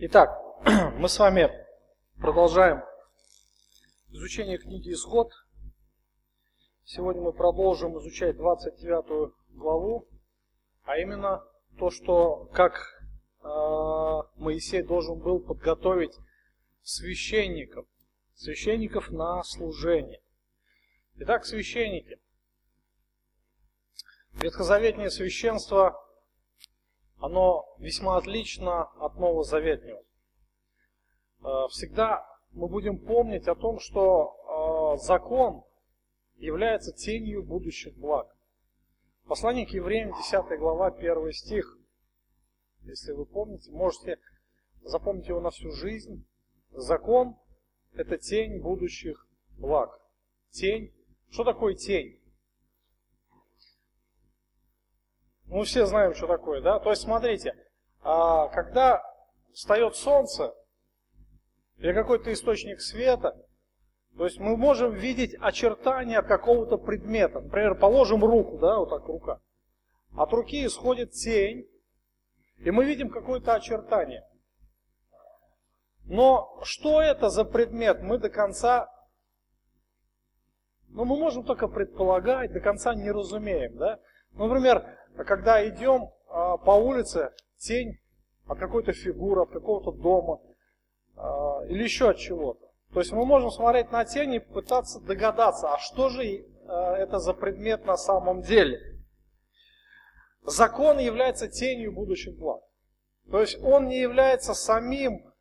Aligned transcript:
Итак, 0.00 0.30
мы 0.94 1.08
с 1.08 1.18
вами 1.18 1.50
продолжаем 2.20 2.84
изучение 4.10 4.56
книги 4.56 4.92
«Исход». 4.92 5.32
Сегодня 6.84 7.20
мы 7.20 7.32
продолжим 7.32 7.98
изучать 7.98 8.36
29 8.36 9.34
главу, 9.56 10.06
а 10.84 10.98
именно 10.98 11.42
то, 11.80 11.90
что 11.90 12.44
как 12.54 12.74
э, 13.42 13.46
Моисей 14.36 14.82
должен 14.82 15.18
был 15.18 15.40
подготовить 15.40 16.16
священников, 16.82 17.84
священников 18.36 19.10
на 19.10 19.42
служение. 19.42 20.20
Итак, 21.16 21.44
священники. 21.44 22.20
Ветхозаветное 24.34 25.10
священство 25.10 26.00
оно 27.18 27.66
весьма 27.78 28.16
отлично 28.16 28.84
от 29.00 29.16
Новозаветнего. 29.16 30.02
Э, 31.42 31.68
всегда 31.70 32.26
мы 32.52 32.68
будем 32.68 32.98
помнить 32.98 33.48
о 33.48 33.54
том, 33.54 33.80
что 33.80 34.96
э, 34.96 35.04
закон 35.04 35.64
является 36.36 36.92
тенью 36.92 37.42
будущих 37.42 37.96
благ. 37.96 38.34
Послание 39.26 39.66
к 39.66 39.70
евреям, 39.70 40.14
10 40.16 40.58
глава, 40.58 40.86
1 40.88 41.32
стих. 41.32 41.78
Если 42.82 43.12
вы 43.12 43.26
помните, 43.26 43.70
можете 43.72 44.18
запомнить 44.82 45.28
его 45.28 45.40
на 45.40 45.50
всю 45.50 45.70
жизнь. 45.72 46.24
Закон– 46.70 47.36
это 47.92 48.16
тень 48.16 48.60
будущих 48.62 49.26
благ. 49.58 50.00
Тень. 50.50 50.94
Что 51.30 51.44
такое 51.44 51.74
тень? 51.74 52.17
Мы 55.48 55.64
все 55.64 55.86
знаем, 55.86 56.14
что 56.14 56.26
такое, 56.26 56.60
да? 56.60 56.78
То 56.78 56.90
есть, 56.90 57.02
смотрите, 57.02 57.54
а, 58.02 58.48
когда 58.48 59.02
встает 59.52 59.96
солнце 59.96 60.54
или 61.78 61.92
какой-то 61.92 62.32
источник 62.32 62.80
света, 62.80 63.36
то 64.16 64.24
есть 64.24 64.38
мы 64.38 64.56
можем 64.56 64.94
видеть 64.94 65.36
очертания 65.40 66.22
какого-то 66.22 66.76
предмета. 66.76 67.40
Например, 67.40 67.74
положим 67.74 68.24
руку, 68.24 68.58
да, 68.58 68.78
вот 68.78 68.90
так 68.90 69.06
рука. 69.06 69.40
От 70.16 70.32
руки 70.32 70.66
исходит 70.66 71.12
тень, 71.12 71.66
и 72.58 72.70
мы 72.70 72.84
видим 72.84 73.10
какое-то 73.10 73.54
очертание. 73.54 74.24
Но 76.04 76.60
что 76.64 77.00
это 77.00 77.30
за 77.30 77.44
предмет, 77.44 78.02
мы 78.02 78.18
до 78.18 78.28
конца, 78.28 78.90
ну, 80.88 81.04
мы 81.04 81.16
можем 81.16 81.44
только 81.44 81.68
предполагать, 81.68 82.52
до 82.52 82.60
конца 82.60 82.94
не 82.94 83.10
разумеем, 83.10 83.76
да. 83.76 84.00
Например, 84.32 84.97
а 85.18 85.24
когда 85.24 85.68
идем 85.68 86.10
а, 86.28 86.56
по 86.58 86.70
улице, 86.70 87.32
тень 87.56 87.98
от 88.46 88.58
какой-то 88.58 88.92
фигуры, 88.92 89.42
от 89.42 89.50
какого-то 89.50 89.90
дома 89.90 90.40
а, 91.16 91.64
или 91.66 91.82
еще 91.82 92.10
от 92.10 92.18
чего-то. 92.18 92.64
То 92.94 93.00
есть 93.00 93.12
мы 93.12 93.26
можем 93.26 93.50
смотреть 93.50 93.90
на 93.90 94.04
тень 94.04 94.34
и 94.34 94.38
пытаться 94.38 95.00
догадаться, 95.00 95.74
а 95.74 95.78
что 95.78 96.08
же 96.08 96.46
это 96.66 97.18
за 97.18 97.34
предмет 97.34 97.84
на 97.84 97.96
самом 97.96 98.42
деле. 98.42 98.80
Закон 100.42 100.98
является 100.98 101.48
тенью 101.48 101.92
будущих 101.92 102.38
благ. 102.38 102.62
То 103.30 103.40
есть 103.40 103.62
он 103.62 103.88
не 103.88 103.98
является 104.00 104.54
самим, 104.54 105.32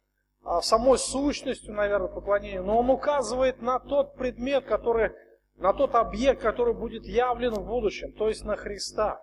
самой 0.61 0.97
сущностью, 0.97 1.73
наверное, 1.73 2.09
поклонения, 2.09 2.61
но 2.61 2.79
он 2.79 2.89
указывает 2.89 3.61
на 3.61 3.79
тот 3.79 4.15
предмет, 4.15 4.65
который, 4.65 5.11
на 5.55 5.71
тот 5.71 5.95
объект, 5.95 6.41
который 6.41 6.73
будет 6.73 7.05
явлен 7.05 7.53
в 7.53 7.65
будущем, 7.65 8.11
то 8.13 8.27
есть 8.27 8.43
на 8.43 8.57
Христа. 8.57 9.21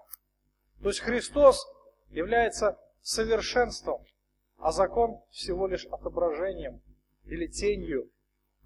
То 0.82 0.88
есть 0.88 1.00
Христос 1.00 1.66
является 2.10 2.78
совершенством, 3.02 4.04
а 4.58 4.72
закон 4.72 5.20
всего 5.30 5.66
лишь 5.66 5.86
отображением 5.86 6.80
или 7.26 7.46
тенью 7.46 8.10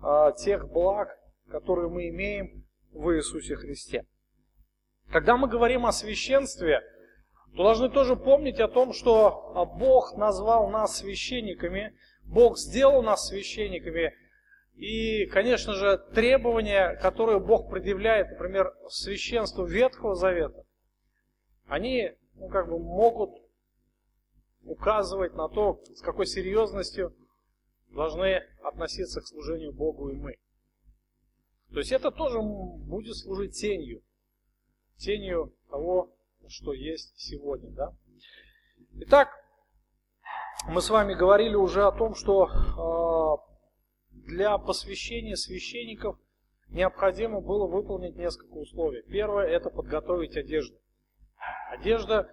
а, 0.00 0.32
тех 0.32 0.68
благ, 0.68 1.08
которые 1.50 1.88
мы 1.88 2.08
имеем 2.08 2.64
в 2.92 3.14
Иисусе 3.16 3.56
Христе. 3.56 4.04
Когда 5.10 5.36
мы 5.36 5.48
говорим 5.48 5.86
о 5.86 5.92
священстве, 5.92 6.82
то 7.56 7.62
должны 7.62 7.88
тоже 7.88 8.14
помнить 8.14 8.60
о 8.60 8.68
том, 8.68 8.92
что 8.92 9.52
а, 9.54 9.64
Бог 9.64 10.16
назвал 10.16 10.68
нас 10.70 10.98
священниками, 10.98 11.94
Бог 12.24 12.58
сделал 12.58 13.02
нас 13.02 13.26
священниками, 13.26 14.14
и, 14.74 15.26
конечно 15.26 15.72
же, 15.74 15.98
требования, 16.14 16.94
которые 17.02 17.40
Бог 17.40 17.68
предъявляет, 17.70 18.30
например, 18.30 18.72
священству 18.88 19.64
Ветхого 19.64 20.14
Завета, 20.14 20.64
они 21.68 22.12
ну, 22.34 22.48
как 22.48 22.68
бы 22.68 22.78
могут 22.78 23.30
указывать 24.64 25.34
на 25.34 25.48
то, 25.48 25.80
с 25.94 26.00
какой 26.00 26.26
серьезностью 26.26 27.14
должны 27.90 28.42
относиться 28.62 29.20
к 29.20 29.26
служению 29.26 29.72
Богу 29.72 30.08
и 30.08 30.14
мы. 30.14 30.36
То 31.70 31.78
есть 31.78 31.92
это 31.92 32.10
тоже 32.10 32.40
будет 32.40 33.16
служить 33.16 33.58
тенью. 33.58 34.02
Тенью 34.96 35.54
того, 35.70 36.10
что 36.48 36.72
есть 36.72 37.12
сегодня. 37.18 37.70
Да? 37.70 37.94
Итак, 39.00 39.28
мы 40.66 40.80
с 40.80 40.90
вами 40.90 41.14
говорили 41.14 41.54
уже 41.54 41.84
о 41.84 41.92
том, 41.92 42.14
что 42.14 42.48
э, 42.48 44.18
для 44.26 44.56
посвящения 44.58 45.36
священников 45.36 46.18
необходимо 46.68 47.40
было 47.40 47.66
выполнить 47.66 48.16
несколько 48.16 48.54
условий. 48.54 49.02
Первое– 49.02 49.46
это 49.48 49.70
подготовить 49.70 50.36
одежду. 50.36 50.76
Одежда 51.70 52.28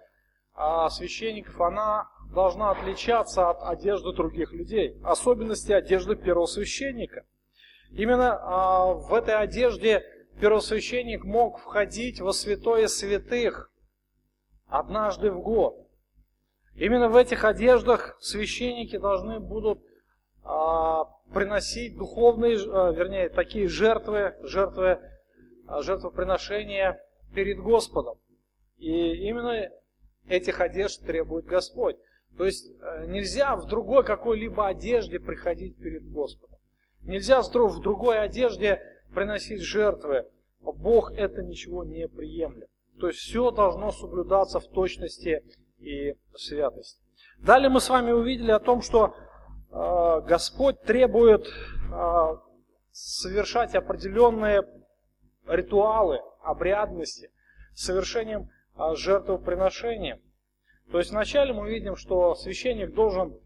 а, 0.54 0.88
священников, 0.88 1.60
она 1.60 2.08
должна 2.32 2.70
отличаться 2.70 3.50
от 3.50 3.62
одежды 3.62 4.12
других 4.12 4.52
людей. 4.52 4.98
Особенности 5.04 5.72
одежды 5.72 6.16
первосвященника. 6.16 7.24
Именно 7.90 8.38
а, 8.40 8.86
в 8.94 9.12
этой 9.12 9.36
одежде 9.36 10.02
первосвященник 10.40 11.24
мог 11.24 11.58
входить 11.58 12.20
во 12.20 12.32
святое 12.32 12.88
святых 12.88 13.70
однажды 14.66 15.30
в 15.30 15.40
год. 15.40 15.76
Именно 16.74 17.08
в 17.08 17.16
этих 17.16 17.44
одеждах 17.44 18.16
священники 18.20 18.96
должны 18.96 19.38
будут 19.40 19.80
а, 20.42 21.04
приносить 21.32 21.96
духовные, 21.96 22.56
вернее, 22.56 23.28
такие 23.28 23.68
жертвы, 23.68 24.36
жертвы, 24.42 25.00
жертвоприношения 25.68 27.00
перед 27.34 27.58
Господом. 27.58 28.18
И 28.78 29.28
именно 29.28 29.70
этих 30.28 30.60
одежд 30.60 31.04
требует 31.04 31.46
Господь. 31.46 31.96
То 32.36 32.44
есть 32.44 32.70
э, 32.80 33.06
нельзя 33.06 33.56
в 33.56 33.66
другой 33.66 34.04
какой-либо 34.04 34.66
одежде 34.66 35.18
приходить 35.18 35.76
перед 35.78 36.10
Господом. 36.10 36.58
Нельзя 37.02 37.40
в 37.40 37.80
другой 37.80 38.18
одежде 38.20 38.82
приносить 39.14 39.62
жертвы. 39.62 40.26
Бог 40.60 41.12
это 41.12 41.42
ничего 41.42 41.84
не 41.84 42.08
приемлет. 42.08 42.68
То 43.00 43.08
есть 43.08 43.20
все 43.20 43.50
должно 43.50 43.92
соблюдаться 43.92 44.60
в 44.60 44.66
точности 44.66 45.42
и 45.78 46.14
святости. 46.34 47.00
Далее 47.38 47.68
мы 47.68 47.80
с 47.80 47.88
вами 47.88 48.10
увидели 48.10 48.50
о 48.50 48.58
том, 48.58 48.82
что 48.82 49.14
э, 49.70 50.20
Господь 50.26 50.80
требует 50.82 51.46
э, 51.46 52.36
совершать 52.90 53.74
определенные 53.74 54.62
ритуалы, 55.46 56.20
обрядности, 56.42 57.30
совершением 57.74 58.50
жертвоприношением. 58.78 60.20
То 60.90 60.98
есть 60.98 61.10
вначале 61.10 61.52
мы 61.52 61.68
видим, 61.68 61.96
что 61.96 62.34
священник 62.34 62.94
должен 62.94 63.38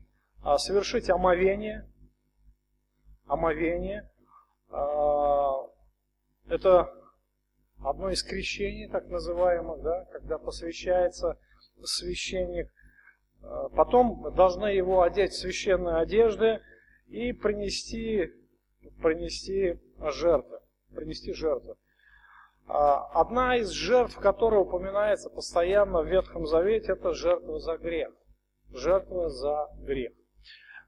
а, 0.43 0.59
совершить 0.59 1.09
омовение. 1.09 1.89
Омовение. 3.27 4.11
А, 4.71 5.53
это 6.49 6.93
одно 7.83 8.11
из 8.11 8.23
крещений, 8.23 8.89
так 8.89 9.09
называемых, 9.09 9.83
да, 9.83 10.05
когда 10.13 10.39
посвящается 10.39 11.39
священник. 11.83 12.71
Потом 13.75 14.35
должны 14.35 14.67
его 14.67 15.01
одеть 15.01 15.33
в 15.33 15.39
священные 15.39 15.97
одежды 15.97 16.61
и 17.07 17.33
принести, 17.33 18.35
принести 19.01 19.81
жертву. 19.99 20.59
Принести 20.95 21.33
жертву. 21.33 21.79
А, 22.73 23.07
одна 23.21 23.57
из 23.57 23.71
жертв, 23.71 24.17
которая 24.17 24.61
упоминается 24.61 25.29
постоянно 25.29 26.03
в 26.03 26.07
Ветхом 26.07 26.47
Завете, 26.47 26.93
это 26.93 27.15
жертва 27.15 27.59
за 27.59 27.77
грех. 27.77 28.13
Жертва 28.73 29.29
за 29.29 29.67
грех. 29.81 30.13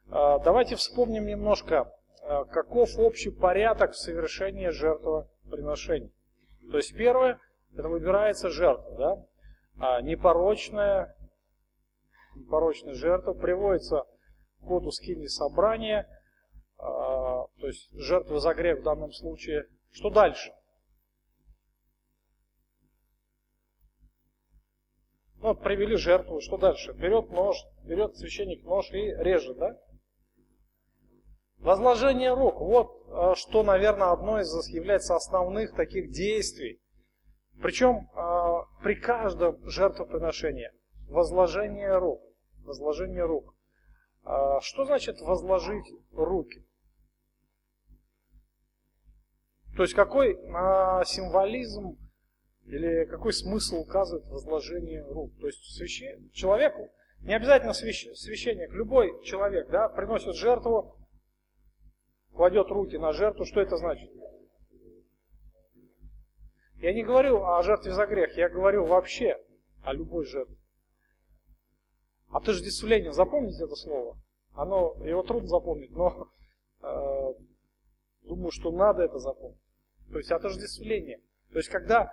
А, 0.09 0.39
давайте 0.39 0.77
вспомним 0.77 1.27
немножко, 1.27 1.93
а, 2.23 2.45
каков 2.45 2.97
общий 2.99 3.31
порядок 3.31 3.93
в 3.93 3.97
совершении 3.97 4.69
жертвоприношений. 4.69 6.13
То 6.71 6.77
есть 6.77 6.97
первое, 6.97 7.41
это 7.77 7.89
выбирается 7.89 8.49
жертва, 8.49 9.27
да? 9.77 10.03
непорочная, 10.03 11.17
непорочная 12.37 12.95
жертва 12.95 13.33
приводится 13.33 14.05
к 14.61 14.69
ходу 14.69 14.93
скини 14.93 15.27
собрания, 15.27 16.07
то 16.77 17.49
есть 17.63 17.91
жертва 17.93 18.39
за 18.39 18.55
грех 18.55 18.81
в 18.81 18.83
данном 18.85 19.11
случае. 19.11 19.67
Что 19.91 20.11
дальше? 20.11 20.53
Ну, 25.43 25.57
привели 25.57 25.97
жертву, 25.97 26.41
что 26.41 26.57
дальше? 26.57 26.93
Берет 26.93 27.31
нож, 27.31 27.57
берет 27.83 28.17
священник 28.17 28.63
нож 28.65 28.89
и 28.93 29.13
режет, 29.19 29.59
да? 29.59 29.77
Возложение 31.59 32.33
рук. 32.33 32.61
Вот 32.61 33.07
э, 33.09 33.35
что, 33.35 33.65
наверное, 33.65 34.13
одно 34.13 34.41
из 34.41 34.69
является 34.69 35.17
основных 35.17 35.75
таких 35.75 36.13
действий. 36.13 36.81
Причем 37.61 38.09
э, 38.15 38.83
при 38.85 38.95
каждом 38.95 39.69
жертвоприношении. 39.69 40.71
Возложение 41.09 41.99
рук. 41.99 42.23
Возложение 42.65 43.25
рук. 43.25 43.53
Э, 44.25 44.61
что 44.61 44.85
значит 44.85 45.21
возложить 45.23 45.87
руки? 46.13 46.65
То 49.77 49.83
есть 49.83 49.95
какой 49.95 50.35
символизм 51.07 51.97
или 52.67 53.05
какой 53.05 53.33
смысл 53.33 53.81
указывает 53.81 54.27
возложение 54.27 55.05
рук? 55.05 55.33
То 55.41 55.47
есть 55.47 55.65
священ... 55.77 56.31
человеку, 56.31 56.91
не 57.21 57.35
обязательно 57.35 57.73
священник, 57.73 58.73
любой 58.73 59.23
человек 59.25 59.69
да, 59.71 59.89
приносит 59.89 60.35
жертву, 60.35 60.97
кладет 62.35 62.69
руки 62.69 62.97
на 62.99 63.13
жертву, 63.13 63.45
что 63.45 63.61
это 63.61 63.77
значит? 63.77 64.11
Я 66.77 66.93
не 66.93 67.05
говорю 67.05 67.45
о 67.45 67.63
жертве 67.63 67.93
за 67.93 68.07
грех, 68.07 68.37
я 68.37 68.49
говорю 68.49 68.85
вообще 68.85 69.39
о 69.85 69.93
любой 69.93 70.27
жертве. 70.27 70.57
Отождествление, 72.31 73.13
запомните 73.13 73.65
это 73.65 73.77
слово. 73.77 74.17
Оно, 74.55 74.97
его 75.05 75.23
трудно 75.23 75.49
запомнить, 75.49 75.93
но 75.93 76.29
э, 76.83 77.35
думаю, 78.23 78.51
что 78.51 78.73
надо 78.73 79.03
это 79.03 79.19
запомнить. 79.19 79.61
То 80.11 80.19
есть 80.19 80.33
отождествление. 80.33 81.21
То 81.53 81.59
есть 81.59 81.69
когда, 81.69 82.13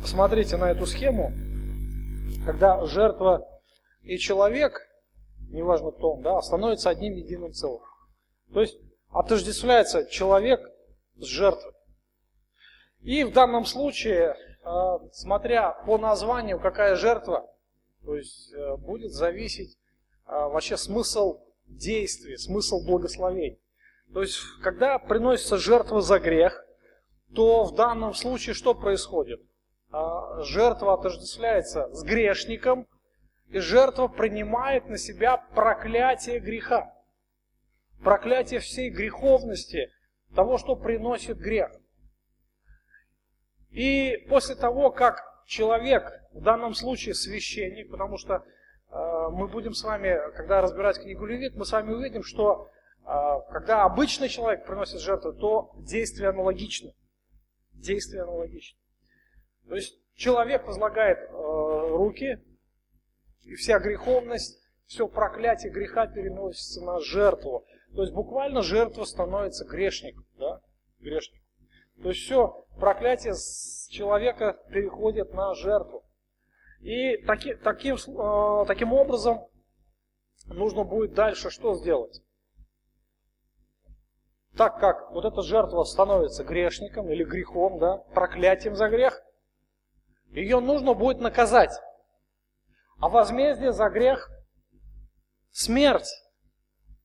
посмотрите 0.00 0.56
на 0.56 0.70
эту 0.70 0.86
схему, 0.86 1.32
когда 2.44 2.84
жертва 2.86 3.46
и 4.02 4.18
человек, 4.18 4.88
неважно 5.50 5.92
кто 5.92 6.14
он, 6.14 6.22
да, 6.22 6.40
становятся 6.42 6.90
одним 6.90 7.14
единым 7.14 7.52
целым. 7.52 7.82
То 8.52 8.60
есть 8.60 8.78
отождествляется 9.10 10.06
человек 10.06 10.60
с 11.16 11.24
жертвой. 11.24 11.72
И 13.02 13.24
в 13.24 13.32
данном 13.32 13.64
случае, 13.64 14.34
э, 14.34 15.08
смотря 15.12 15.70
по 15.86 15.96
названию, 15.98 16.60
какая 16.60 16.96
жертва, 16.96 17.48
то 18.04 18.14
есть 18.14 18.52
э, 18.52 18.76
будет 18.76 19.12
зависеть 19.12 19.78
э, 20.26 20.32
вообще 20.32 20.76
смысл 20.76 21.40
действий, 21.66 22.36
смысл 22.36 22.84
благословений. 22.84 23.58
То 24.12 24.22
есть, 24.22 24.38
когда 24.62 24.98
приносится 24.98 25.56
жертва 25.56 26.02
за 26.02 26.18
грех, 26.18 26.64
то 27.34 27.64
в 27.64 27.74
данном 27.74 28.14
случае 28.14 28.54
что 28.54 28.74
происходит? 28.74 29.40
Жертва 30.42 30.94
отождествляется 30.94 31.92
с 31.92 32.02
грешником, 32.02 32.86
и 33.48 33.58
жертва 33.58 34.06
принимает 34.08 34.88
на 34.88 34.96
себя 34.96 35.36
проклятие 35.36 36.38
греха 36.38 36.94
проклятие 38.02 38.60
всей 38.60 38.90
греховности, 38.90 39.90
того, 40.34 40.58
что 40.58 40.76
приносит 40.76 41.38
грех. 41.38 41.70
И 43.70 44.26
после 44.28 44.54
того, 44.54 44.90
как 44.90 45.22
человек, 45.46 46.04
в 46.32 46.42
данном 46.42 46.74
случае 46.74 47.14
священник, 47.14 47.90
потому 47.90 48.16
что 48.16 48.44
э, 48.90 49.28
мы 49.32 49.48
будем 49.48 49.74
с 49.74 49.84
вами, 49.84 50.18
когда 50.36 50.60
разбирать 50.60 51.00
книгу 51.00 51.24
Левит, 51.24 51.56
мы 51.56 51.64
с 51.64 51.72
вами 51.72 51.92
увидим, 51.92 52.22
что 52.22 52.70
э, 53.04 53.10
когда 53.52 53.84
обычный 53.84 54.28
человек 54.28 54.64
приносит 54.66 55.00
жертву, 55.00 55.32
то 55.32 55.72
действие 55.78 56.30
аналогично. 56.30 56.92
Действие 57.80 58.22
аналогично. 58.22 58.78
То 59.68 59.74
есть 59.74 59.98
человек 60.14 60.66
возлагает 60.66 61.18
э, 61.18 61.30
руки, 61.32 62.38
и 63.42 63.54
вся 63.54 63.78
греховность, 63.78 64.60
все 64.86 65.08
проклятие 65.08 65.72
греха 65.72 66.06
переносится 66.06 66.82
на 66.82 67.00
жертву. 67.00 67.64
То 67.94 68.02
есть 68.02 68.12
буквально 68.12 68.62
жертва 68.62 69.04
становится 69.04 69.64
грешником. 69.64 70.26
Да? 70.38 70.60
Грешником. 70.98 71.46
То 72.02 72.08
есть 72.10 72.22
все, 72.22 72.66
проклятие 72.78 73.34
с 73.34 73.88
человека 73.90 74.58
переходит 74.70 75.32
на 75.32 75.54
жертву. 75.54 76.04
И 76.80 77.18
таки, 77.18 77.54
таким, 77.54 77.96
э, 77.96 78.64
таким 78.66 78.92
образом 78.92 79.46
нужно 80.46 80.84
будет 80.84 81.14
дальше 81.14 81.50
что 81.50 81.74
сделать? 81.74 82.22
Так 84.56 84.80
как 84.80 85.10
вот 85.12 85.24
эта 85.24 85.42
жертва 85.42 85.84
становится 85.84 86.44
грешником 86.44 87.10
или 87.10 87.24
грехом, 87.24 87.78
да, 87.78 87.98
проклятием 88.14 88.76
за 88.76 88.88
грех, 88.88 89.22
ее 90.30 90.60
нужно 90.60 90.94
будет 90.94 91.20
наказать. 91.20 91.72
А 92.98 93.08
возмездие 93.08 93.72
за 93.72 93.88
грех– 93.88 94.30
смерть. 95.50 96.10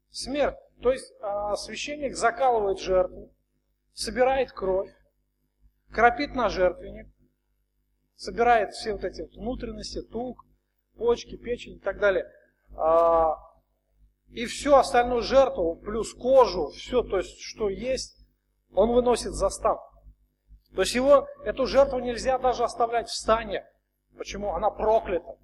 Смерть. 0.10 0.58
То 0.82 0.92
есть 0.92 1.14
а, 1.22 1.56
священник 1.56 2.16
закалывает 2.16 2.80
жертву, 2.80 3.32
собирает 3.94 4.52
кровь, 4.52 4.94
кропит 5.92 6.36
на 6.36 6.50
жертвенник, 6.50 7.08
собирает 8.16 8.74
все 8.74 8.94
вот 8.94 9.04
эти 9.04 9.22
внутренности, 9.38 10.02
тук, 10.02 10.46
почки, 10.98 11.38
печень 11.38 11.78
и 11.78 11.80
так 11.80 12.00
далее. 12.00 12.30
И 14.36 14.48
всю 14.48 14.76
остальную 14.76 15.22
жертву, 15.22 15.78
плюс 15.78 16.14
кожу, 16.14 16.68
все, 16.72 17.04
то 17.04 17.20
есть, 17.20 17.40
что 17.40 17.70
есть, 17.70 18.18
он 18.74 18.92
выносит 18.92 19.32
за 19.32 19.50
стан. 19.50 19.78
То 20.76 20.82
есть 20.82 20.94
его, 20.94 21.26
эту 21.46 21.66
жертву 21.66 22.00
нельзя 22.00 22.38
даже 22.38 22.66
оставлять 22.66 23.08
в 23.08 23.16
стане. 23.16 23.66
Почему? 24.18 24.54
Она 24.54 24.70
проклята. 24.70 25.38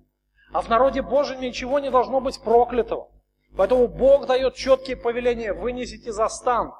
А 0.52 0.62
в 0.62 0.68
народе 0.68 1.02
Божьем 1.02 1.40
ничего 1.40 1.80
не 1.80 1.90
должно 1.90 2.20
быть 2.20 2.42
проклятого. 2.42 3.10
Поэтому 3.56 3.88
Бог 3.88 4.28
дает 4.28 4.56
четкие 4.56 4.98
повеления, 4.98 5.54
вынесите 5.54 6.12
за 6.12 6.28
стан. 6.28 6.74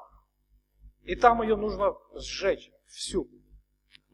И 1.04 1.16
там 1.16 1.40
ее 1.40 1.56
нужно 1.56 1.94
сжечь 2.14 2.70
всю. 2.88 3.26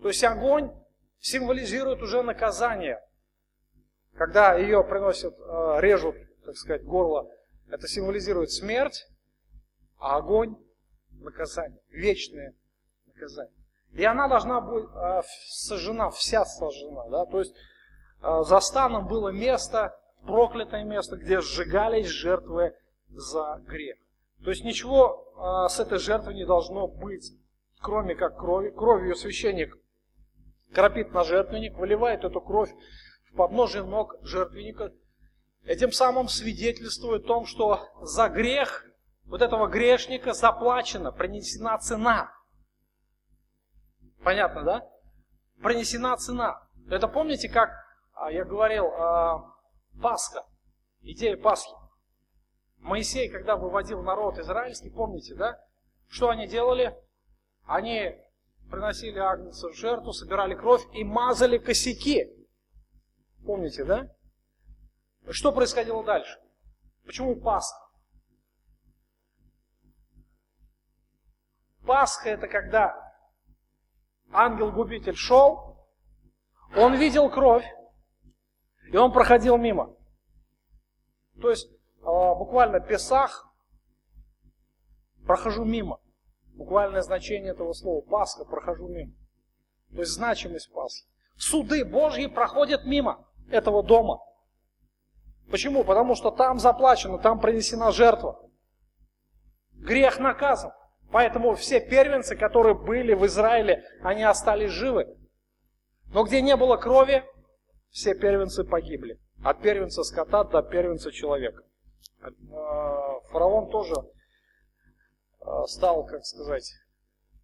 То 0.01 0.07
есть 0.07 0.23
огонь 0.23 0.71
символизирует 1.19 2.01
уже 2.01 2.23
наказание. 2.23 3.01
Когда 4.15 4.55
ее 4.55 4.85
приносят, 4.85 5.35
э, 5.37 5.81
режут, 5.81 6.15
так 6.45 6.55
сказать, 6.57 6.85
горло, 6.85 7.29
это 7.71 7.87
символизирует 7.89 8.51
смерть, 8.51 9.07
а 9.99 10.17
огонь– 10.17 10.57
наказание, 11.21 11.81
вечное 11.91 12.55
наказание. 13.07 13.55
И 13.93 14.05
она 14.05 14.29
должна 14.29 14.61
быть 14.61 14.85
э, 14.95 15.23
сожжена, 15.49 16.11
вся 16.11 16.45
сожжена. 16.45 17.09
Да? 17.09 17.27
То 17.27 17.41
есть 17.41 17.55
э, 18.23 18.43
за 18.45 18.61
станом 18.61 19.07
было 19.09 19.31
место, 19.31 19.99
проклятое 20.25 20.85
место, 20.85 21.17
где 21.17 21.41
сжигались 21.41 22.07
жертвы 22.07 22.75
за 23.09 23.63
грех. 23.67 23.97
То 24.45 24.51
есть 24.51 24.65
ничего 24.65 25.33
а, 25.37 25.69
с 25.69 25.81
этой 25.81 25.99
жертвой 25.99 26.35
не 26.35 26.45
должно 26.45 26.87
быть, 26.87 27.33
кроме 27.81 28.15
как 28.15 28.39
крови. 28.39 28.71
Кровью 28.71 29.17
священник 29.17 29.77
кропит 30.73 31.13
на 31.13 31.25
жертвенник, 31.25 31.77
выливает 31.77 32.25
эту 32.25 32.41
кровь 32.41 32.71
в 33.31 33.37
подножие 33.37 33.85
ног 33.85 34.17
жертвенника. 34.23 34.93
Этим 35.69 35.93
самым 35.93 36.29
свидетельствует 36.29 37.25
о 37.25 37.27
том, 37.27 37.45
что 37.45 37.91
за 38.01 38.31
грех 38.31 38.87
вот 39.27 39.43
этого 39.43 39.67
грешника 39.67 40.33
заплачено, 40.33 41.13
принесена 41.13 41.77
цена. 41.77 42.33
Понятно, 44.25 44.63
да? 44.63 44.89
Принесена 45.63 46.17
цена. 46.17 46.67
Это 46.89 47.07
помните, 47.07 47.51
как 47.51 47.69
а, 48.15 48.33
я 48.33 48.47
говорил, 48.47 48.87
а, 48.87 49.55
Пасха, 50.01 50.47
идея 51.03 51.37
Пасхи. 51.37 51.75
Моисей, 52.79 53.29
когда 53.29 53.57
выводил 53.57 54.03
народ 54.03 54.39
израильский, 54.39 54.89
помните, 54.89 55.35
да? 55.35 55.63
Что 56.09 56.31
они 56.31 56.47
делали? 56.47 56.97
Они 57.67 58.17
приносили 58.71 59.19
агнца 59.19 59.69
в 59.69 59.75
жертву, 59.75 60.15
собирали 60.15 60.55
кровь 60.55 60.83
и 60.95 61.05
мазали 61.05 61.59
косяки. 61.59 62.25
Помните, 63.45 63.85
да? 63.85 64.09
Что 65.31 65.53
происходило 65.53 66.03
дальше? 66.05 66.41
Почему 67.05 67.37
Пасха? 67.37 67.79
Пасха 71.87 72.31
это 72.31 72.49
когда 72.49 72.95
ангел-губитель 74.31 75.17
шел, 75.17 75.89
он 76.77 76.97
видел 76.97 77.31
кровь, 77.31 77.65
и 78.93 78.97
он 78.97 79.13
проходил 79.13 79.57
мимо. 79.57 79.97
То 81.41 81.51
есть 81.51 81.71
а, 82.03 82.35
буквально 82.35 82.81
Песах, 82.81 83.51
прохожу 85.27 85.65
мимо. 85.65 86.01
Буквальное 86.55 87.03
значение 87.03 87.53
этого 87.53 87.73
слова 87.73 88.03
Пасха, 88.03 88.45
прохожу 88.45 88.89
мимо. 88.89 89.13
То 89.91 90.01
есть 90.01 90.13
значимость 90.13 90.73
Пасхи. 90.73 91.07
Суды 91.37 91.85
Божьи 91.85 92.27
проходят 92.27 92.85
мимо 92.85 93.27
этого 93.51 93.83
дома. 93.83 94.21
Почему? 95.51 95.85
Потому 95.85 96.15
что 96.15 96.31
там 96.31 96.59
заплачено, 96.59 97.19
там 97.19 97.41
принесена 97.41 97.91
жертва. 97.93 98.41
Грех 99.75 100.19
наказан. 100.19 100.73
Поэтому 101.11 101.55
все 101.55 101.81
первенцы, 101.81 102.37
которые 102.37 102.75
были 102.75 103.15
в 103.15 103.25
Израиле, 103.27 103.85
они 104.03 104.23
остались 104.25 104.71
живы. 104.71 105.17
Но 106.13 106.25
где 106.25 106.43
не 106.43 106.57
было 106.57 106.77
крови, 106.77 107.25
все 107.91 108.15
первенцы 108.15 108.65
погибли. 108.65 109.19
От 109.43 109.63
первенца 109.63 110.03
скота 110.03 110.45
до 110.45 110.63
первенца 110.63 111.11
человека. 111.13 111.63
А, 112.21 113.21
фараон 113.31 113.71
тоже 113.71 113.95
стал, 115.67 116.05
как 116.05 116.25
сказать, 116.25 116.73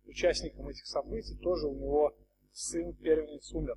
участником 0.07 0.69
этих 0.69 0.87
событий, 0.87 1.37
тоже 1.37 1.67
у 1.67 1.75
него 1.75 2.15
сын 2.53 2.93
первенец 2.95 3.53
умер. 3.53 3.77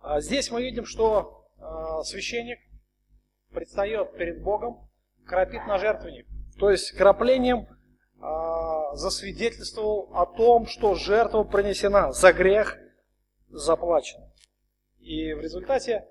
А 0.00 0.20
здесь 0.20 0.50
мы 0.50 0.62
видим, 0.62 0.84
что 0.84 1.41
священник 2.04 2.58
предстает 3.52 4.16
перед 4.16 4.42
Богом, 4.42 4.88
кропит 5.26 5.66
на 5.66 5.78
жертвенник. 5.78 6.26
То 6.58 6.70
есть 6.70 6.92
краплением 6.92 7.66
а, 8.20 8.94
засвидетельствовал 8.94 10.10
о 10.14 10.26
том, 10.26 10.66
что 10.66 10.94
жертва 10.94 11.44
принесена 11.44 12.12
за 12.12 12.32
грех, 12.32 12.78
заплачена. 13.48 14.30
И 14.98 15.32
в 15.32 15.40
результате 15.40 16.06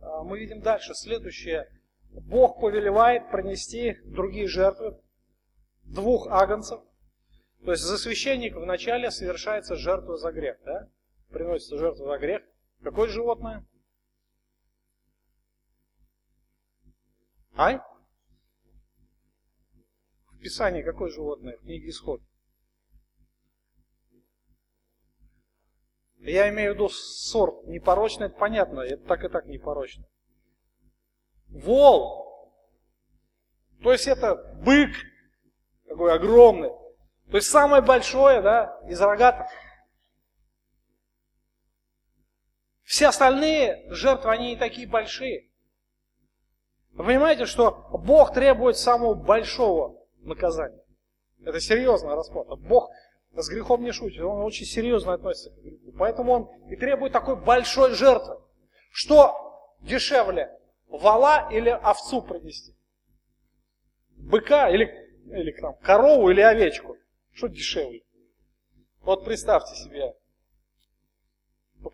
а, 0.00 0.22
мы 0.22 0.38
видим 0.38 0.60
дальше 0.60 0.94
следующее. 0.94 1.68
Бог 2.10 2.60
повелевает 2.60 3.30
принести 3.30 3.98
другие 4.04 4.46
жертвы, 4.46 4.98
двух 5.84 6.26
агнцев. 6.28 6.80
То 7.64 7.70
есть 7.70 7.82
за 7.82 7.96
священника 7.96 8.58
вначале 8.60 9.10
совершается 9.10 9.76
жертва 9.76 10.16
за 10.16 10.32
грех. 10.32 10.58
Да? 10.64 10.88
Приносится 11.30 11.78
жертва 11.78 12.06
за 12.06 12.18
грех. 12.18 12.42
Какое 12.82 13.08
животное? 13.08 13.64
Ай? 17.56 17.80
В 20.30 20.38
Писании 20.38 20.82
какое 20.82 21.10
животное? 21.10 21.56
В 21.56 21.60
книге 21.60 21.90
Исход. 21.90 22.22
Я 26.18 26.48
имею 26.50 26.72
в 26.72 26.74
виду 26.76 26.88
сорт. 26.88 27.64
Непорочный, 27.66 28.26
это 28.26 28.36
понятно. 28.36 28.80
Это 28.80 29.04
так 29.06 29.24
и 29.24 29.28
так 29.28 29.46
непорочно. 29.46 30.04
Вол. 31.48 32.50
То 33.82 33.92
есть 33.92 34.06
это 34.06 34.36
бык. 34.64 34.94
Такой 35.88 36.14
огромный. 36.14 36.70
То 37.30 37.36
есть 37.36 37.48
самое 37.48 37.82
большое, 37.82 38.40
да, 38.40 38.80
из 38.88 39.00
рогатых. 39.00 39.46
Все 42.82 43.08
остальные 43.08 43.86
жертвы, 43.90 44.30
они 44.30 44.50
не 44.50 44.56
такие 44.56 44.86
большие. 44.86 45.51
Вы 46.92 47.04
понимаете, 47.04 47.46
что 47.46 47.88
Бог 47.92 48.34
требует 48.34 48.76
самого 48.76 49.14
большого 49.14 49.96
наказания. 50.20 50.82
Это 51.44 51.58
серьезная 51.60 52.14
расплата. 52.14 52.54
Бог 52.56 52.90
с 53.34 53.48
грехом 53.48 53.82
не 53.82 53.92
шутит, 53.92 54.20
он 54.20 54.42
очень 54.42 54.66
серьезно 54.66 55.14
относится 55.14 55.50
к 55.50 55.62
греху. 55.62 55.92
Поэтому 55.98 56.32
он 56.32 56.50
и 56.70 56.76
требует 56.76 57.12
такой 57.12 57.36
большой 57.36 57.94
жертвы. 57.94 58.36
Что 58.90 59.34
дешевле, 59.80 60.50
вала 60.88 61.48
или 61.50 61.70
овцу 61.70 62.20
принести? 62.20 62.76
Быка 64.16 64.68
или, 64.68 64.84
или 65.26 65.52
там, 65.52 65.74
корову 65.76 66.30
или 66.30 66.42
овечку? 66.42 66.96
Что 67.32 67.48
дешевле? 67.48 68.02
Вот 69.00 69.24
представьте 69.24 69.74
себе, 69.76 70.14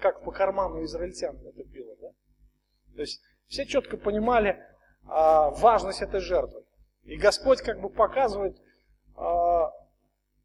как 0.01 0.23
по 0.25 0.33
карману 0.33 0.85
израильтян 0.85 1.37
это 1.47 1.65
было. 1.65 1.97
Да? 2.01 2.09
То 2.97 3.01
есть 3.03 3.23
все 3.47 3.65
четко 3.65 3.97
понимали 3.97 4.63
а, 5.09 5.51
важность 5.51 6.03
этой 6.03 6.21
жертвы. 6.21 6.65
И 7.05 7.17
Господь 7.17 7.63
как 7.63 7.81
бы 7.81 7.89
показывает 7.89 8.57
а, 9.17 9.73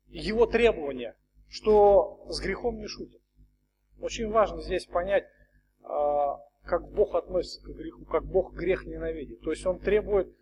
его 0.08 0.46
требования, 0.46 1.16
что 1.50 2.26
с 2.30 2.40
грехом 2.40 2.78
не 2.78 2.88
шутит. 2.88 3.22
Очень 4.00 4.30
важно 4.32 4.62
здесь 4.62 4.86
понять, 4.86 5.26
а, 5.84 6.40
как 6.64 6.90
Бог 6.92 7.16
относится 7.16 7.62
к 7.62 7.76
греху, 7.76 8.06
как 8.06 8.26
Бог 8.26 8.54
грех 8.54 8.86
ненавидит. 8.86 9.42
То 9.42 9.52
есть 9.52 9.66
Он 9.66 9.80
требует 9.80 10.34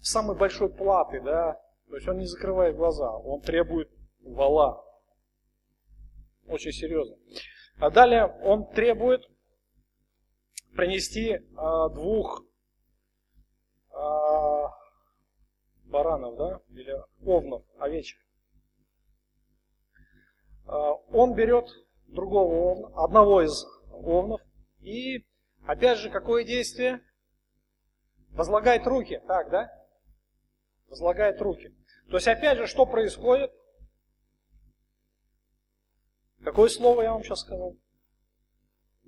самой 0.00 0.36
большой 0.36 0.70
платы, 0.70 1.20
да, 1.20 1.60
то 1.88 1.96
есть 1.96 2.08
Он 2.08 2.18
не 2.18 2.26
закрывает 2.26 2.76
глаза, 2.76 3.10
Он 3.10 3.40
требует 3.40 3.90
вала. 4.20 4.84
Очень 6.46 6.72
серьезно. 6.72 7.16
А 7.78 7.90
далее 7.90 8.26
Он 8.42 8.66
требует 8.70 9.28
принести 10.74 11.40
а, 11.56 11.88
двух 11.88 12.44
а, 13.92 14.70
баранов, 15.94 16.36
да, 16.36 16.60
или 16.70 16.92
овнов, 17.24 17.62
овечек. 17.78 18.18
А, 20.66 20.92
он 21.12 21.34
берет 21.34 21.68
другого 22.08 22.52
овна, 22.72 23.04
одного 23.04 23.42
из 23.42 23.64
овнов, 23.92 24.40
и 24.80 25.24
опять 25.64 25.98
же, 25.98 26.10
какое 26.10 26.42
действие? 26.42 27.00
Возлагает 28.30 28.84
руки, 28.88 29.22
так, 29.28 29.50
да? 29.50 29.70
Возлагает 30.88 31.40
руки. 31.40 31.72
То 32.10 32.16
есть, 32.16 32.26
опять 32.26 32.58
же, 32.58 32.66
что 32.66 32.86
происходит? 32.86 33.52
Какое 36.42 36.68
слово 36.68 37.02
я 37.02 37.12
вам 37.12 37.22
сейчас 37.22 37.42
сказал? 37.42 37.76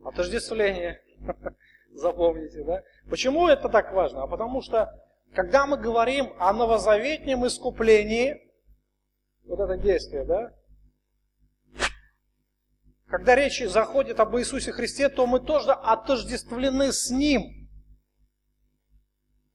Отождествление. 0.05 1.03
Запомните, 1.91 2.63
да? 2.63 2.85
Почему 3.11 3.49
это 3.49 3.69
так 3.69 3.93
важно? 3.93 4.23
А 4.23 4.27
потому 4.29 4.63
что, 4.63 4.89
когда 5.37 5.67
мы 5.67 5.77
говорим 5.77 6.33
о 6.39 6.53
новозаветнем 6.53 7.47
искуплении, 7.47 8.43
вот 9.45 9.61
это 9.61 9.77
действие, 9.77 10.25
да? 10.25 10.53
Когда 13.07 13.37
речь 13.37 13.63
заходит 13.69 14.19
об 14.19 14.37
Иисусе 14.37 14.73
Христе, 14.73 15.09
то 15.09 15.27
мы 15.27 15.39
тоже 15.39 15.71
отождествлены 15.71 16.93
с 16.93 17.11
Ним. 17.11 17.69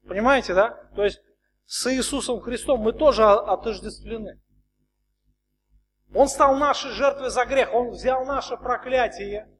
Понимаете, 0.06 0.54
да? 0.54 0.70
То 0.94 1.04
есть 1.04 1.20
с 1.66 1.92
Иисусом 1.92 2.40
Христом 2.40 2.80
мы 2.80 2.92
тоже 2.92 3.24
отождествлены. 3.24 4.40
Он 6.14 6.28
стал 6.28 6.56
нашей 6.56 6.92
жертвой 6.92 7.30
за 7.30 7.44
грех, 7.44 7.74
Он 7.74 7.90
взял 7.90 8.24
наше 8.24 8.56
проклятие 8.56 9.52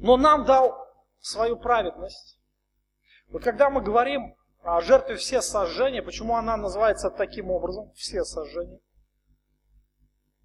но 0.00 0.16
нам 0.16 0.44
дал 0.44 0.74
свою 1.20 1.56
праведность. 1.58 2.39
Вот 3.30 3.44
когда 3.44 3.70
мы 3.70 3.80
говорим 3.80 4.34
о 4.62 4.80
жертве 4.80 5.16
все 5.16 5.40
сожжения, 5.40 6.02
почему 6.02 6.36
она 6.36 6.56
называется 6.56 7.10
таким 7.10 7.50
образом, 7.50 7.92
все 7.94 8.24
сожжения? 8.24 8.80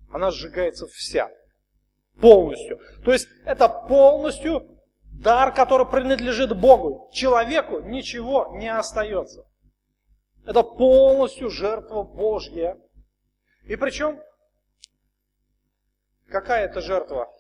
Она 0.10 0.32
сжигается 0.32 0.88
вся, 0.88 1.30
полностью. 2.22 2.80
То 3.04 3.12
есть 3.12 3.28
это 3.44 3.68
полностью 3.68 4.80
дар, 5.12 5.54
который 5.54 5.88
принадлежит 5.88 6.58
Богу. 6.58 7.10
Человеку 7.12 7.80
ничего 7.80 8.56
не 8.56 8.72
остается. 8.72 9.46
Это 10.46 10.62
полностью 10.62 11.50
жертва 11.50 12.04
Божья. 12.04 12.78
И 13.64 13.76
причем, 13.76 14.22
какая 16.28 16.66
это 16.66 16.82
жертва? 16.82 17.34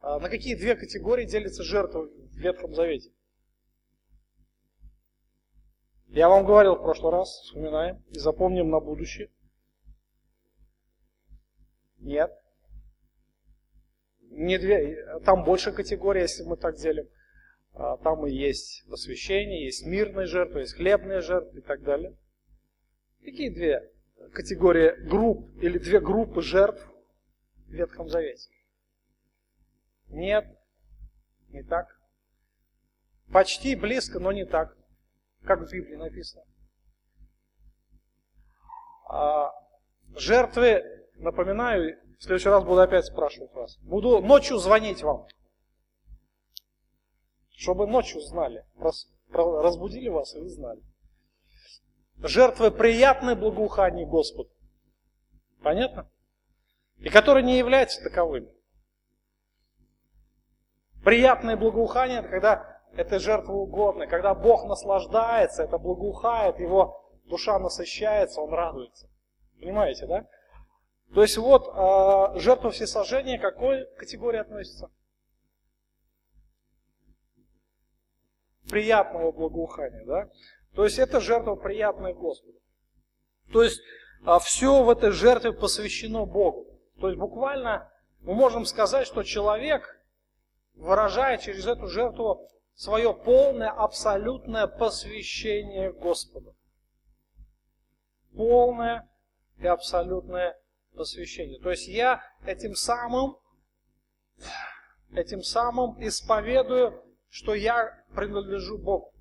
А 0.00 0.20
на 0.20 0.28
какие 0.28 0.54
две 0.54 0.76
категории 0.76 1.24
делятся 1.24 1.64
жертвы 1.64 2.06
в 2.06 2.36
Ветхом 2.36 2.74
Завете? 2.74 3.10
Я 6.08 6.30
вам 6.30 6.46
говорил 6.46 6.74
в 6.74 6.82
прошлый 6.82 7.12
раз, 7.12 7.28
вспоминаем 7.42 8.02
и 8.10 8.18
запомним 8.18 8.70
на 8.70 8.80
будущее. 8.80 9.30
Нет. 11.98 12.32
Не 14.30 14.58
две, 14.58 15.20
там 15.20 15.44
больше 15.44 15.72
категорий, 15.72 16.22
если 16.22 16.44
мы 16.44 16.56
так 16.56 16.76
делим. 16.76 17.08
А, 17.74 17.98
там 17.98 18.26
и 18.26 18.32
есть 18.32 18.84
посвящение, 18.88 19.64
есть 19.64 19.84
мирные 19.84 20.26
жертвы, 20.26 20.60
есть 20.60 20.74
хлебные 20.74 21.20
жертвы 21.20 21.58
и 21.58 21.62
так 21.62 21.82
далее. 21.82 22.16
Какие 23.22 23.50
две 23.50 23.92
категории 24.32 24.92
групп 25.08 25.50
или 25.62 25.78
две 25.78 26.00
группы 26.00 26.40
жертв 26.40 26.82
в 27.66 27.72
Ветхом 27.72 28.08
Завете? 28.08 28.48
Нет, 30.08 30.46
не 31.50 31.62
так. 31.62 32.00
Почти 33.30 33.76
близко, 33.76 34.18
но 34.18 34.32
не 34.32 34.46
так, 34.46 34.77
как 35.48 35.60
в 35.60 35.72
Библии 35.72 35.96
написано. 35.96 36.44
А, 39.08 39.50
жертвы, 40.14 40.82
напоминаю, 41.14 41.98
в 42.18 42.22
следующий 42.22 42.50
раз 42.50 42.62
буду 42.64 42.80
опять 42.80 43.06
спрашивать 43.06 43.52
вас. 43.54 43.78
Буду 43.78 44.20
ночью 44.20 44.58
звонить 44.58 45.02
вам, 45.02 45.26
чтобы 47.50 47.86
ночью 47.86 48.20
знали, 48.20 48.64
разбудили 49.32 50.10
вас 50.10 50.34
и 50.34 50.38
вы 50.38 50.48
знали. 50.50 50.82
Жертвы 52.18 52.70
приятны 52.70 53.34
благоухание 53.34 54.06
Господу. 54.06 54.50
Понятно? 55.62 56.10
И 56.98 57.08
которые 57.08 57.44
не 57.44 57.56
являются 57.56 58.02
таковыми. 58.02 58.52
Приятное 61.02 61.56
благоухание, 61.56 62.18
это 62.18 62.28
когда 62.28 62.77
это 62.96 63.18
жертва 63.18 63.52
угодная, 63.52 64.06
когда 64.06 64.34
Бог 64.34 64.64
наслаждается, 64.64 65.64
это 65.64 65.78
благоухает, 65.78 66.58
его 66.58 67.04
душа 67.24 67.58
насыщается, 67.58 68.40
он 68.40 68.52
радуется. 68.52 69.08
Понимаете, 69.60 70.06
да? 70.06 70.26
То 71.14 71.22
есть 71.22 71.36
вот 71.38 71.68
э, 71.68 72.38
жертва 72.38 72.70
всесожжения 72.70 73.38
к 73.38 73.42
какой 73.42 73.86
категории 73.96 74.38
относится? 74.38 74.90
Приятного 78.68 79.32
благоухания, 79.32 80.04
да? 80.04 80.28
То 80.74 80.84
есть 80.84 80.98
это 80.98 81.20
жертва 81.20 81.56
приятная 81.56 82.14
Господу. 82.14 82.58
То 83.52 83.62
есть 83.62 83.80
а, 84.24 84.38
все 84.38 84.82
в 84.82 84.90
этой 84.90 85.10
жертве 85.10 85.52
посвящено 85.52 86.26
Богу. 86.26 86.66
То 87.00 87.08
есть 87.08 87.18
буквально 87.18 87.90
мы 88.20 88.34
можем 88.34 88.64
сказать, 88.64 89.06
что 89.06 89.22
человек 89.22 89.98
выражает 90.74 91.40
через 91.40 91.66
эту 91.66 91.86
жертву 91.86 92.48
свое 92.78 93.12
полное, 93.12 93.70
абсолютное 93.70 94.68
посвящение 94.68 95.92
Господу. 95.92 96.54
Полное 98.36 99.10
и 99.58 99.66
абсолютное 99.66 100.56
посвящение. 100.94 101.58
То 101.58 101.70
есть 101.70 101.88
я 101.88 102.22
этим 102.46 102.76
самым, 102.76 103.36
этим 105.10 105.42
самым 105.42 106.00
исповедую, 106.06 107.02
что 107.28 107.54
я 107.54 108.04
принадлежу 108.14 108.78
Богу. 108.78 109.12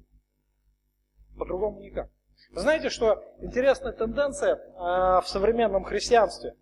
По-другому 1.36 1.82
никак. 1.82 2.12
знаете, 2.52 2.90
что 2.90 3.24
интересная 3.40 3.92
тенденция 3.92 4.56
э, 4.56 5.22
в 5.22 5.26
современном 5.26 5.84
христианстве? 5.84 6.56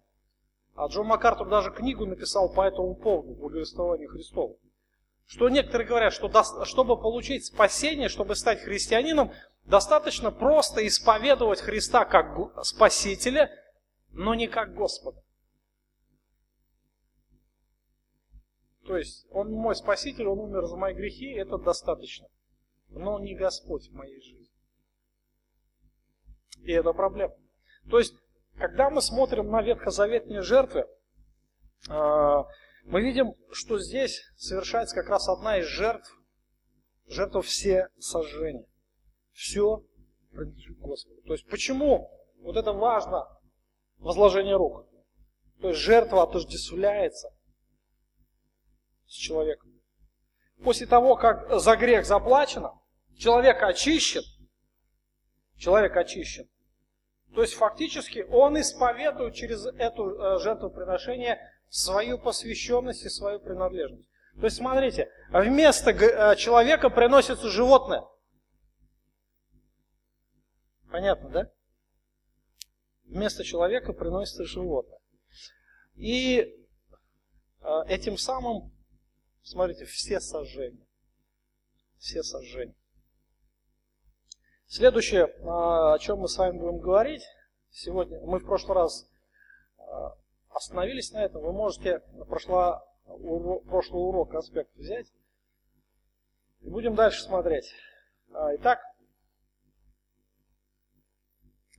А 0.76 0.88
Джон 0.88 1.08
МакАртур 1.08 1.50
даже 1.50 1.72
книгу 1.72 2.06
написал 2.06 2.54
по 2.54 2.62
этому 2.62 2.96
поводу, 2.96 3.34
благовествование 3.34 4.08
Христова. 4.08 4.56
Что 5.28 5.50
некоторые 5.50 5.88
говорят, 5.88 6.14
что 6.14 6.30
чтобы 6.66 6.98
получить 6.98 7.46
спасение, 7.46 8.10
чтобы 8.10 8.36
стать 8.36 8.62
христианином, 8.62 9.32
достаточно 9.66 10.32
просто 10.32 10.86
исповедовать 10.86 11.62
Христа 11.62 12.06
как 12.06 12.64
Спасителя, 12.64 13.52
но 14.12 14.36
не 14.36 14.48
как 14.48 14.76
Господа. 14.76 15.22
То 18.86 18.98
есть, 18.98 19.26
Он 19.32 19.52
мой 19.52 19.76
Спаситель, 19.76 20.28
Он 20.28 20.40
умер 20.40 20.66
за 20.68 20.78
мои 20.78 20.94
грехи, 20.94 21.32
это 21.32 21.58
достаточно. 21.58 22.28
Но 22.90 23.20
не 23.20 23.36
Господь 23.36 23.90
в 23.90 23.94
моей 23.94 24.22
жизни. 24.22 24.54
И 26.62 26.72
это 26.72 26.94
проблема. 26.94 27.34
То 27.90 27.98
есть, 27.98 28.16
когда 28.58 28.92
мы 28.92 29.02
смотрим 29.02 29.50
на 29.50 29.62
ветхозаветные 29.64 30.44
жертвы, 30.44 30.88
а, 31.90 32.46
мы 32.86 33.02
видим, 33.02 33.34
что 33.52 33.80
здесь 33.80 34.22
совершается 34.38 34.96
как 34.96 35.10
раз 35.10 35.28
одна 35.28 35.58
из 35.58 35.66
жертв, 35.66 36.16
жертва 37.08 37.42
все 37.42 37.90
сожжения. 37.98 38.68
Все 39.32 39.84
принадлежит 40.32 40.78
Господу. 40.78 41.22
То 41.24 41.34
есть 41.34 41.48
почему 41.48 42.12
вот 42.42 42.56
это 42.58 42.74
важно, 42.74 43.28
возложение 43.98 44.56
рук? 44.56 44.88
То 45.62 45.70
есть 45.70 45.80
жертва 45.80 46.24
отождествляется 46.24 47.30
с 49.08 49.14
человеком. 49.14 49.72
После 50.64 50.86
того, 50.86 51.16
как 51.16 51.60
за 51.60 51.76
грех 51.76 52.06
заплачено, 52.06 52.80
человек 53.18 53.64
очищен, 53.64 54.22
человек 55.58 55.98
очищен. 55.98 56.48
То 57.34 57.42
есть 57.42 57.56
фактически 57.56 58.26
он 58.30 58.60
исповедует 58.60 59.34
через 59.34 59.66
эту 59.66 60.10
э, 60.12 60.40
жертвоприношение 60.40 61.40
свою 61.70 62.18
посвященность 62.18 63.04
и 63.04 63.10
свою 63.10 63.40
принадлежность. 63.40 64.08
То 64.40 64.46
есть 64.46 64.58
смотрите, 64.58 65.10
вместо 65.30 65.92
э, 65.92 66.36
человека 66.36 66.90
приносится 66.90 67.50
животное. 67.50 68.04
Понятно, 70.92 71.30
да? 71.30 71.52
Вместо 73.06 73.44
человека 73.44 73.94
приносится 73.94 74.44
животное. 74.44 75.00
И 75.96 76.40
э, 77.62 77.68
этим 77.88 78.18
самым, 78.18 78.74
смотрите, 79.42 79.86
все 79.86 80.20
сожжения. 80.20 80.86
Все 81.98 82.22
сожжения. 82.24 82.76
Следующее, 84.68 85.26
о 85.44 85.98
чем 86.00 86.20
мы 86.20 86.28
с 86.28 86.38
вами 86.38 86.58
будем 86.58 86.80
говорить 86.80 87.24
сегодня, 87.72 88.20
мы 88.22 88.40
в 88.40 88.46
прошлый 88.46 88.76
раз 88.76 89.08
остановились 90.56 91.12
на 91.12 91.24
этом, 91.24 91.42
вы 91.42 91.52
можете 91.52 92.00
прошла, 92.28 92.84
урок, 93.06 93.66
прошлый 93.66 94.02
урок 94.02 94.34
аспект 94.36 94.74
взять. 94.76 95.12
И 96.62 96.70
будем 96.70 96.96
дальше 96.96 97.22
смотреть. 97.24 97.72
А, 98.34 98.56
итак, 98.56 98.80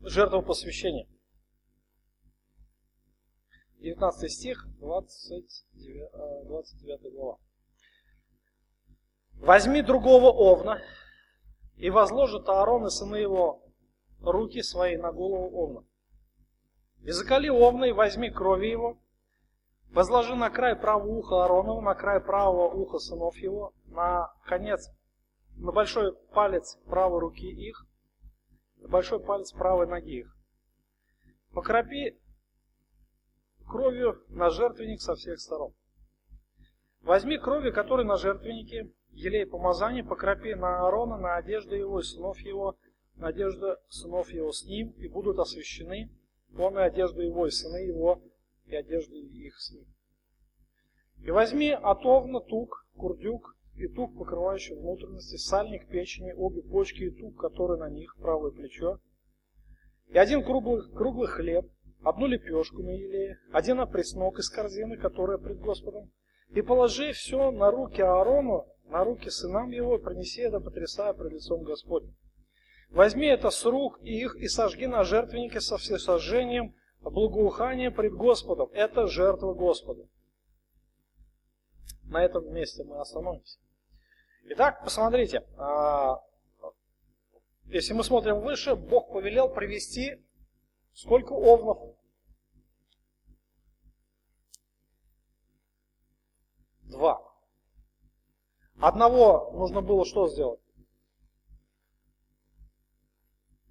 жертва 0.00 0.42
посвящения. 0.42 1.08
19 3.78 4.32
стих, 4.32 4.66
29, 4.78 6.46
29 6.46 7.12
глава. 7.14 7.38
Возьми 9.34 9.82
другого 9.82 10.30
овна, 10.30 10.80
и 11.76 11.90
возложит 11.90 12.48
Аарон 12.48 12.86
и 12.86 12.90
сыны 12.90 13.16
его 13.16 13.62
руки 14.20 14.62
свои 14.62 14.96
на 14.96 15.12
голову 15.12 15.56
овна. 15.56 15.86
И 17.06 17.12
закали 17.12 17.48
овна, 17.48 17.84
и 17.84 17.92
возьми 17.92 18.30
крови 18.30 18.66
его, 18.66 18.98
возложи 19.90 20.34
на 20.34 20.50
край 20.50 20.74
правого 20.74 21.18
уха 21.18 21.44
Ааронова, 21.44 21.80
на 21.80 21.94
край 21.94 22.18
правого 22.18 22.74
уха 22.74 22.98
сынов 22.98 23.36
его, 23.36 23.72
на 23.86 24.34
конец, 24.44 24.90
на 25.54 25.70
большой 25.70 26.16
палец 26.34 26.76
правой 26.86 27.20
руки 27.20 27.46
их, 27.46 27.86
на 28.78 28.88
большой 28.88 29.20
палец 29.20 29.52
правой 29.52 29.86
ноги 29.86 30.22
их. 30.22 30.36
Покропи 31.52 32.18
кровью 33.68 34.20
на 34.28 34.50
жертвенник 34.50 35.00
со 35.00 35.14
всех 35.14 35.38
сторон. 35.38 35.72
Возьми 37.02 37.38
крови, 37.38 37.70
которые 37.70 38.04
на 38.04 38.16
жертвеннике, 38.16 38.90
елей 39.12 39.46
помазания, 39.46 40.02
покропи 40.02 40.54
на 40.54 40.80
Аарона, 40.80 41.18
на 41.18 41.36
одежду 41.36 41.76
его 41.76 42.00
и 42.00 42.02
сынов 42.02 42.40
его, 42.40 42.76
на 43.14 43.28
одежду 43.28 43.76
сынов 43.90 44.30
его 44.30 44.50
с 44.50 44.64
ним, 44.64 44.90
и 44.98 45.06
будут 45.06 45.38
освящены, 45.38 46.10
он 46.58 46.78
и 46.78 46.82
одежду 46.82 47.22
его, 47.22 47.46
и 47.46 47.50
сыны 47.50 47.78
его, 47.78 48.22
и 48.66 48.74
одежду 48.74 49.14
их 49.14 49.58
с 49.58 49.72
ним. 49.72 49.86
И 51.22 51.30
возьми 51.30 51.70
от 51.70 52.04
овна 52.04 52.40
тук, 52.40 52.86
курдюк, 52.96 53.56
и 53.76 53.88
тук, 53.88 54.16
покрывающий 54.16 54.74
внутренности, 54.74 55.36
сальник 55.36 55.88
печени, 55.88 56.32
обе 56.32 56.62
почки 56.62 57.04
и 57.04 57.10
тук, 57.10 57.38
который 57.38 57.78
на 57.78 57.90
них, 57.90 58.16
правое 58.18 58.50
плечо, 58.50 59.00
и 60.08 60.18
один 60.18 60.44
круглый, 60.44 60.82
круглый 60.92 61.28
хлеб, 61.28 61.66
одну 62.02 62.26
лепешку 62.26 62.82
на 62.82 62.90
елее, 62.90 63.38
один 63.52 63.80
опреснок 63.80 64.38
из 64.38 64.48
корзины, 64.48 64.96
которая 64.96 65.38
пред 65.38 65.58
Господом, 65.58 66.10
и 66.50 66.62
положи 66.62 67.12
все 67.12 67.50
на 67.50 67.70
руки 67.70 68.00
Аарону, 68.00 68.66
на 68.84 69.04
руки 69.04 69.28
сынам 69.30 69.70
его, 69.70 69.98
принеси 69.98 70.42
это, 70.42 70.60
потрясая 70.60 71.12
пред 71.12 71.32
лицом 71.32 71.62
Господним. 71.62 72.14
Возьми 72.90 73.26
это 73.26 73.50
с 73.50 73.64
рук 73.64 74.00
их 74.00 74.36
и 74.36 74.48
сожги 74.48 74.86
на 74.86 75.04
жертвеннике 75.04 75.60
со 75.60 75.76
всесожжением, 75.76 76.74
благоухание 77.00 77.90
пред 77.90 78.14
Господом. 78.14 78.70
Это 78.72 79.06
жертва 79.06 79.54
Господа. 79.54 80.08
На 82.04 82.24
этом 82.24 82.52
месте 82.52 82.84
мы 82.84 83.00
остановимся. 83.00 83.58
Итак, 84.44 84.82
посмотрите, 84.84 85.44
а, 85.58 86.22
если 87.66 87.94
мы 87.94 88.04
смотрим 88.04 88.40
выше, 88.40 88.76
Бог 88.76 89.12
повелел 89.12 89.48
привести 89.48 90.24
сколько 90.94 91.32
овнов? 91.32 91.96
Два. 96.82 97.20
Одного 98.78 99.50
нужно 99.52 99.82
было 99.82 100.04
что 100.04 100.28
сделать? 100.28 100.60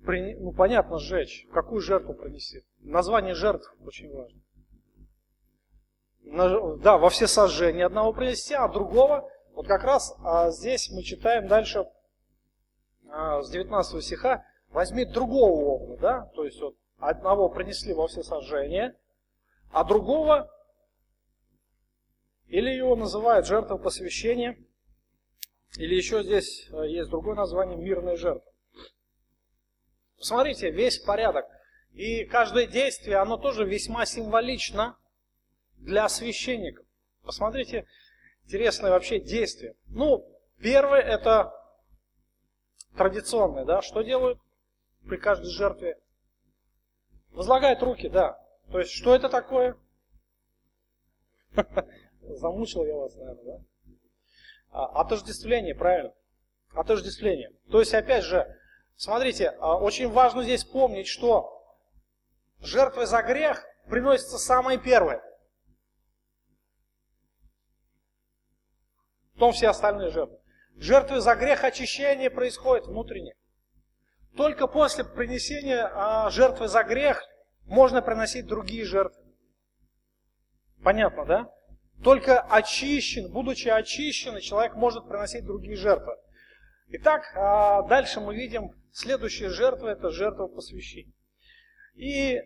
Ну 0.07 0.51
понятно, 0.51 0.99
сжечь. 0.99 1.47
Какую 1.53 1.81
жертву 1.81 2.13
принести? 2.13 2.63
Название 2.79 3.33
жертв 3.33 3.73
очень 3.85 4.11
важно. 4.13 4.41
Да, 6.81 6.97
во 6.97 7.09
все 7.09 7.27
сожжения 7.27 7.85
одного 7.85 8.11
принести, 8.13 8.53
а 8.53 8.67
другого, 8.67 9.29
вот 9.53 9.67
как 9.67 9.83
раз 9.83 10.15
а 10.23 10.49
здесь 10.49 10.91
мы 10.91 11.03
читаем 11.03 11.47
дальше 11.47 11.85
а, 13.09 13.41
с 13.41 13.49
19 13.51 14.03
стиха, 14.03 14.45
возьми 14.69 15.05
другого 15.05 15.75
овна, 15.75 15.97
да, 15.97 16.31
то 16.35 16.43
есть 16.43 16.59
вот 16.59 16.75
одного 16.97 17.47
принесли 17.49 17.93
во 17.93 18.07
все 18.07 18.23
сожжения, 18.23 18.97
а 19.71 19.83
другого, 19.83 20.51
или 22.47 22.69
его 22.71 22.95
называют 22.95 23.45
жертва 23.45 23.77
посвящения, 23.77 24.57
или 25.77 25.95
еще 25.95 26.23
здесь 26.23 26.69
э, 26.71 26.87
есть 26.87 27.09
другое 27.09 27.35
название 27.35 27.77
мирная 27.77 28.15
жертва. 28.15 28.51
Посмотрите, 30.25 30.71
весь 30.71 30.97
порядок. 30.97 31.45
И 31.93 32.25
каждое 32.25 32.65
действие, 32.65 33.17
оно 33.17 33.37
тоже 33.37 33.63
весьма 33.63 34.07
символично 34.07 34.97
для 35.77 36.09
священников. 36.09 36.83
Посмотрите, 37.23 37.85
интересное 38.45 38.89
вообще 38.89 39.19
действие. 39.19 39.75
Ну, 39.85 40.27
первое 40.59 41.01
это 41.01 41.53
традиционное, 42.97 43.65
да, 43.65 43.83
что 43.83 44.01
делают 44.01 44.39
при 45.07 45.17
каждой 45.17 45.51
жертве? 45.51 45.99
Возлагают 47.29 47.83
руки, 47.83 48.09
да. 48.09 48.43
То 48.71 48.79
есть, 48.79 48.93
что 48.93 49.13
это 49.13 49.29
такое? 49.29 49.77
Замучил 52.21 52.83
я 52.83 52.95
вас, 52.95 53.13
наверное, 53.13 53.43
да? 53.43 53.63
А, 54.71 55.01
отождествление, 55.01 55.75
правильно. 55.75 56.15
Отождествление. 56.73 57.51
То 57.69 57.79
есть, 57.79 57.93
опять 57.93 58.23
же, 58.23 58.57
Смотрите, 58.97 59.49
а, 59.59 59.77
очень 59.77 60.09
важно 60.09 60.43
здесь 60.43 60.63
помнить, 60.63 61.07
что 61.07 61.51
жертвой 62.59 63.05
за 63.05 63.21
грех 63.21 63.65
приносится 63.89 64.37
самое 64.37 64.79
первое. 64.79 65.21
Потом 69.33 69.51
все 69.51 69.69
остальные 69.69 70.11
жертвы. 70.11 70.39
Жертвы 70.77 71.19
за 71.19 71.35
грех 71.35 71.63
очищение 71.63 72.29
происходит 72.29 72.87
внутренне. 72.87 73.35
Только 74.35 74.67
после 74.67 75.03
принесения 75.03 75.89
а, 75.93 76.29
жертвы 76.29 76.67
за 76.67 76.83
грех 76.83 77.21
можно 77.65 78.01
приносить 78.01 78.45
другие 78.45 78.85
жертвы. 78.85 79.21
Понятно, 80.83 81.25
да? 81.25 81.51
Только 82.03 82.39
очищен, 82.41 83.31
будучи 83.31 83.67
очищен, 83.67 84.39
человек 84.39 84.75
может 84.75 85.07
приносить 85.07 85.45
другие 85.45 85.75
жертвы. 85.75 86.15
Итак, 86.89 87.31
а, 87.35 87.81
дальше 87.83 88.19
мы 88.19 88.35
видим 88.35 88.71
следующая 88.95 89.49
жертва, 89.49 89.89
это 89.89 90.09
жертва 90.09 90.47
посвящения. 90.47 91.13
И 91.95 92.39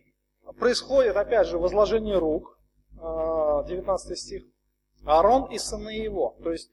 происходит, 0.57 1.15
опять 1.15 1.47
же, 1.47 1.57
возложение 1.57 2.17
рук, 2.17 2.59
19 2.93 4.11
а, 4.11 4.15
стих. 4.15 4.43
Аарон 5.05 5.51
и 5.51 5.59
сыны 5.59 5.91
его. 5.91 6.37
То 6.43 6.51
есть 6.51 6.69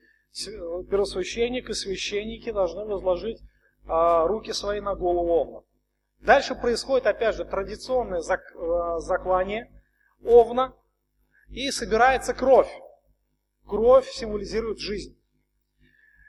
первосвященник 0.91 1.69
и 1.69 1.75
священники 1.75 2.51
должны 2.51 2.85
возложить 2.85 3.41
а, 3.87 4.27
руки 4.27 4.53
свои 4.53 4.81
на 4.81 4.95
голову 4.95 5.29
овна. 5.29 5.63
Дальше 6.21 6.55
происходит, 6.55 7.07
опять 7.07 7.37
же, 7.37 7.45
традиционное 7.45 8.23
а, 8.23 8.99
заклание 9.01 9.71
овна, 10.25 10.75
и 11.49 11.71
собирается 11.71 12.33
кровь. 12.35 12.71
Кровь 13.67 14.09
символизирует 14.09 14.79
жизнь. 14.79 15.17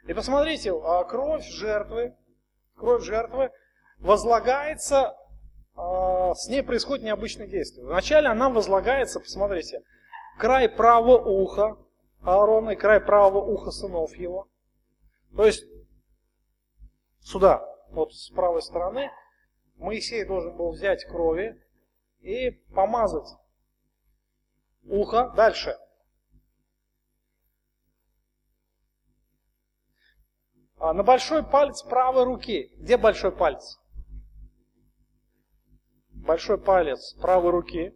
И 0.05 0.13
посмотрите, 0.13 0.71
а, 0.73 1.05
кровь 1.05 1.45
жертвы, 1.45 2.15
кровь 2.77 3.03
жертвы 3.03 3.51
возлагается, 3.99 5.15
с 5.75 6.47
ней 6.47 6.63
происходит 6.63 7.03
необычное 7.05 7.47
действие. 7.47 7.85
Вначале 7.85 8.29
она 8.29 8.49
возлагается, 8.49 9.19
посмотрите, 9.19 9.81
край 10.39 10.69
правого 10.69 11.17
уха, 11.17 11.77
Аарона 12.21 12.71
и 12.71 12.75
край 12.75 12.99
правого 12.99 13.39
уха 13.39 13.71
сынов 13.71 14.15
его. 14.15 14.47
То 15.35 15.45
есть 15.45 15.65
сюда, 17.21 17.63
вот 17.89 18.13
с 18.13 18.29
правой 18.29 18.61
стороны, 18.61 19.11
Моисей 19.75 20.25
должен 20.25 20.57
был 20.57 20.71
взять 20.71 21.05
крови 21.05 21.61
и 22.21 22.51
помазать 22.73 23.27
ухо. 24.83 25.31
Дальше. 25.35 25.77
На 30.79 31.03
большой 31.03 31.43
палец 31.43 31.81
правой 31.81 32.23
руки. 32.23 32.71
Где 32.77 32.97
большой 32.97 33.31
палец? 33.31 33.79
Большой 36.11 36.57
палец 36.57 37.13
правой 37.21 37.51
руки. 37.51 37.95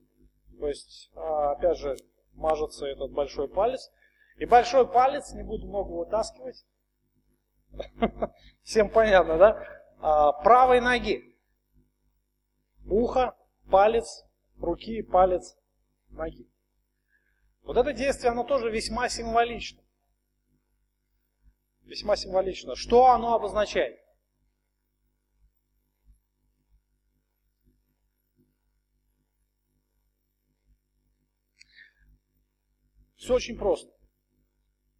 То 0.59 0.67
есть, 0.67 1.11
а, 1.15 1.51
опять 1.51 1.77
же, 1.77 1.95
мажется 2.33 2.85
этот 2.85 3.11
большой 3.11 3.47
палец. 3.47 3.91
И 4.37 4.45
большой 4.45 4.87
палец, 4.87 5.33
не 5.33 5.43
буду 5.43 5.67
много 5.67 5.91
вытаскивать. 5.91 6.65
Всем 8.63 8.89
понятно, 8.89 9.37
да? 9.37 9.67
А, 9.99 10.31
правой 10.31 10.81
ноги. 10.81 11.35
Ухо, 12.85 13.35
палец, 13.69 14.25
руки, 14.59 15.01
палец, 15.03 15.55
ноги. 16.09 16.47
Вот 17.63 17.77
это 17.77 17.93
действие, 17.93 18.31
оно 18.31 18.43
тоже 18.43 18.69
весьма 18.71 19.07
символично. 19.09 19.81
Весьма 21.91 22.15
символично. 22.15 22.73
Что 22.77 23.07
оно 23.07 23.35
обозначает? 23.35 23.99
Все 33.17 33.33
очень 33.33 33.57
просто. 33.57 33.91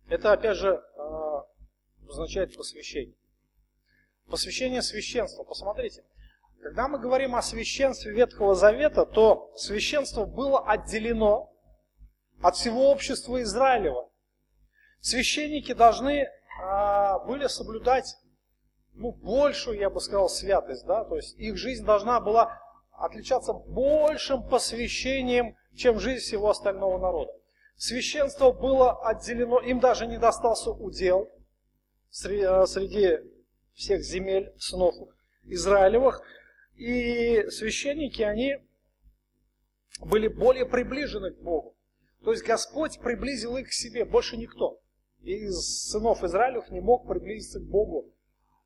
Это, 0.10 0.34
опять 0.34 0.58
же, 0.58 0.84
а, 0.98 1.46
означает 2.10 2.58
посвящение. 2.58 3.16
Посвящение 4.26 4.82
священства. 4.82 5.46
Посмотрите, 5.46 6.04
когда 6.62 6.90
мы 6.90 7.00
говорим 7.00 7.38
о 7.38 7.42
священстве 7.42 8.12
Ветхого 8.12 8.54
Завета, 8.54 9.06
то 9.06 9.54
священство 9.56 10.26
было 10.26 10.70
отделено 10.70 11.54
от 12.42 12.58
всего 12.58 12.92
общества 12.92 13.42
Израилева. 13.44 14.12
Священники 15.00 15.72
должны 15.74 16.28
были 17.26 17.48
соблюдать 17.48 18.16
ну, 18.94 19.12
большую, 19.12 19.80
я 19.80 19.90
бы 19.90 20.00
сказал, 20.00 20.30
святость. 20.30 20.86
Да? 20.86 21.04
То 21.06 21.16
есть 21.16 21.38
их 21.38 21.58
жизнь 21.58 21.86
должна 21.86 22.20
была 22.20 22.62
отличаться 22.92 23.54
большим 23.54 24.48
посвящением, 24.48 25.56
чем 25.76 26.00
жизнь 26.00 26.24
всего 26.24 26.50
остального 26.50 26.98
народа. 26.98 27.34
Священство 27.76 28.52
было 28.52 29.08
отделено, 29.08 29.60
им 29.60 29.80
даже 29.80 30.06
не 30.06 30.20
достался 30.20 30.70
удел 30.70 31.32
э, 32.12 32.66
среди 32.68 33.18
всех 33.74 34.02
земель 34.02 34.54
сынов 34.60 34.94
Израилевых. 35.44 36.22
И 36.76 37.50
священники, 37.50 38.22
они 38.22 38.58
были 40.00 40.28
более 40.28 40.66
приближены 40.66 41.32
к 41.32 41.42
Богу. 41.42 41.76
То 42.24 42.32
есть 42.32 42.44
Господь 42.44 43.00
приблизил 43.00 43.58
их 43.58 43.70
к 43.70 43.74
себе, 43.74 44.06
больше 44.06 44.38
никто. 44.38 44.80
Из 45.24 45.90
сынов 45.90 46.24
Израилев 46.24 46.70
не 46.72 46.80
мог 46.80 47.08
приблизиться 47.08 47.60
к 47.60 47.64
Богу. 47.64 48.06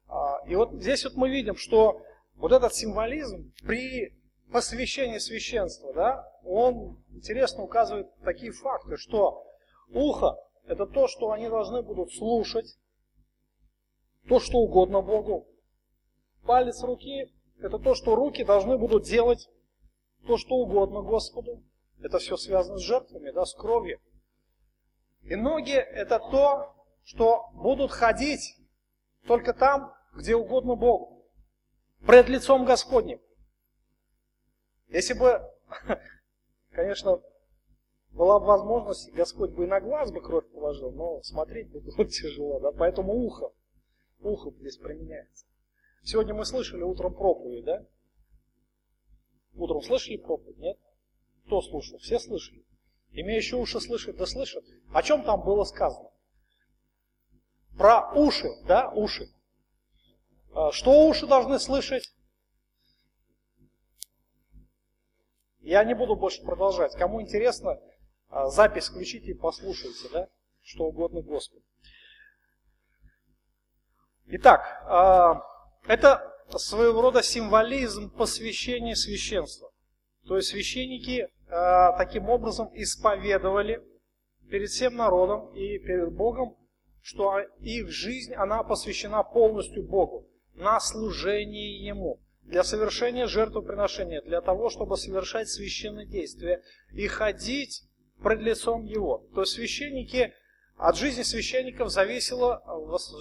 А, 0.08 0.40
и 0.48 0.56
вот 0.56 0.74
здесь 0.74 1.04
вот 1.04 1.16
мы 1.16 1.30
видим, 1.30 1.56
что 1.56 2.02
вот 2.36 2.52
этот 2.52 2.74
символизм 2.74 3.52
при 3.62 4.14
посвящении 4.52 5.18
священства, 5.18 5.94
да, 5.94 6.32
он 6.44 6.98
интересно 7.10 7.64
указывает 7.64 8.08
такие 8.24 8.52
факты, 8.52 8.98
что 8.98 9.46
ухо– 9.90 10.38
это 10.66 10.86
то, 10.86 11.08
что 11.08 11.32
они 11.32 11.50
должны 11.50 11.82
будут 11.82 12.14
слушать, 12.14 12.78
то, 14.28 14.40
что 14.40 14.60
угодно 14.60 15.02
Богу. 15.02 15.48
Палец 16.46 16.82
руки– 16.84 17.32
это 17.60 17.80
то, 17.80 17.96
что 17.96 18.16
руки 18.16 18.44
должны 18.44 18.78
будут 18.78 19.04
делать, 19.04 19.50
то, 20.28 20.38
что 20.38 20.56
угодно 20.56 21.02
Господу. 21.02 21.62
Это 22.02 22.20
все 22.20 22.38
связано 22.38 22.78
с 22.78 22.82
жертвами, 22.82 23.32
да, 23.32 23.46
с 23.46 23.54
кровью. 23.54 24.00
И 25.26 25.36
ноги– 25.36 25.74
это 25.74 26.20
то, 26.20 26.76
что 27.04 27.50
будут 27.54 27.92
ходить 27.92 28.58
только 29.28 29.54
там, 29.54 29.94
где 30.14 30.36
угодно 30.36 30.76
Богу. 30.76 31.26
Пред 32.06 32.30
лицом 32.30 32.66
Господним. 32.66 33.20
Если 34.90 35.14
бы 35.14 35.42
Конечно, 36.76 37.22
была 38.12 38.40
бы 38.40 38.46
возможность, 38.48 39.12
Господь 39.14 39.52
бы 39.52 39.64
и 39.64 39.68
на 39.68 39.80
глаз 39.80 40.12
бы 40.12 40.22
кровь 40.22 40.48
положил, 40.52 40.92
но 40.92 41.22
смотреть 41.24 41.70
бы 41.70 41.80
было 41.80 42.06
тяжело, 42.10 42.60
да, 42.60 42.72
поэтому 42.72 43.14
ухо, 43.14 43.52
ухо 44.20 44.52
здесь 44.60 44.78
применяется. 44.78 45.46
Сегодня 46.04 46.34
мы 46.34 46.46
слышали 46.46 46.84
утром 46.84 47.14
проповедь, 47.14 47.64
да? 47.66 47.86
Утром 49.56 49.82
слышали 49.82 50.18
проповедь, 50.18 50.58
нет? 50.58 50.78
Кто 51.46 51.62
слушал? 51.62 51.98
Все 52.00 52.20
слышали. 52.20 52.64
Имеющие 53.16 53.58
уши 53.58 53.80
слышат, 53.80 54.18
да 54.18 54.26
слышат. 54.26 54.66
О 54.94 55.02
чем 55.02 55.24
там 55.24 55.42
было 55.42 55.64
сказано? 55.64 56.10
Про 57.78 58.12
уши, 58.14 58.50
да, 58.66 58.90
уши. 58.90 59.30
А 60.54 60.74
что 60.74 61.08
уши 61.08 61.26
должны 61.26 61.58
слышать? 61.60 62.14
Я 65.62 65.84
не 65.86 65.96
буду 65.96 66.18
больше 66.18 66.44
продолжать. 66.44 66.94
Кому 66.96 67.22
интересно, 67.22 67.80
а, 68.30 68.50
запись 68.50 68.90
включите 68.90 69.32
и 69.32 69.34
послушайте, 69.34 70.10
да, 70.12 70.28
что 70.62 70.84
угодно 70.84 71.22
Господу. 71.22 71.64
Итак, 74.26 74.62
а, 74.88 75.42
это 75.88 76.34
своего 76.58 77.02
рода 77.02 77.24
символизм 77.24 78.10
посвящения 78.10 78.96
священства. 78.96 79.72
То 80.28 80.36
есть 80.36 80.50
священники 80.50 81.30
таким 81.48 82.30
образом 82.30 82.70
исповедовали 82.74 83.84
перед 84.50 84.70
всем 84.70 84.96
народом 84.96 85.54
и 85.54 85.78
перед 85.80 86.14
Богом, 86.14 86.56
что 87.02 87.40
их 87.60 87.90
жизнь, 87.90 88.34
она 88.34 88.64
посвящена 88.64 89.24
полностью 89.24 89.84
Богу, 89.84 90.28
на 90.56 90.80
служение 90.80 91.86
Ему 91.86 92.20
для 92.46 92.64
совершения 92.64 93.28
жертвоприношения, 93.28 94.22
для 94.22 94.42
того, 94.42 94.70
чтобы 94.70 94.98
совершать 94.98 95.50
священные 95.50 96.06
действия 96.06 96.62
и 96.94 97.08
ходить 97.08 97.84
пред 98.24 98.40
лицом 98.40 98.86
Его. 98.86 99.28
То 99.34 99.42
есть 99.42 99.54
священники, 99.54 100.34
от 100.78 100.98
жизни 100.98 101.24
священников 101.24 101.90
зависела 101.90 102.64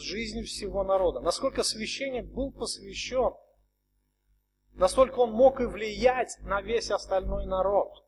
жизнь 0.00 0.42
всего 0.42 0.84
народа. 0.84 1.20
Насколько 1.20 1.62
священник 1.62 2.26
был 2.26 2.52
посвящен, 2.52 3.32
настолько 4.74 5.20
он 5.20 5.32
мог 5.32 5.60
и 5.60 5.64
влиять 5.64 6.36
на 6.42 6.60
весь 6.60 6.90
остальной 6.90 7.46
народ. 7.46 8.04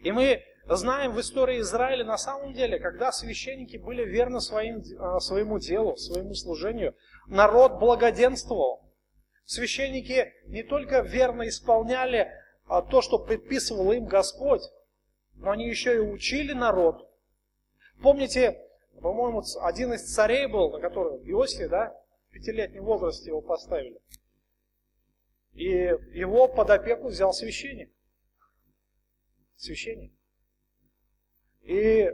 И 0.00 0.12
мы 0.12 0.42
знаем 0.68 1.12
в 1.12 1.20
истории 1.20 1.60
Израиля 1.60 2.04
на 2.04 2.18
самом 2.18 2.52
деле, 2.52 2.78
когда 2.78 3.12
священники 3.12 3.76
были 3.76 4.04
верны 4.04 4.40
своим, 4.40 4.82
а, 4.98 5.20
своему 5.20 5.58
делу, 5.58 5.96
своему 5.96 6.34
служению, 6.34 6.94
народ 7.26 7.78
благоденствовал. 7.78 8.82
Священники 9.44 10.32
не 10.46 10.62
только 10.62 11.00
верно 11.00 11.48
исполняли 11.48 12.30
а, 12.66 12.82
то, 12.82 13.02
что 13.02 13.18
предписывал 13.18 13.92
им 13.92 14.06
Господь, 14.06 14.62
но 15.34 15.50
они 15.50 15.68
еще 15.68 15.96
и 15.96 15.98
учили 15.98 16.52
народ. 16.52 17.10
Помните, 18.02 18.60
по-моему, 19.00 19.42
один 19.60 19.92
из 19.92 20.14
царей 20.14 20.46
был, 20.46 20.70
на 20.70 20.80
которого 20.80 21.18
Иосиф, 21.18 21.68
да, 21.68 21.94
в 22.28 22.32
пятилетнем 22.32 22.84
возрасте 22.84 23.28
его 23.28 23.42
поставили. 23.42 24.00
И 25.52 25.68
его 25.68 26.48
под 26.48 26.70
опеку 26.70 27.08
взял 27.08 27.32
священник. 27.32 27.93
Священник. 29.64 30.12
И 31.62 32.10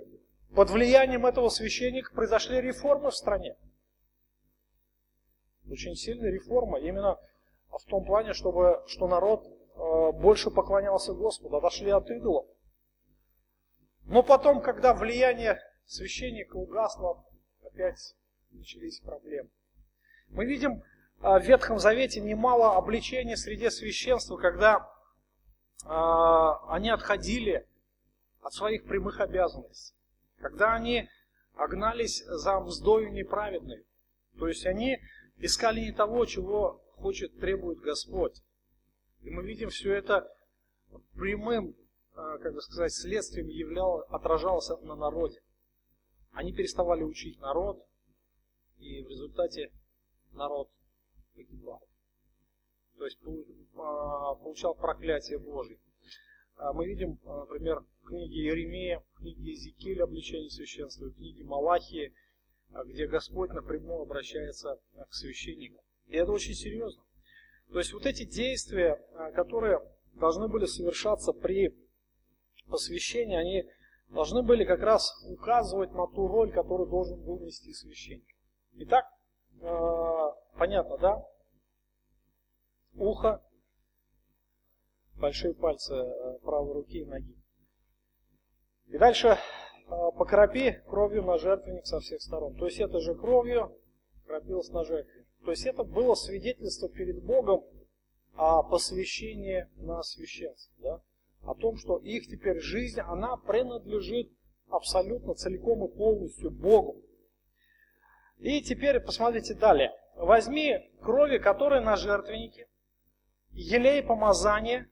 под 0.55 0.71
влиянием 0.71 1.27
этого 1.27 1.49
священника 1.49 2.13
произошли 2.15 2.61
реформы 2.61 3.11
в 3.11 3.17
стране. 3.17 3.57
Очень 5.69 5.97
сильная 5.97 6.31
реформа. 6.31 6.79
Именно 6.79 7.19
в 7.71 7.85
том 7.87 8.05
плане, 8.05 8.35
чтобы, 8.35 8.85
что 8.87 9.09
народ 9.09 9.45
э, 9.47 10.13
больше 10.13 10.51
поклонялся 10.51 11.13
Господу, 11.13 11.57
отошли 11.57 11.91
от 11.91 12.09
идолов. 12.11 12.47
Но 14.05 14.23
потом, 14.23 14.61
когда 14.61 14.95
влияние 14.95 15.61
священника 15.87 16.57
угасло, 16.57 17.25
опять 17.65 18.15
начались 18.53 19.01
проблемы. 19.01 19.49
Мы 20.29 20.45
видим 20.45 20.75
э, 20.75 20.83
в 21.21 21.43
Ветхом 21.43 21.81
Завете 21.81 22.21
немало 22.21 22.77
обличений 22.77 23.37
среди 23.37 23.71
священства, 23.71 24.37
когда 24.37 24.89
они 25.85 26.91
отходили 26.91 27.67
от 28.43 28.53
своих 28.53 28.85
прямых 28.85 29.21
обязанностей, 29.21 29.95
когда 30.39 30.75
они 30.75 31.09
огнались 31.55 32.25
за 32.25 32.61
мздою 32.61 33.11
неправедной. 33.11 33.85
То 34.39 34.49
есть 34.49 34.67
они 34.67 34.99
искали 35.39 35.81
не 35.81 35.93
того, 35.93 36.25
чего 36.27 36.83
хочет, 36.97 37.39
требует 37.39 37.81
Господь. 37.81 38.43
И 39.23 39.31
мы 39.31 39.43
видим 39.43 39.69
все 39.69 39.95
это 39.95 40.31
прямым, 41.15 41.75
а, 42.15 42.39
как 42.39 42.55
бы 42.55 42.63
сказать, 42.63 42.93
следствием 42.93 43.49
являло, 43.49 44.03
отражалось 44.05 44.69
на 44.83 44.97
народе. 44.97 45.43
Они 46.33 46.53
переставали 46.53 47.03
учить 47.03 47.39
народ, 47.41 47.87
и 48.79 49.03
в 49.03 49.09
результате 49.09 49.71
народ 50.33 50.71
погибал. 51.35 51.83
То 53.01 53.07
есть 53.07 53.19
а, 53.79 54.35
получал 54.35 54.75
проклятие 54.75 55.39
Божие. 55.39 55.79
А 56.57 56.75
мы 56.75 56.87
видим, 56.87 57.19
например, 57.25 57.83
в 58.03 58.09
книге 58.09 58.45
Еремея, 58.45 59.03
в 59.15 59.21
книге 59.21 59.41
Иезекииля 59.43 60.05
обличение 60.05 60.51
священства, 60.51 61.07
в 61.07 61.15
книге 61.15 61.43
Малахии, 61.45 62.13
где 62.85 63.07
Господь 63.07 63.53
напрямую 63.53 64.03
обращается 64.03 64.79
к 65.09 65.15
священнику. 65.15 65.83
И 66.09 66.17
это 66.17 66.31
очень 66.31 66.53
серьезно. 66.53 67.03
То 67.73 67.79
есть 67.79 67.95
вот 67.95 68.05
эти 68.05 68.25
действия, 68.25 69.03
а, 69.15 69.31
которые 69.31 69.81
должны 70.13 70.49
были 70.49 70.67
совершаться 70.67 71.33
при 71.33 71.75
посвящении, 72.69 73.37
они 73.37 73.65
должны 74.11 74.43
были 74.43 74.65
как 74.65 74.81
раз 74.81 75.11
указывать 75.27 75.93
на 75.93 76.07
ту 76.07 76.29
роль, 76.29 76.53
которую 76.53 76.91
должен 76.91 77.19
был 77.19 77.41
нести 77.41 77.73
священник. 77.73 78.29
Итак, 78.75 79.07
а, 79.63 80.33
понятно, 80.59 80.99
да? 80.99 81.30
Ухо, 83.01 83.41
большие 85.15 85.55
пальцы 85.55 85.95
а, 85.95 86.39
правой 86.41 86.75
руки 86.75 86.99
и 86.99 87.07
ноги. 87.07 87.35
И 88.89 88.99
дальше 88.99 89.39
покропи 90.19 90.83
кровью 90.87 91.23
на 91.23 91.39
жертвенник 91.39 91.87
со 91.87 92.01
всех 92.01 92.21
сторон. 92.21 92.55
То 92.57 92.67
есть 92.67 92.79
это 92.79 93.01
же 93.01 93.15
кровью 93.15 93.75
кропилось 94.27 94.69
на 94.69 94.85
жертвенник. 94.85 95.27
То 95.47 95.51
есть 95.51 95.65
это 95.65 95.83
было 95.83 96.15
свидетельство 96.15 96.91
перед 96.91 97.25
Богом 97.25 97.65
о 98.35 98.63
посвящении 98.63 99.67
на 99.77 100.03
священство. 100.03 100.75
Да? 100.83 101.03
О 101.51 101.55
том, 101.55 101.79
что 101.79 101.97
их 101.97 102.27
теперь 102.27 102.61
жизнь, 102.61 103.01
она 103.01 103.39
принадлежит 103.39 104.31
абсолютно 104.69 105.35
целиком 105.35 105.87
и 105.87 105.97
полностью 105.97 106.51
Богу. 106.51 107.01
И 108.37 108.61
теперь 108.61 109.01
посмотрите 109.01 109.55
далее. 109.55 109.91
Возьми 110.17 110.93
крови, 111.01 111.39
которые 111.39 111.81
на 111.81 111.97
жертвеннике, 111.97 112.67
елей 113.53 114.03
помазания, 114.03 114.89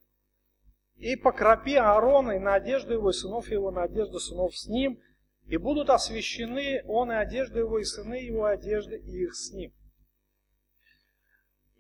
и 0.97 1.15
покропи 1.15 1.77
Аарона 1.77 2.33
и 2.33 2.39
на 2.39 2.55
одежду 2.55 2.95
его, 2.95 3.11
и 3.11 3.13
сынов 3.13 3.49
его, 3.51 3.71
на 3.71 3.85
одежду 3.85 4.19
сынов 4.19 4.57
с 4.57 4.67
ним, 4.67 5.01
и 5.47 5.57
будут 5.57 5.91
освящены 5.91 6.83
он 6.87 7.11
и 7.11 7.15
одежда 7.15 7.61
его, 7.61 7.79
и 7.79 7.85
сыны 7.85 8.15
его, 8.15 8.45
одежды, 8.45 8.99
и 8.99 9.23
их 9.23 9.35
с 9.35 9.53
ним. 9.53 9.73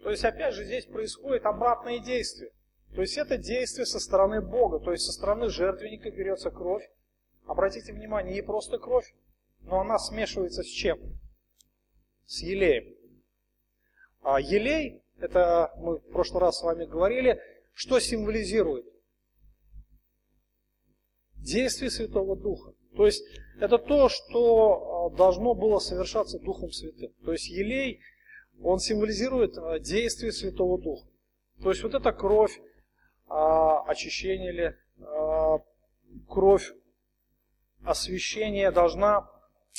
То 0.03 0.11
есть, 0.11 0.25
опять 0.25 0.55
же, 0.55 0.65
здесь 0.65 0.87
происходит 0.87 1.45
обратное 1.45 1.99
действие. 1.99 2.53
То 2.95 3.03
есть, 3.03 3.19
это 3.19 3.37
действие 3.37 3.85
со 3.85 3.99
стороны 3.99 4.41
Бога, 4.41 4.79
то 4.79 4.93
есть, 4.93 5.05
со 5.05 5.13
стороны 5.13 5.51
жертвенника 5.51 6.11
берется 6.11 6.51
кровь. 6.51 6.89
Обратите 7.47 7.93
внимание, 7.93 8.35
не 8.35 8.43
просто 8.43 8.79
кровь, 8.79 9.13
но 9.61 9.81
она 9.81 9.99
смешивается 9.99 10.63
с 10.63 10.67
чем? 10.67 10.99
С 12.25 12.41
елеем. 12.41 12.95
А 14.23 14.41
елей, 14.41 15.03
это 15.19 15.73
мы 15.79 15.99
в 15.99 16.11
прошлый 16.11 16.41
раз 16.41 16.59
с 16.59 16.63
вами 16.63 16.85
говорили, 16.85 17.41
что 17.75 18.01
символизирует? 18.01 18.87
Действие 21.37 21.91
Святого 21.91 22.37
Духа. 22.37 22.73
То 22.97 23.07
есть, 23.07 23.25
это 23.61 23.79
то, 23.79 24.09
что 24.09 25.11
а, 25.13 25.17
должно 25.17 25.55
было 25.55 25.79
совершаться 25.79 26.39
Духом 26.39 26.71
Святым. 26.71 27.13
То 27.25 27.33
есть, 27.33 27.49
елей– 27.49 28.01
он 28.63 28.79
символизирует 28.79 29.57
э, 29.57 29.81
действие 29.81 30.33
Святого 30.33 30.79
Духа. 30.79 31.07
То 31.63 31.71
есть 31.71 31.83
вот 31.83 31.95
эта 31.95 32.13
кровь 32.13 32.61
а, 33.27 33.83
очищения 33.83 34.51
или 34.51 34.79
а, 35.01 35.59
кровь 36.29 36.73
освящения 37.85 38.71
должна 38.71 39.29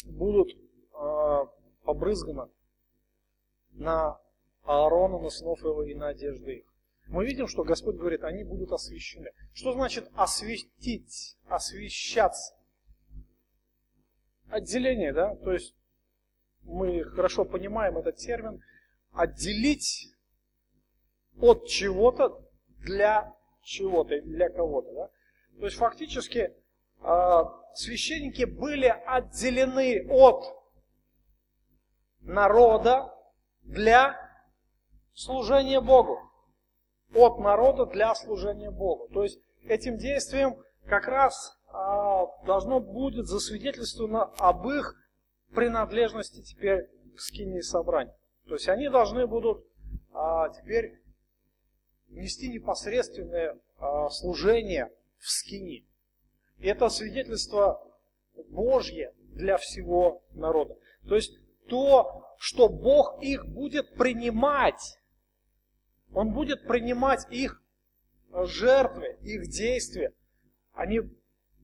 будут 0.05 0.51
а, 0.93 1.45
побрызгана 1.83 2.49
на 3.71 4.19
Аарона, 4.63 5.19
на 5.19 5.29
сынов 5.29 5.59
его 5.59 5.83
и 5.83 5.95
на 5.95 6.09
одежды 6.09 6.57
их. 6.57 6.65
Мы 7.07 7.25
видим, 7.25 7.47
что 7.47 7.63
Господь 7.63 7.95
говорит, 7.95 8.23
они 8.23 8.43
будут 8.43 8.71
освящены. 8.71 9.31
Что 9.53 9.73
значит 9.73 10.09
осветить, 10.15 11.37
освещаться? 11.47 12.53
Отделение, 14.49 15.11
да? 15.11 15.35
То 15.37 15.53
есть 15.53 15.75
мы 16.63 17.03
хорошо 17.03 17.45
понимаем 17.45 17.97
этот 17.97 18.17
термин, 18.17 18.61
отделить 19.11 20.13
от 21.41 21.67
чего-то 21.67 22.47
для 22.79 23.33
чего-то, 23.63 24.21
для 24.21 24.49
кого-то. 24.49 24.93
Да? 24.93 25.09
То 25.59 25.65
есть 25.65 25.77
фактически 25.77 26.53
э, 27.01 27.43
священники 27.75 28.43
были 28.43 28.87
отделены 28.87 30.05
от 30.09 30.45
народа 32.21 33.13
для 33.63 34.28
служения 35.19 35.81
Богу. 35.81 36.19
От 37.13 37.39
народа 37.39 37.85
для 37.85 38.13
служения 38.15 38.71
Богу. 38.71 39.07
То 39.13 39.23
есть 39.23 39.39
этим 39.63 39.97
действием 39.97 40.55
как 40.85 41.07
раз 41.07 41.57
э, 41.67 41.73
должно 42.45 42.79
будет 42.79 43.27
засвидетельствовано 43.27 44.23
об 44.37 44.67
их 44.67 44.95
принадлежности 45.53 46.41
теперь 46.41 46.87
к 47.15 47.19
скине 47.19 47.61
собранию. 47.61 48.13
То 48.47 48.53
есть 48.53 48.69
они 48.69 48.89
должны 48.89 49.27
будут 49.27 49.65
а, 50.11 50.49
теперь 50.49 50.99
нести 52.09 52.49
непосредственное 52.49 53.59
а, 53.77 54.09
служение 54.09 54.91
в 55.17 55.29
скине. 55.29 55.83
И 56.59 56.67
это 56.67 56.89
свидетельство 56.89 57.81
Божье 58.49 59.13
для 59.33 59.57
всего 59.57 60.23
народа. 60.31 60.75
То 61.07 61.15
есть 61.15 61.37
то, 61.67 62.25
что 62.37 62.69
Бог 62.69 63.21
их 63.21 63.45
будет 63.47 63.93
принимать, 63.95 64.98
Он 66.13 66.33
будет 66.33 66.67
принимать 66.67 67.25
их 67.29 67.61
жертвы, 68.31 69.17
их 69.21 69.47
действия. 69.47 70.13
Они, 70.73 71.01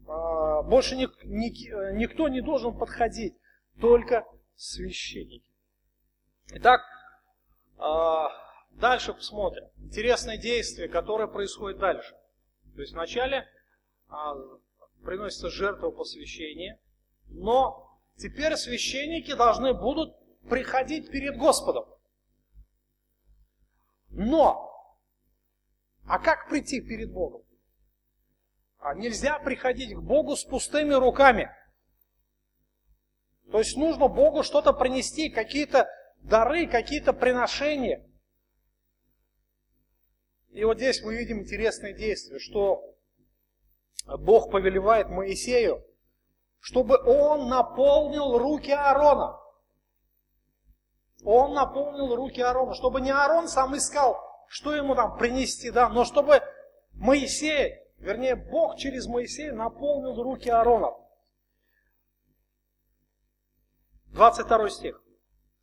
а, 0.07 0.61
больше 0.63 0.95
ник, 0.95 1.11
ник, 1.23 1.53
никто 1.93 2.27
не 2.27 2.41
должен 2.41 2.77
подходить 2.77 3.35
только 3.79 4.25
священники. 4.55 5.45
Итак, 6.47 6.81
а, 7.77 8.29
дальше 8.71 9.13
посмотрим. 9.13 9.65
Интересное 9.77 10.37
действие, 10.37 10.87
которое 10.87 11.27
происходит 11.27 11.79
дальше. 11.79 12.15
То 12.75 12.81
есть 12.81 12.93
вначале 12.93 13.47
а, 14.09 14.35
приносится 15.03 15.49
жертва 15.49 15.91
посвящения, 15.91 16.79
но 17.27 17.99
теперь 18.17 18.55
священники 18.55 19.33
должны 19.33 19.73
будут 19.73 20.15
приходить 20.49 21.09
перед 21.09 21.37
Господом. 21.37 21.85
Но, 24.15 24.71
а 26.07 26.19
как 26.19 26.47
прийти 26.47 26.79
перед 26.79 27.11
Богом? 27.11 27.41
А 28.79 28.93
нельзя 28.93 29.39
приходить 29.39 29.93
к 29.93 29.99
Богу 29.99 30.37
с 30.37 30.45
пустыми 30.45 30.93
руками. 30.93 31.51
То 33.51 33.59
есть 33.59 33.75
нужно 33.75 34.07
Богу 34.07 34.43
что-то 34.43 34.71
принести, 34.71 35.29
какие-то 35.29 35.89
дары, 36.21 36.65
какие-то 36.65 37.11
приношения. 37.11 38.09
И 40.51 40.63
вот 40.63 40.77
здесь 40.77 41.03
мы 41.03 41.17
видим 41.17 41.41
интересное 41.41 41.91
действие, 41.91 42.39
что 42.39 42.95
Бог 44.05 44.49
повелевает 44.49 45.09
Моисею, 45.09 45.85
чтобы 46.59 46.97
он 46.97 47.49
наполнил 47.49 48.37
руки 48.37 48.71
Аарона. 48.71 49.44
Он 51.25 51.55
наполнил 51.55 52.15
руки 52.15 52.39
Аарона, 52.39 52.75
чтобы 52.75 53.01
не 53.01 53.09
Аарон 53.09 53.47
сам 53.47 53.75
искал, 53.75 54.23
что 54.47 54.75
ему 54.75 54.93
там 54.93 55.17
принести, 55.17 55.71
да, 55.71 55.89
но 55.89 56.05
чтобы 56.05 56.39
Моисей, 56.93 57.79
вернее 57.97 58.35
Бог 58.35 58.77
через 58.77 59.07
Моисея 59.07 59.51
наполнил 59.51 60.21
руки 60.21 60.49
Аарона. 60.49 60.93
22 64.13 64.69
стих. 64.69 65.03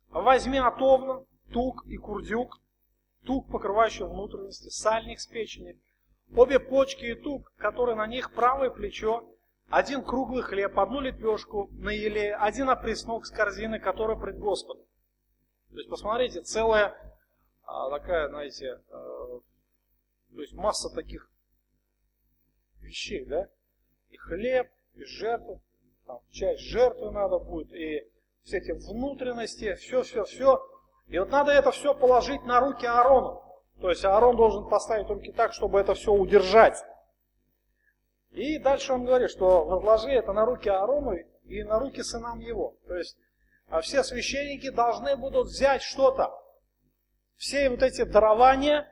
Возьми 0.09 0.59
отовно, 0.59 1.25
тук 1.53 1.85
и 1.87 1.95
курдюк, 1.95 2.59
тук, 3.25 3.49
покрывающий 3.49 4.05
внутренности, 4.05 4.67
сальник 4.67 5.21
с 5.21 5.27
печени, 5.27 5.79
обе 6.35 6.59
почки 6.59 7.05
и 7.05 7.15
тук, 7.15 7.53
которые 7.55 7.95
на 7.95 8.05
них 8.05 8.33
правое 8.33 8.69
плечо, 8.69 9.23
один 9.69 10.03
круглый 10.03 10.43
хлеб, 10.43 10.77
одну 10.77 10.99
лепешку 10.99 11.69
на 11.71 11.89
еле, 11.89 12.35
один 12.35 12.69
опреснок 12.69 13.25
с 13.25 13.31
корзины, 13.31 13.79
которая 13.79 14.17
пред 14.17 14.37
Господом. 14.37 14.85
То 15.73 15.79
есть, 15.79 15.89
посмотрите, 15.89 16.41
целая 16.41 16.95
а, 17.65 17.89
такая, 17.89 18.29
знаете, 18.29 18.79
а, 18.91 19.39
то 20.35 20.41
есть 20.41 20.53
масса 20.53 20.93
таких 20.93 21.27
вещей, 22.79 23.25
да? 23.25 23.47
И 24.09 24.17
хлеб, 24.17 24.69
и 24.93 25.03
жертву, 25.03 25.61
там, 26.05 26.19
часть 26.29 26.61
жертвы 26.61 27.09
надо 27.09 27.39
будет, 27.39 27.73
и 27.73 28.07
все 28.43 28.57
эти 28.59 28.71
внутренности, 28.71 29.73
все, 29.73 30.03
все, 30.03 30.25
все. 30.25 30.63
И 31.07 31.17
вот 31.17 31.31
надо 31.31 31.51
это 31.51 31.71
все 31.71 31.95
положить 31.95 32.43
на 32.43 32.59
руки 32.59 32.85
Аарону. 32.85 33.41
То 33.81 33.89
есть 33.89 34.05
Аарон 34.05 34.35
должен 34.35 34.69
поставить 34.69 35.09
руки 35.09 35.31
так, 35.31 35.53
чтобы 35.53 35.79
это 35.79 35.95
все 35.95 36.13
удержать. 36.13 36.77
И 38.29 38.59
дальше 38.59 38.93
он 38.93 39.05
говорит, 39.05 39.31
что 39.31 39.65
возложи 39.65 40.11
это 40.11 40.33
на 40.33 40.45
руки 40.45 40.69
Аарону 40.69 41.15
и 41.45 41.63
на 41.63 41.79
руки 41.79 42.03
сынам 42.03 42.39
его. 42.39 42.75
То 42.85 42.95
есть 42.95 43.17
а 43.73 43.81
все 43.81 44.03
священники 44.03 44.69
должны 44.69 45.15
будут 45.15 45.47
взять 45.47 45.81
что-то, 45.81 46.31
все 47.37 47.71
вот 47.71 47.81
эти 47.81 48.03
дарования 48.03 48.87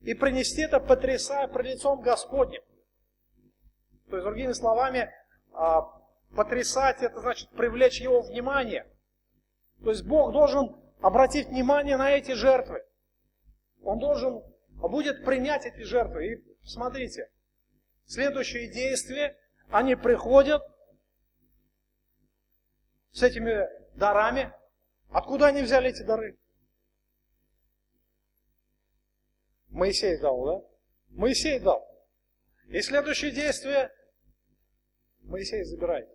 и 0.00 0.14
принести 0.14 0.62
это, 0.62 0.80
потрясая 0.80 1.46
пред 1.46 1.76
лицом 1.76 2.00
Господним. 2.00 2.60
То 4.10 4.16
есть, 4.16 4.24
другими 4.24 4.50
словами, 4.50 5.14
а, 5.52 5.82
потрясать 6.34 7.04
это 7.04 7.20
значит 7.20 7.50
привлечь 7.50 8.00
его 8.00 8.22
внимание. 8.22 8.92
То 9.84 9.90
есть 9.90 10.02
Бог 10.02 10.32
должен 10.32 10.74
обратить 11.00 11.46
внимание 11.46 11.96
на 11.96 12.10
эти 12.10 12.32
жертвы. 12.32 12.82
Он 13.84 14.00
должен 14.00 14.42
будет 14.70 15.24
принять 15.24 15.66
эти 15.66 15.82
жертвы. 15.82 16.32
И 16.32 16.44
смотрите, 16.64 17.30
следующие 18.06 18.72
действия, 18.72 19.38
они 19.70 19.94
приходят 19.94 20.64
с 23.12 23.22
этими 23.22 23.85
дарами. 23.96 24.52
Откуда 25.10 25.46
они 25.46 25.62
взяли 25.62 25.90
эти 25.90 26.02
дары? 26.02 26.38
Моисей 29.68 30.18
дал, 30.18 30.44
да? 30.44 30.66
Моисей 31.10 31.58
дал. 31.60 31.86
И 32.68 32.80
следующее 32.80 33.30
действие 33.30 33.92
Моисей 35.22 35.64
забирает. 35.64 36.08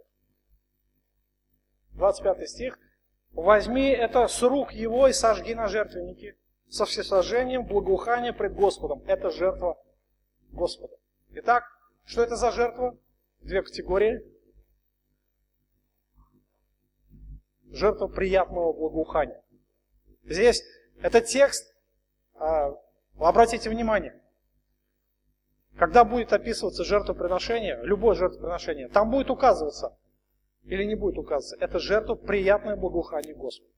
25 1.93 2.49
стих. 2.49 2.79
Возьми 3.33 3.89
это 3.89 4.27
с 4.27 4.41
рук 4.41 4.73
его 4.73 5.07
и 5.07 5.13
сожги 5.13 5.53
на 5.53 5.67
жертвеннике 5.67 6.35
со 6.69 6.85
всесожжением 6.85 7.65
благоухания 7.65 8.33
пред 8.33 8.53
Господом. 8.55 9.03
Это 9.05 9.29
жертва 9.29 9.77
Господа. 10.51 10.95
Итак, 11.33 11.65
что 12.05 12.23
это 12.23 12.35
за 12.35 12.51
жертва? 12.51 12.97
Две 13.41 13.61
категории. 13.61 14.23
Жертва 17.71 18.07
приятного 18.07 18.73
благоухания. 18.73 19.41
Здесь 20.23 20.63
этот 21.01 21.25
текст, 21.25 21.73
а, 22.35 22.75
обратите 23.17 23.69
внимание, 23.69 24.19
когда 25.77 26.03
будет 26.03 26.33
описываться 26.33 26.83
жертвоприношение, 26.83 27.79
любое 27.83 28.15
жертвоприношение, 28.15 28.87
там 28.89 29.09
будет 29.09 29.29
указываться 29.29 29.97
или 30.63 30.83
не 30.83 30.95
будет 30.95 31.17
указываться, 31.17 31.57
это 31.59 31.79
жертва 31.79 32.15
приятное 32.15 32.75
благоухание 32.75 33.33
Господу. 33.33 33.71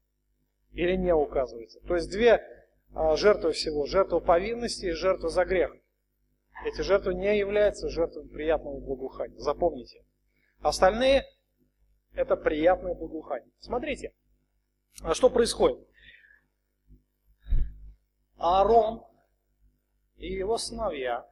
Или 0.73 0.95
не 0.95 1.13
указывается. 1.13 1.79
То 1.81 1.95
есть 1.95 2.09
две 2.09 2.43
а, 2.93 3.15
жертвы 3.15 3.51
всего. 3.51 3.85
Жертва 3.85 4.19
повинности 4.19 4.87
и 4.87 4.91
жертва 4.91 5.29
за 5.29 5.45
грех. 5.45 5.71
Эти 6.65 6.81
жертвы 6.81 7.13
не 7.13 7.37
являются 7.37 7.89
жертвами 7.89 8.27
приятного 8.27 8.79
благоухания. 8.79 9.37
Запомните. 9.37 10.03
Остальные 10.61 11.25
это 12.13 12.35
приятное 12.35 12.93
благоухание. 12.93 13.51
Смотрите, 13.59 14.13
а 15.01 15.13
что 15.13 15.29
происходит. 15.29 15.79
Аарон 18.37 19.05
и 20.17 20.27
его 20.33 20.57
сыновья 20.57 21.27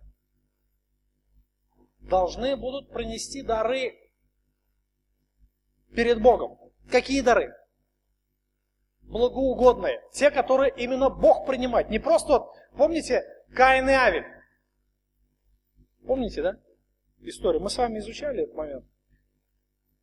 должны 1.99 2.55
будут 2.55 2.91
принести 2.91 3.41
дары 3.41 3.97
перед 5.93 6.21
Богом. 6.21 6.57
Какие 6.89 7.21
дары? 7.21 7.53
Благоугодные. 9.01 10.01
Те, 10.13 10.31
которые 10.31 10.73
именно 10.75 11.09
Бог 11.09 11.45
принимает. 11.45 11.89
Не 11.89 11.99
просто, 11.99 12.33
вот, 12.33 12.55
помните, 12.77 13.23
Каин 13.53 13.89
и 13.89 13.93
Авель. 13.93 14.25
Помните, 16.05 16.41
да? 16.41 16.59
Историю. 17.19 17.61
Мы 17.61 17.69
с 17.69 17.77
вами 17.77 17.99
изучали 17.99 18.43
этот 18.43 18.55
момент. 18.55 18.85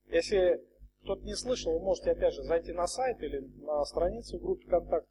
Если 0.08 0.64
кто-то 1.02 1.22
не 1.22 1.36
слышал, 1.36 1.72
вы 1.72 1.84
можете 1.84 2.10
опять 2.10 2.34
же 2.34 2.42
зайти 2.42 2.72
на 2.72 2.86
сайт 2.86 3.22
или 3.22 3.40
на 3.62 3.84
страницу 3.84 4.38
группы 4.38 4.68
контакт. 4.68 5.08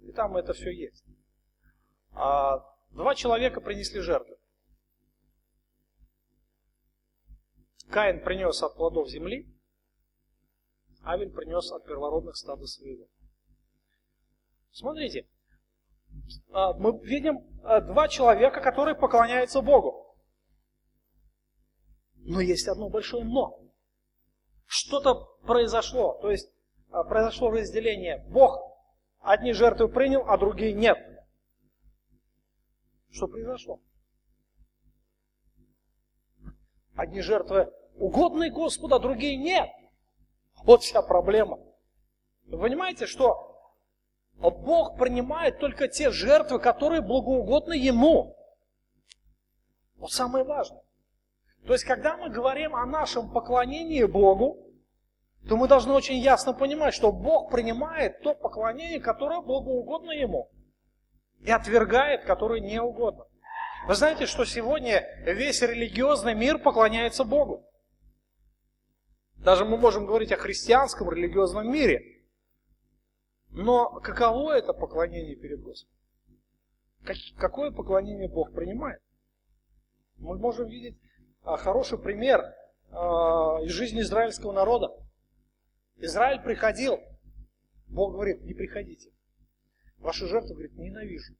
И 0.00 0.12
там 0.12 0.36
это 0.36 0.52
все 0.52 0.70
есть. 0.70 1.04
А 2.12 2.64
два 2.90 3.14
человека 3.14 3.60
принесли 3.60 4.00
жертвы. 4.00 4.36
Каин 7.90 8.22
принес 8.24 8.62
от 8.62 8.76
плодов 8.76 9.08
земли, 9.08 9.46
Авель 11.04 11.30
принес 11.30 11.70
от 11.70 11.84
первородных 11.84 12.36
стада 12.36 12.66
своего. 12.66 13.06
Смотрите, 14.72 15.26
а, 16.50 16.72
мы 16.74 16.98
видим 17.04 17.44
а, 17.62 17.80
два 17.80 18.08
человека, 18.08 18.60
которые 18.60 18.94
поклоняются 18.94 19.60
Богу. 19.60 20.16
Но 22.16 22.40
есть 22.40 22.66
одно 22.68 22.88
большое 22.88 23.24
но. 23.24 23.63
Что-то 24.66 25.26
произошло, 25.46 26.18
то 26.20 26.30
есть 26.30 26.50
а, 26.90 27.04
произошло 27.04 27.50
разделение. 27.50 28.24
Бог 28.28 28.60
одни 29.20 29.52
жертвы 29.52 29.88
принял, 29.88 30.24
а 30.28 30.36
другие 30.36 30.72
нет. 30.72 30.98
Что 33.10 33.26
произошло? 33.26 33.80
Одни 36.96 37.20
жертвы 37.20 37.72
угодны 37.96 38.50
Господу, 38.50 38.94
а 38.94 39.00
другие 39.00 39.36
нет. 39.36 39.68
Вот 40.62 40.82
вся 40.82 41.02
проблема. 41.02 41.58
Вы 42.46 42.58
понимаете, 42.58 43.06
что 43.06 43.54
Бог 44.34 44.96
принимает 44.98 45.58
только 45.58 45.88
те 45.88 46.10
жертвы, 46.10 46.58
которые 46.58 47.00
благоугодны 47.00 47.74
Ему. 47.74 48.36
Вот 49.96 50.12
самое 50.12 50.44
важное. 50.44 50.83
То 51.66 51.72
есть, 51.72 51.84
когда 51.84 52.16
мы 52.16 52.28
говорим 52.28 52.76
о 52.76 52.84
нашем 52.84 53.30
поклонении 53.30 54.04
Богу, 54.04 54.58
то 55.48 55.56
мы 55.56 55.66
должны 55.66 55.92
очень 55.92 56.16
ясно 56.16 56.52
понимать, 56.52 56.94
что 56.94 57.10
Бог 57.10 57.50
принимает 57.50 58.20
то 58.20 58.34
поклонение, 58.34 59.00
которое 59.00 59.40
благоугодно 59.40 60.10
Ему, 60.10 60.50
и 61.40 61.50
отвергает, 61.50 62.24
которое 62.24 62.60
не 62.60 62.80
угодно. 62.80 63.24
Вы 63.86 63.94
знаете, 63.94 64.26
что 64.26 64.44
сегодня 64.44 65.06
весь 65.24 65.60
религиозный 65.62 66.34
мир 66.34 66.58
поклоняется 66.58 67.24
Богу. 67.24 67.66
Даже 69.36 69.64
мы 69.64 69.76
можем 69.76 70.06
говорить 70.06 70.32
о 70.32 70.38
христианском 70.38 71.10
религиозном 71.10 71.70
мире. 71.70 72.22
Но 73.50 74.00
каково 74.00 74.52
это 74.52 74.72
поклонение 74.72 75.36
перед 75.36 75.62
Господом? 75.62 75.94
Какое 77.36 77.70
поклонение 77.70 78.28
Бог 78.28 78.52
принимает? 78.52 79.02
Мы 80.16 80.38
можем 80.38 80.68
видеть 80.68 80.98
хороший 81.44 81.98
пример 81.98 82.42
а, 82.90 83.60
из 83.62 83.70
жизни 83.70 84.00
израильского 84.00 84.52
народа. 84.52 84.92
Израиль 85.96 86.40
приходил, 86.42 87.00
Бог 87.86 88.12
говорит, 88.12 88.42
не 88.42 88.54
приходите. 88.54 89.10
Ваши 89.98 90.26
жертвы, 90.26 90.54
говорит, 90.54 90.76
ненавижу. 90.76 91.34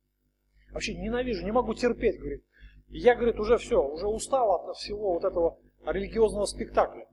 Вообще 0.71 0.95
ненавижу, 0.95 1.45
не 1.45 1.53
могу 1.53 1.75
терпеть, 1.75 2.19
говорит. 2.19 2.45
я, 2.89 3.15
говорит, 3.15 3.39
уже 3.39 3.59
все, 3.59 3.83
уже 3.83 4.07
устал 4.07 4.69
от 4.69 4.77
всего 4.77 5.15
вот 5.15 5.25
этого 5.25 5.59
религиозного 5.87 6.47
спектакля. 6.47 7.07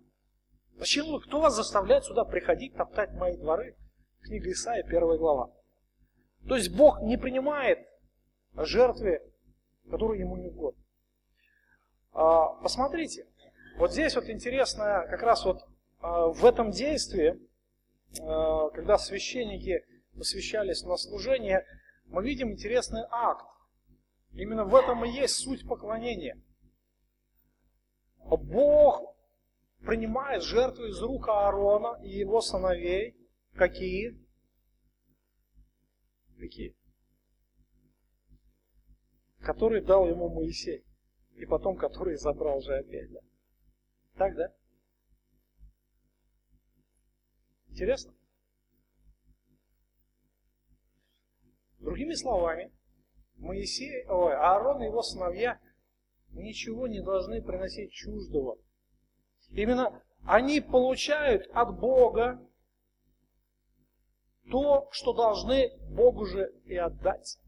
Зачем 0.78 1.12
вы, 1.12 1.22
кто 1.22 1.42
вас 1.42 1.56
заставляет 1.56 2.06
сюда 2.06 2.26
приходить, 2.26 2.76
топтать 2.76 3.12
мои 3.14 3.36
дворы? 3.38 3.76
Книга 4.22 4.52
Исаия, 4.52 4.84
первая 4.84 5.18
глава. 5.18 5.52
То 6.48 6.56
есть 6.56 6.76
Бог 6.76 7.02
не 7.02 7.18
принимает 7.18 7.80
жертвы 8.56 9.22
которые 9.92 10.22
ему 10.22 10.38
не 10.38 10.48
угодны. 10.48 10.81
А, 12.14 12.48
посмотрите, 12.62 13.28
вот 13.78 13.92
здесь 13.92 14.16
вот 14.16 14.30
интересно, 14.30 15.06
как 15.10 15.22
раз 15.24 15.46
вот 15.46 15.66
а, 16.02 16.28
в 16.28 16.46
этом 16.46 16.72
действии, 16.72 17.40
а, 18.22 18.70
когда 18.70 18.98
священники 18.98 19.86
посвящались 20.18 20.84
на 20.84 20.98
служение, 20.98 21.66
мы 22.06 22.24
видим 22.24 22.52
интересный 22.52 23.04
акт. 23.10 23.46
Именно 24.34 24.66
в 24.66 24.76
этом 24.76 25.04
и 25.06 25.10
есть 25.10 25.36
суть 25.36 25.68
поклонения. 25.68 26.42
Бог 28.20 29.16
принимает 29.86 30.44
жертву 30.44 30.86
из 30.86 31.02
рук 31.02 31.28
Аарона 31.28 32.00
и 32.04 32.10
его 32.10 32.42
сыновей. 32.42 33.16
Какие? 33.56 34.18
Какие? 36.38 36.76
Которые 39.40 39.82
дал 39.82 40.08
ему 40.08 40.30
Моисей. 40.30 40.86
И 41.36 41.46
потом, 41.46 41.76
который 41.76 42.16
забрал 42.18 42.62
же 42.62 42.78
опять. 42.78 43.12
Да? 43.12 43.20
Так, 44.16 44.36
да? 44.36 44.54
Интересно? 47.70 48.14
Другими 51.80 52.14
словами, 52.14 52.72
Моисей, 53.38 54.06
ой, 54.08 54.36
Аарон 54.36 54.84
и 54.84 54.86
его 54.86 55.02
сыновья 55.02 55.60
ничего 56.30 56.88
не 56.88 57.02
должны 57.02 57.42
приносить 57.42 57.92
чуждого. 57.92 58.58
Именно 59.50 60.04
они 60.24 60.62
получают 60.62 61.50
от 61.54 61.80
Бога 61.80 62.40
то, 64.52 64.90
что 64.92 65.14
должны 65.14 65.76
Богу 65.90 66.26
же 66.26 66.54
и 66.66 66.76
отдать. 66.76 67.40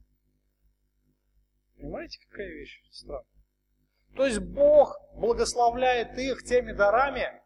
Понимаете, 1.75 2.19
какая 2.29 2.47
вещь 2.47 2.81
странная? 2.91 3.32
То 4.15 4.25
есть 4.25 4.39
Бог 4.39 4.99
благословляет 5.15 6.17
их 6.17 6.43
теми 6.43 6.71
дарами, 6.71 7.41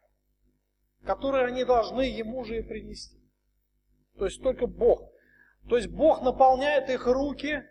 которые 1.06 1.46
они 1.46 1.64
должны 1.64 2.02
Ему 2.02 2.44
же 2.44 2.60
и 2.60 2.62
принести. 2.62 3.18
То 4.18 4.26
есть 4.26 4.42
только 4.42 4.68
Бог. 4.68 5.12
То 5.70 5.78
есть 5.78 5.90
Бог 5.90 6.22
наполняет 6.22 6.90
их 6.90 7.06
руки, 7.06 7.64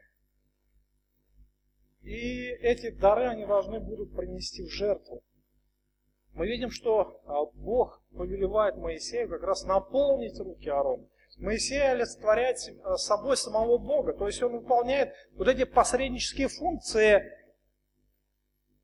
и 2.03 2.49
эти 2.61 2.91
дары 2.91 3.27
они 3.27 3.47
должны 3.47 3.81
будут 3.81 4.15
принести 4.15 4.65
в 4.65 4.71
жертву. 4.71 5.23
Мы 6.35 6.47
видим, 6.47 6.71
что 6.71 7.21
а, 7.25 7.47
Бог 7.55 8.03
повелевает 8.15 8.77
Моисею 8.77 9.29
как 9.29 9.43
раз 9.43 9.65
наполнить 9.65 10.39
руки 10.39 10.69
Аарона. 10.69 11.09
Моисей 11.39 11.83
олицетворяет 11.83 12.59
собой 12.97 13.37
самого 13.37 13.77
Бога, 13.79 14.15
то 14.15 14.27
есть 14.27 14.43
он 14.43 14.53
выполняет 14.53 15.13
вот 15.33 15.49
эти 15.49 15.65
посреднические 15.65 16.49
функции. 16.49 17.23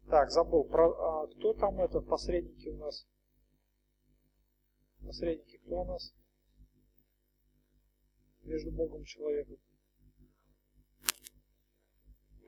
Так, 0.08 0.30
забыл, 0.30 0.64
про, 0.64 0.90
а, 0.90 1.26
кто 1.28 1.54
там 1.54 1.80
это 1.80 2.00
посредники 2.00 2.68
у 2.68 2.76
нас? 2.76 3.06
Посредники, 5.04 5.56
кто 5.58 5.82
у 5.82 5.84
нас? 5.84 6.12
Между 8.42 8.70
Богом 8.70 9.02
и 9.02 9.06
человеком. 9.06 9.56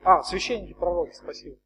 А, 0.03 0.21
священники, 0.23 0.73
пророки, 0.73 1.13
спасибо. 1.13 1.57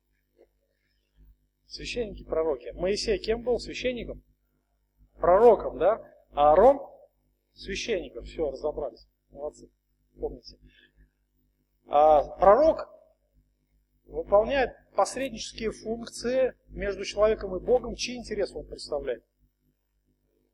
Священники, 1.68 2.24
пророки. 2.24 2.72
Моисей 2.72 3.20
кем 3.20 3.44
был? 3.44 3.60
Священником? 3.60 4.24
Пророком, 5.20 5.78
да? 5.78 6.02
А 6.32 6.52
Аарон? 6.52 6.80
Священником. 7.54 8.24
Все, 8.24 8.50
разобрались. 8.50 9.08
Молодцы. 9.32 9.70
Помните. 10.20 10.58
А 11.86 12.24
пророк 12.38 12.90
выполняет 14.06 14.72
посреднические 15.00 15.72
функции 15.72 16.54
между 16.68 17.06
человеком 17.06 17.56
и 17.56 17.60
Богом, 17.62 17.96
чьи 17.96 18.18
интересы 18.18 18.58
он 18.58 18.66
представляет? 18.66 19.24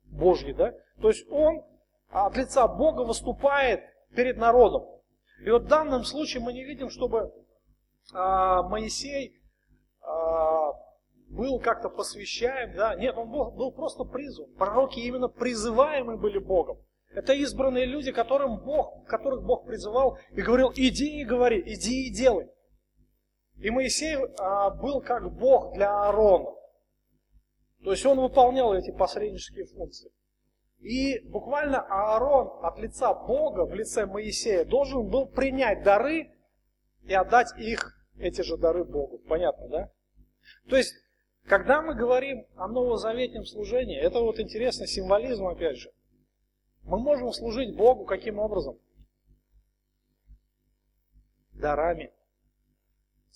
Божьи, 0.04 0.54
да? 0.54 0.76
То 1.02 1.08
есть 1.08 1.26
он 1.32 1.64
от 2.10 2.38
лица 2.38 2.68
Бога 2.68 3.02
выступает 3.02 3.82
перед 4.16 4.38
народом. 4.38 4.86
И 5.44 5.50
вот 5.50 5.64
в 5.64 5.68
данном 5.68 6.04
случае 6.04 6.44
мы 6.44 6.54
не 6.54 6.64
видим, 6.64 6.92
чтобы 6.92 7.34
а, 8.14 8.62
Моисей 8.62 9.42
а, 10.02 10.74
был 11.30 11.60
как-то 11.60 11.90
посвящаем, 11.90 12.76
да? 12.76 12.94
Нет, 12.94 13.18
он 13.18 13.32
был, 13.32 13.50
был 13.50 13.72
просто 13.72 14.04
призван. 14.04 14.54
Пророки 14.60 15.00
именно 15.00 15.28
призываемы 15.28 16.18
были 16.18 16.38
Богом. 16.38 16.78
Это 17.16 17.34
избранные 17.34 17.86
люди, 17.86 18.12
которым 18.12 18.60
Бог, 18.60 19.08
которых 19.08 19.44
Бог 19.44 19.66
призывал 19.66 20.20
и 20.34 20.44
говорил, 20.44 20.72
иди 20.76 21.20
и 21.20 21.26
говори, 21.26 21.64
иди 21.66 22.10
и 22.10 22.14
делай. 22.14 22.48
И 23.58 23.70
Моисей 23.70 24.18
а, 24.38 24.70
был 24.70 25.02
как 25.02 25.32
Бог 25.32 25.74
для 25.74 25.90
Аарона. 25.90 26.50
То 27.84 27.92
есть 27.92 28.06
он 28.06 28.20
выполнял 28.20 28.74
эти 28.74 28.92
посреднические 28.92 29.66
функции. 29.66 30.12
И 30.80 31.20
буквально 31.30 31.82
Аарон 31.82 32.64
от 32.64 32.78
лица 32.80 33.14
Бога 33.14 33.66
в 33.66 33.74
лице 33.74 34.06
Моисея 34.06 34.66
должен 34.66 35.08
был 35.08 35.28
принять 35.28 35.84
дары 35.84 36.32
и 37.04 37.14
отдать 37.14 37.58
их, 37.58 37.96
эти 38.18 38.42
же 38.42 38.58
дары 38.58 38.84
Богу. 38.84 39.20
Понятно, 39.28 39.68
да? 39.70 39.92
То 40.70 40.76
есть, 40.76 40.94
когда 41.46 41.82
мы 41.82 41.96
говорим 41.96 42.46
о 42.56 42.68
новозаветнем 42.68 43.46
служении, 43.46 43.98
это 43.98 44.20
вот 44.20 44.40
интересный 44.40 44.88
символизм, 44.88 45.48
опять 45.48 45.78
же. 45.78 45.92
Мы 46.84 47.00
можем 47.00 47.32
служить 47.32 47.76
Богу 47.76 48.06
каким 48.06 48.40
образом? 48.40 48.78
Дарами 51.54 52.12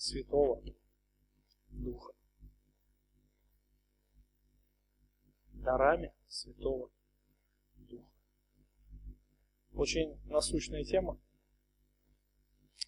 Святого 0.00 0.62
Духа. 1.68 2.14
Дарами 5.52 6.14
Святого 6.26 6.90
Духа. 7.76 8.10
Очень 9.74 10.18
насущная 10.24 10.84
тема. 10.84 11.20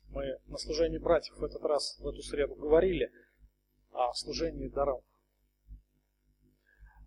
Мы 0.09 0.39
на 0.47 0.57
служении 0.57 0.97
братьев 0.97 1.37
в 1.37 1.45
этот 1.45 1.63
раз, 1.65 1.99
в 2.01 2.09
эту 2.09 2.23
среду, 2.23 2.55
говорили 2.55 3.13
о 3.91 4.15
служении 4.15 4.69
даров. 4.69 5.05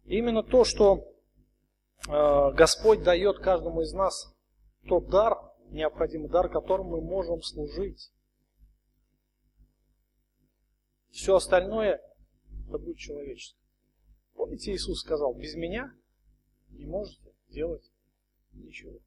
именно 0.04 0.44
то, 0.44 0.66
что 0.66 1.16
э, 2.08 2.52
Господь 2.54 3.02
дает 3.02 3.40
каждому 3.40 3.82
из 3.82 3.92
нас 3.92 4.32
тот 4.88 5.10
дар, 5.10 5.36
необходимый 5.72 6.30
дар, 6.30 6.48
которым 6.48 6.90
мы 6.90 7.02
можем 7.02 7.42
служить. 7.42 8.12
Все 11.16 11.38
остальное 11.38 12.02
это 12.68 12.78
будет 12.78 12.98
человеческое. 12.98 13.58
Помните, 14.34 14.74
Иисус 14.74 15.00
сказал, 15.00 15.34
без 15.34 15.56
меня 15.56 15.94
не 16.72 16.86
можете 16.86 17.32
делать 17.48 17.90
ничего. 18.52 19.00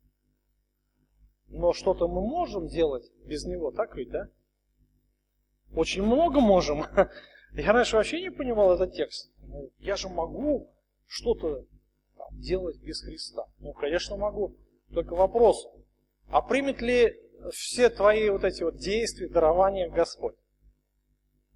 Но 1.49 1.75
что-то 1.75 2.09
мы 2.09 2.23
можем 2.23 2.67
делать 2.67 3.05
без 3.27 3.45
него, 3.45 3.73
так 3.73 3.95
ведь, 3.95 4.09
да? 4.09 4.27
Очень 5.75 6.03
много 6.03 6.41
можем. 6.41 6.87
Я 7.53 7.73
раньше 7.73 7.97
вообще 7.97 8.23
не 8.23 8.31
понимал 8.31 8.73
этот 8.73 8.95
текст. 8.95 9.31
Ну, 9.43 9.71
я 9.79 9.97
же 9.97 10.09
могу 10.09 10.71
что-то 11.07 11.67
делать 12.33 12.79
без 12.79 13.03
Христа. 13.03 13.45
Ну, 13.59 13.75
конечно, 13.75 14.17
могу. 14.17 14.57
Только 14.95 15.15
вопрос, 15.15 15.69
а 16.29 16.41
примет 16.41 16.81
ли 16.81 17.21
все 17.51 17.91
твои 17.91 18.31
вот 18.31 18.45
эти 18.45 18.63
вот 18.63 18.77
действия, 18.77 19.29
дарования 19.29 19.91
Господь? 19.91 20.37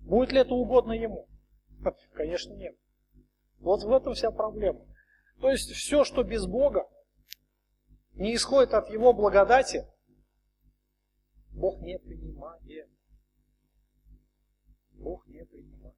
Будет 0.04 0.32
ли 0.32 0.40
это 0.40 0.54
угодно 0.54 0.92
Ему? 0.92 1.28
Конечно, 2.12 2.54
нет. 2.54 2.76
Вот 3.58 3.82
в 3.82 3.92
этом 3.92 4.14
вся 4.14 4.30
проблема. 4.30 4.84
То 5.40 5.50
есть 5.50 5.70
все, 5.70 6.04
что 6.04 6.22
без 6.22 6.46
Бога, 6.46 6.88
не 8.14 8.34
исходит 8.34 8.74
от 8.74 8.90
Его 8.90 9.12
благодати, 9.12 9.86
Бог 11.50 11.80
не 11.80 11.98
принимает. 11.98 12.62
Бог 14.92 15.26
не 15.26 15.44
принимает. 15.44 15.96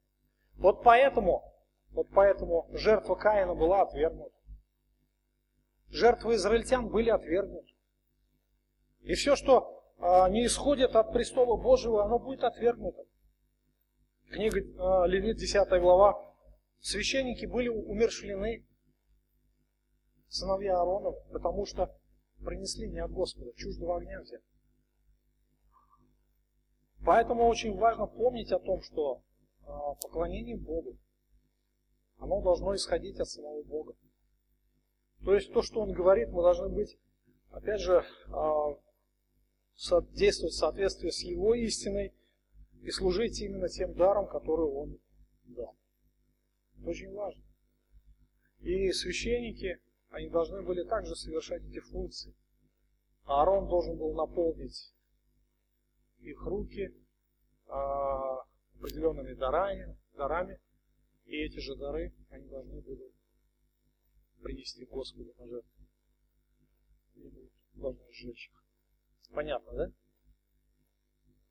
Вот 0.56 0.82
поэтому, 0.82 1.42
вот 1.90 2.08
поэтому 2.14 2.68
жертва 2.72 3.14
Каина 3.14 3.54
была 3.54 3.82
отвергнута. 3.82 4.34
Жертвы 5.90 6.34
израильтян 6.34 6.88
были 6.88 7.10
отвергнуты. 7.10 7.72
И 9.02 9.14
все, 9.14 9.36
что 9.36 9.84
а, 9.98 10.28
не 10.28 10.46
исходит 10.46 10.96
от 10.96 11.12
престола 11.12 11.56
Божьего, 11.56 12.04
оно 12.04 12.18
будет 12.18 12.42
отвергнуто. 12.42 13.04
Книга 14.34 14.60
а, 14.78 15.06
Левит, 15.06 15.36
10 15.36 15.68
глава. 15.80 16.20
Священники 16.80 17.46
были 17.46 17.68
умершлены, 17.68 18.66
сыновья 20.26 20.76
Аарона, 20.76 21.12
потому 21.30 21.64
что 21.66 21.96
принесли 22.44 22.88
не 22.88 22.98
от 22.98 23.12
Господа, 23.12 23.52
чуждого 23.54 23.98
огня 23.98 24.20
взяли. 24.20 24.42
Поэтому 27.06 27.46
очень 27.46 27.78
важно 27.78 28.06
помнить 28.06 28.50
о 28.50 28.58
том, 28.58 28.82
что 28.82 29.22
а, 29.68 29.94
поклонение 30.02 30.56
Богу, 30.56 30.98
оно 32.18 32.42
должно 32.42 32.74
исходить 32.74 33.20
от 33.20 33.28
самого 33.28 33.62
Бога. 33.62 33.94
То 35.24 35.32
есть 35.32 35.52
то, 35.52 35.62
что 35.62 35.80
Он 35.80 35.92
говорит, 35.92 36.30
мы 36.30 36.42
должны 36.42 36.70
быть, 36.70 36.98
опять 37.52 37.80
же, 37.80 38.04
а, 38.32 38.76
действовать 40.10 40.54
в 40.54 40.58
соответствии 40.58 41.10
с 41.10 41.20
Его 41.22 41.54
истиной. 41.54 42.12
И 42.84 42.90
служить 42.90 43.40
именно 43.40 43.68
тем 43.68 43.94
даром, 43.94 44.28
который 44.28 44.66
Он 44.66 44.98
дал. 45.44 45.74
Это 46.76 46.90
очень 46.90 47.12
важно. 47.14 47.42
И 48.60 48.92
священники, 48.92 49.80
они 50.10 50.28
должны 50.28 50.62
были 50.62 50.84
также 50.84 51.16
совершать 51.16 51.62
эти 51.64 51.80
функции. 51.80 52.34
Аарон 53.24 53.68
должен 53.68 53.96
был 53.96 54.12
наполнить 54.12 54.92
их 56.18 56.42
руки 56.42 56.94
а, 57.68 58.40
определенными 58.76 59.32
дарами, 59.32 59.96
дарами, 60.14 60.60
и 61.24 61.36
эти 61.38 61.60
же 61.60 61.76
дары 61.76 62.12
они 62.28 62.46
должны 62.48 62.82
были 62.82 63.10
принести 64.42 64.84
Господу 64.84 65.34
на 65.38 65.46
жертву. 65.46 65.86
И 67.14 67.50
должны 67.76 68.12
сжечь 68.12 68.50
их. 68.50 68.64
Понятно, 69.30 69.72
да? 69.72 69.92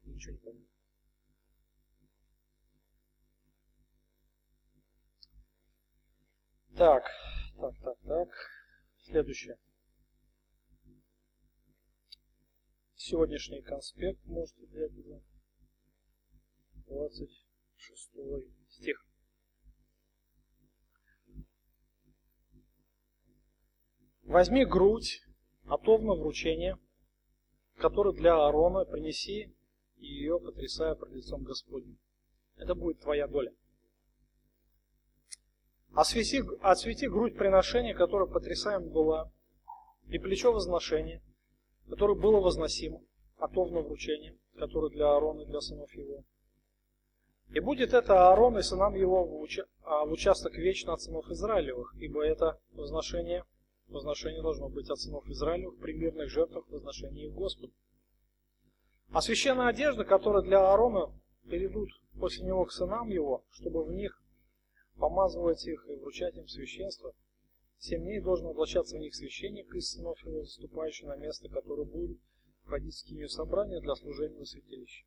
Ничего 0.04 0.34
не 0.34 0.38
понятно. 0.38 0.73
Так, 6.76 7.04
так, 7.60 7.76
так, 7.84 7.98
так. 8.08 8.30
Следующее. 8.98 9.58
Сегодняшний 12.96 13.62
конспект 13.62 14.26
можете 14.26 14.66
взять 14.66 14.92
уже. 14.98 15.22
26 16.88 18.12
стих. 18.70 19.06
Возьми 24.24 24.66
грудь, 24.66 25.22
отов 25.66 26.02
на 26.02 26.16
вручение, 26.16 26.80
который 27.78 28.16
для 28.16 28.34
Аарона 28.34 28.84
принеси 28.86 29.54
и 29.98 30.06
ее 30.08 30.40
потрясая 30.40 30.96
пред 30.96 31.12
лицом 31.12 31.44
Господним. 31.44 32.00
Это 32.56 32.74
будет 32.74 33.00
твоя 33.00 33.28
доля. 33.28 33.54
Освети, 35.94 36.42
освети 36.62 37.06
грудь 37.08 37.38
приношения, 37.38 37.94
которая 37.94 38.28
потрясаем 38.28 38.90
была, 38.90 39.32
и 40.10 40.18
плечо 40.18 40.52
возношения, 40.52 41.22
которое 41.88 42.16
было 42.16 42.40
возносимо, 42.40 43.02
отов 43.38 43.72
на 43.72 43.82
вручение, 43.82 44.36
которое 44.58 44.90
для 44.90 45.12
Аарона 45.12 45.42
и 45.42 45.46
для 45.46 45.62
сынов 45.62 45.94
его. 45.94 46.24
И 47.50 47.60
будет 47.60 47.94
это 47.94 48.30
Аарон 48.30 48.58
и 48.58 48.64
сынам 48.64 48.96
его 48.96 49.24
в, 49.24 49.36
уча... 49.40 49.68
А, 49.84 50.06
в 50.06 50.12
участок 50.12 50.54
вечно 50.56 50.94
от 50.94 51.02
сынов 51.02 51.30
Израилевых, 51.30 51.94
ибо 52.00 52.26
это 52.26 52.60
возношение, 52.72 53.46
возношение 53.88 54.42
должно 54.42 54.70
быть 54.70 54.90
от 54.90 55.00
сынов 55.00 55.28
Израилевых 55.28 55.78
при 55.78 55.94
мирных 55.94 56.32
жертвах 56.32 56.68
возношения 56.70 57.28
их 57.28 57.34
Господу. 57.34 57.72
А 59.12 59.22
священная 59.22 59.68
одежда, 59.68 60.06
которая 60.06 60.42
для 60.42 60.68
Аарона 60.68 61.14
перейдут 61.48 61.90
после 62.20 62.46
него 62.48 62.66
к 62.66 62.72
сынам 62.72 63.10
его, 63.10 63.44
чтобы 63.52 63.84
в 63.84 63.92
них 63.92 64.23
помазывать 64.98 65.66
их 65.66 65.86
и 65.90 65.96
вручать 65.96 66.36
им 66.36 66.48
священство. 66.48 67.14
Семь 67.80 68.04
дней 68.04 68.22
должен 68.22 68.48
облачаться 68.48 68.96
в 68.96 69.00
них 69.00 69.14
священник 69.16 69.74
из 69.76 69.92
сынов 69.92 70.24
его, 70.26 70.44
заступающий 70.44 71.06
на 71.06 71.16
место, 71.16 71.50
которое 71.50 71.86
будет 71.86 72.18
входить 72.64 72.94
в 72.94 73.00
скинию 73.00 73.30
собрания 73.30 73.82
для 73.82 73.96
служения 73.96 74.40
в 74.44 74.48
святилище. 74.48 75.06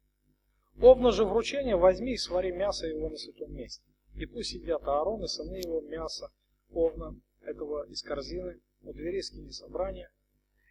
Овна 0.81 1.11
же 1.11 1.25
вручение 1.25 1.77
возьми 1.77 2.13
и 2.13 2.19
свари 2.19 2.53
мясо 2.53 2.87
его 2.87 3.09
на 3.09 3.17
святом 3.17 3.55
месте. 3.55 3.83
И 4.15 4.27
пусть 4.27 4.53
едят 4.53 4.83
Аарон 4.85 5.25
и 5.25 5.29
сыны 5.29 5.57
его 5.57 5.81
мясо 5.81 6.31
овна 6.71 7.19
этого 7.41 7.87
из 7.87 8.03
корзины 8.03 8.61
у 8.83 8.93
двери 8.93 9.21
скини 9.23 9.51
собрания. 9.51 10.11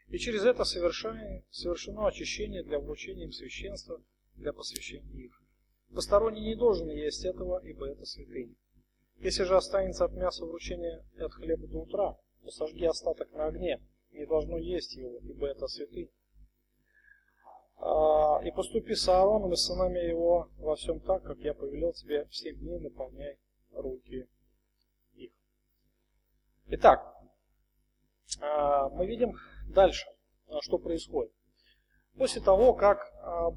И 0.10 0.20
через 0.20 0.44
это 0.44 0.64
совершено 0.64 2.08
очищение 2.08 2.64
для 2.64 2.80
вручения 2.80 3.26
им 3.26 3.32
священства, 3.32 4.00
для 4.36 4.54
посвящения 4.54 5.26
их. 5.26 5.42
Посторонний 5.94 6.42
не 6.42 6.56
должен 6.56 6.90
есть 6.90 7.26
этого, 7.26 7.60
ибо 7.66 7.88
это 7.88 8.06
святыня. 8.06 8.54
Если 9.18 9.44
же 9.44 9.56
останется 9.56 10.06
от 10.06 10.14
мяса 10.14 10.46
вручения 10.46 11.04
и 11.14 11.22
от 11.22 11.34
хлеба 11.34 11.68
до 11.68 11.80
утра, 11.80 12.18
то 12.44 12.52
сожги 12.52 12.86
остаток 12.86 13.32
на 13.32 13.46
огне, 13.48 13.82
не 14.12 14.26
должно 14.26 14.58
есть 14.58 14.94
его, 14.96 15.20
ибо 15.20 15.48
это 15.48 15.68
святынь. 15.68 16.10
А, 17.78 18.42
и 18.44 18.52
поступи 18.52 18.94
с 18.94 19.08
Аароном 19.08 19.54
и 19.54 19.56
сынами 19.56 20.00
его 20.00 20.50
во 20.58 20.76
всем 20.76 21.00
так, 21.00 21.24
как 21.24 21.38
я 21.40 21.54
повелел 21.54 21.94
тебе 21.94 22.26
в 22.26 22.36
семь 22.36 22.58
дней 22.58 22.80
наполняй 22.80 23.38
руки 23.72 24.28
их. 25.14 25.32
Итак, 26.68 27.16
а, 28.42 28.90
мы 28.90 29.06
видим 29.06 29.36
дальше, 29.68 30.08
а, 30.48 30.62
что 30.62 30.78
происходит. 30.78 31.34
После 32.18 32.42
того, 32.42 32.74
как 32.74 33.12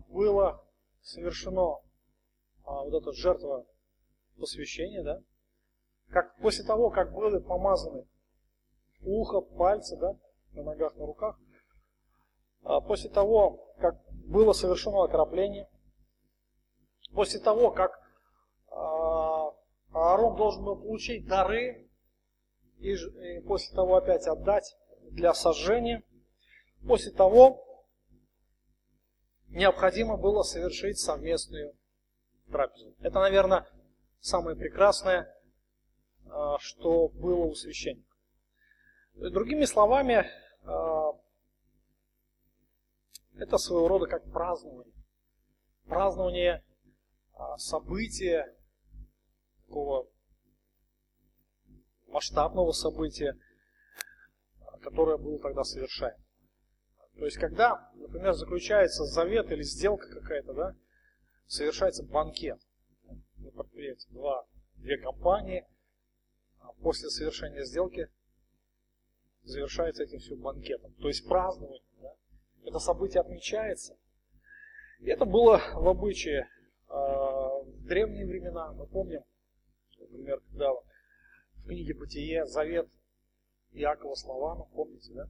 было 0.08 0.64
совершено 1.00 1.76
вот 2.64 2.92
эта 2.92 3.12
жертва 3.12 3.64
посвящения, 4.36 5.04
да, 5.04 5.22
как 6.10 6.36
после 6.38 6.64
того, 6.64 6.90
как 6.90 7.12
были 7.12 7.38
помазаны 7.38 8.06
ухо, 9.02 9.40
пальцы, 9.40 9.96
да, 9.96 10.16
на 10.52 10.62
ногах, 10.62 10.94
на 10.96 11.06
руках, 11.06 11.38
а 12.62 12.80
после 12.80 13.10
того, 13.10 13.72
как 13.78 13.96
было 14.10 14.52
совершено 14.52 15.04
окропление, 15.04 15.68
после 17.12 17.40
того, 17.40 17.70
как 17.70 17.92
а, 18.70 19.54
Аарон 19.92 20.36
должен 20.36 20.64
был 20.64 20.76
получить 20.76 21.26
дары, 21.26 21.88
и, 22.78 22.96
после 23.46 23.74
того 23.74 23.96
опять 23.96 24.26
отдать 24.26 24.76
для 25.10 25.34
сожжения, 25.34 26.02
после 26.86 27.10
того 27.12 27.64
необходимо 29.48 30.16
было 30.16 30.42
совершить 30.42 30.98
совместную 30.98 31.74
трапезу. 32.50 32.94
Это, 33.00 33.18
наверное, 33.18 33.66
самое 34.20 34.56
прекрасное 34.56 35.34
что 36.60 37.08
было 37.08 37.44
у 37.44 37.54
священника. 37.54 38.08
Другими 39.14 39.64
словами, 39.64 40.30
а, 40.62 41.12
это 43.34 43.58
своего 43.58 43.88
рода 43.88 44.06
как 44.06 44.30
празднование. 44.30 44.94
Празднование 45.86 46.64
а, 47.32 47.56
события, 47.58 48.54
такого 49.66 50.08
масштабного 52.06 52.70
события, 52.70 53.36
которое 54.82 55.18
было 55.18 55.40
тогда 55.40 55.64
совершаемо. 55.64 56.22
То 57.18 57.24
есть, 57.24 57.38
когда, 57.38 57.90
например, 57.94 58.34
заключается 58.34 59.04
завет 59.04 59.50
или 59.50 59.62
сделка 59.62 60.08
какая-то, 60.08 60.54
да, 60.54 60.76
совершается 61.46 62.04
банкет 62.04 62.60
на 63.38 63.50
предприятии. 63.50 64.08
Два, 64.10 64.46
две 64.76 64.96
компании– 64.98 65.66
после 66.82 67.10
совершения 67.10 67.64
сделки 67.64 68.08
завершается 69.42 70.02
этим 70.02 70.18
все 70.18 70.36
банкетом. 70.36 70.92
То 70.94 71.08
есть 71.08 71.26
празднование. 71.26 71.82
Да? 72.00 72.14
Это 72.64 72.78
событие 72.78 73.20
отмечается. 73.20 73.96
И 75.00 75.08
это 75.08 75.24
было 75.24 75.60
в 75.74 75.88
обычае 75.88 76.48
э, 76.88 76.92
в 76.92 77.86
древние 77.86 78.26
времена. 78.26 78.72
Мы 78.72 78.86
помним, 78.86 79.22
например, 79.98 80.40
когда 80.50 80.72
в 80.72 81.64
книге 81.66 81.94
Бытие 81.94 82.46
завет 82.46 82.88
Иакова 83.72 84.14
с 84.14 84.24
Лаваном, 84.24 84.68
помните, 84.74 85.12
да? 85.12 85.28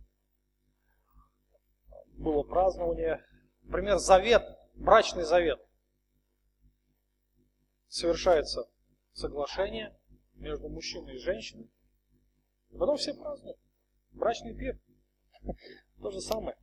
Было 2.14 2.42
празднование. 2.42 3.24
Например, 3.62 3.98
завет, 3.98 4.42
брачный 4.74 5.24
завет. 5.24 5.60
Совершается 7.88 8.68
соглашение, 9.12 9.94
между 10.38 10.68
мужчиной 10.68 11.16
и 11.16 11.18
женщиной. 11.18 11.68
И 12.70 12.76
потом 12.76 12.96
все 12.96 13.14
празднуют. 13.14 13.58
Брачный 14.12 14.54
пир. 14.54 14.78
То 16.00 16.10
же 16.10 16.20
самое. 16.20 16.56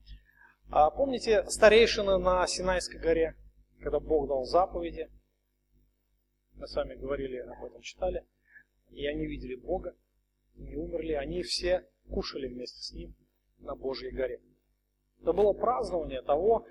А 0.70 0.90
помните 0.90 1.46
старейшины 1.50 2.18
на 2.18 2.46
Синайской 2.48 3.00
горе, 3.00 3.36
когда 3.80 4.00
Бог 4.00 4.28
дал 4.28 4.46
заповеди? 4.46 5.10
Мы 6.54 6.68
с 6.68 6.76
вами 6.76 6.96
говорили 6.96 7.38
об 7.38 7.64
этом, 7.64 7.82
читали. 7.82 8.26
И 8.92 9.06
они 9.08 9.26
видели 9.26 9.56
Бога, 9.56 9.96
не 10.56 10.76
умерли. 10.76 11.14
Они 11.14 11.44
все 11.44 11.86
кушали 12.10 12.48
вместе 12.48 12.82
с 12.82 12.92
Ним 12.94 13.16
на 13.60 13.76
Божьей 13.76 14.12
горе. 14.12 14.42
Это 15.22 15.34
было 15.34 15.54
празднование 15.54 16.22
того 16.22 16.66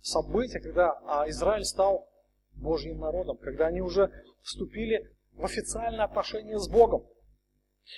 события, 0.00 0.60
когда 0.60 0.92
а, 1.04 1.28
Израиль 1.28 1.64
стал 1.64 2.08
Божьим 2.54 2.98
народом, 2.98 3.36
когда 3.36 3.66
они 3.66 3.80
уже 3.80 4.10
вступили 4.42 5.10
в 5.38 5.44
официальное 5.44 6.04
отношение 6.04 6.58
с 6.58 6.68
Богом. 6.68 7.06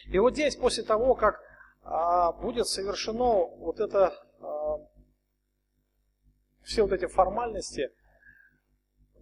И 0.06 0.18
вот 0.18 0.34
здесь, 0.34 0.56
после 0.56 0.84
того, 0.84 1.14
как 1.14 1.40
а, 1.82 2.32
будет 2.32 2.68
совершено 2.68 3.46
вот 3.46 3.80
это, 3.80 4.14
а, 4.40 4.76
все 6.62 6.82
вот 6.82 6.92
эти 6.92 7.06
формальности, 7.06 7.90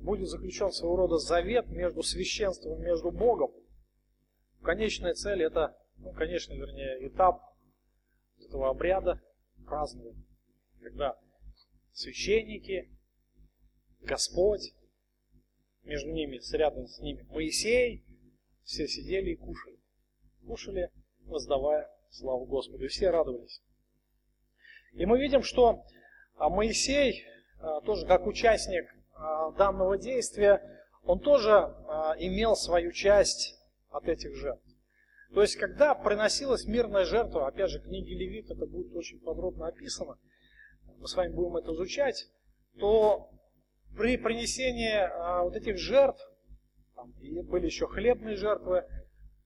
будет 0.00 0.28
заключен 0.28 0.70
своего 0.72 0.96
рода 0.96 1.18
завет 1.18 1.68
между 1.68 2.02
священством 2.02 2.80
между 2.82 3.10
Богом. 3.10 3.52
Конечная 4.62 5.14
цель 5.14 5.42
это, 5.42 5.76
ну, 5.96 6.12
конечно, 6.12 6.52
вернее, 6.52 7.06
этап 7.06 7.42
этого 8.40 8.70
обряда 8.70 9.20
празднования, 9.66 10.24
когда 10.80 11.18
священники, 11.92 12.90
Господь 14.00 14.74
между 15.82 16.10
ними, 16.10 16.40
рядом 16.56 16.86
с 16.86 17.00
ними 17.00 17.22
Моисей, 17.30 18.04
все 18.68 18.86
сидели 18.86 19.30
и 19.30 19.36
кушали. 19.36 19.78
Кушали, 20.46 20.90
воздавая 21.24 21.90
славу 22.10 22.44
Господу. 22.44 22.84
И 22.84 22.88
все 22.88 23.08
радовались. 23.08 23.62
И 24.92 25.06
мы 25.06 25.18
видим, 25.18 25.42
что 25.42 25.84
а, 26.36 26.50
Моисей, 26.50 27.24
а, 27.60 27.80
тоже 27.80 28.06
как 28.06 28.26
участник 28.26 28.94
а, 29.14 29.52
данного 29.52 29.96
действия, 29.96 30.62
он 31.02 31.20
тоже 31.20 31.52
имел 32.18 32.54
свою 32.54 32.92
часть 32.92 33.58
от 33.88 34.06
этих 34.06 34.34
жертв. 34.34 34.62
То 35.32 35.40
есть, 35.40 35.56
когда 35.56 35.94
приносилась 35.94 36.66
мирная 36.66 37.06
жертва, 37.06 37.48
опять 37.48 37.70
же, 37.70 37.80
в 37.80 37.84
книге 37.84 38.14
Левит 38.14 38.50
это 38.50 38.66
будет 38.66 38.94
очень 38.94 39.18
подробно 39.20 39.68
описано, 39.68 40.18
мы 40.98 41.08
с 41.08 41.14
вами 41.14 41.32
будем 41.32 41.56
это 41.56 41.72
изучать, 41.72 42.28
то 42.78 43.30
при 43.96 44.18
принесении 44.18 45.42
вот 45.44 45.56
этих 45.56 45.78
жертв, 45.78 46.20
там, 46.98 47.12
и 47.20 47.40
были 47.42 47.66
еще 47.66 47.86
хлебные 47.86 48.34
жертвы, 48.34 48.84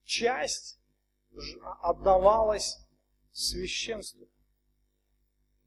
часть 0.04 0.80
отдавалась 1.82 2.78
священству. 3.30 4.26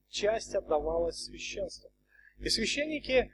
Часть 0.09 0.55
отдавалась 0.55 1.25
священству. 1.25 1.91
И 2.39 2.49
священники, 2.49 3.31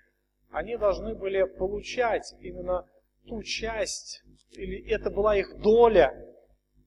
они 0.49 0.77
должны 0.77 1.15
были 1.15 1.43
получать 1.43 2.33
именно 2.41 2.85
ту 3.25 3.41
часть, 3.41 4.21
или 4.51 4.85
это 4.89 5.09
была 5.09 5.37
их 5.37 5.57
доля 5.61 6.13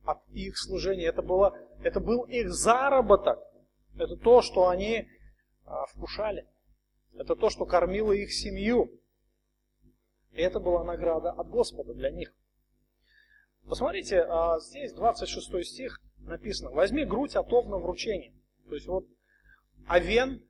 от 0.04 0.18
их 0.32 0.58
служения, 0.58 1.06
это, 1.06 1.22
было, 1.22 1.58
это 1.82 1.98
был 1.98 2.24
их 2.24 2.52
заработок, 2.52 3.38
это 3.96 4.16
то, 4.16 4.42
что 4.42 4.68
они 4.68 5.08
а, 5.64 5.86
вкушали. 5.86 6.46
Это 7.14 7.36
то, 7.36 7.48
что 7.48 7.64
кормило 7.64 8.12
их 8.12 8.32
семью. 8.34 8.90
И 10.34 10.42
это 10.42 10.58
была 10.58 10.82
награда 10.82 11.30
от 11.30 11.48
Господа 11.48 11.94
для 11.94 12.10
них. 12.10 12.34
Посмотрите, 13.68 14.20
а, 14.20 14.58
здесь 14.58 14.92
26 14.92 15.64
стих 15.64 16.00
написано. 16.18 16.70
Возьми 16.70 17.04
грудь 17.04 17.36
отов 17.36 17.66
на 17.66 17.78
вручение. 17.78 18.34
То 18.68 18.74
есть 18.74 18.86
вот 18.86 19.06
овен, 19.88 20.44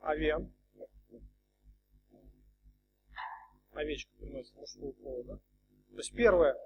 овен, 0.00 0.52
овечка 3.72 4.12
приносит 4.18 4.54
мужского 4.56 4.92
пола, 4.92 5.24
да? 5.24 5.36
То 5.36 5.96
есть 5.98 6.14
первое, 6.14 6.56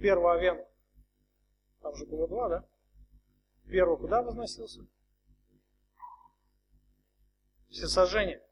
первый 0.00 0.36
овен, 0.36 0.64
там 1.82 1.94
же 1.94 2.04
было 2.06 2.26
два, 2.26 2.48
да? 2.48 2.68
Первый 3.68 3.96
куда 3.96 4.22
возносился? 4.22 4.84
Всесожжение. 7.70 8.42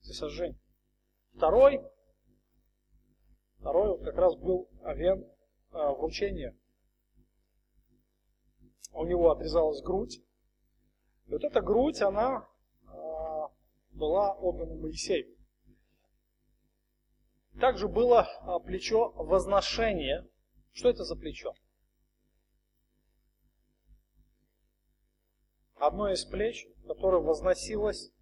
Всесожжение. 0.00 0.58
Второй, 1.34 1.80
второй 3.58 3.88
вот 3.88 4.04
как 4.04 4.14
раз 4.16 4.36
был 4.36 4.68
овен 4.82 5.28
а, 5.72 5.92
вручения. 5.92 6.56
У 8.92 9.04
него 9.04 9.30
отрезалась 9.32 9.82
грудь. 9.82 10.22
И 11.26 11.32
вот 11.32 11.42
эта 11.42 11.60
грудь, 11.60 12.00
она 12.00 12.48
а, 12.86 13.50
была 13.90 14.34
отдана 14.34 14.74
Моисею. 14.74 15.36
Также 17.60 17.88
было 17.88 18.28
а, 18.42 18.60
плечо 18.60 19.10
возношения. 19.16 20.28
Что 20.72 20.88
это 20.88 21.04
за 21.04 21.16
плечо? 21.16 21.54
Одно 25.74 26.10
из 26.10 26.24
плеч, 26.24 26.68
которое 26.86 27.20
возносилось 27.20 28.12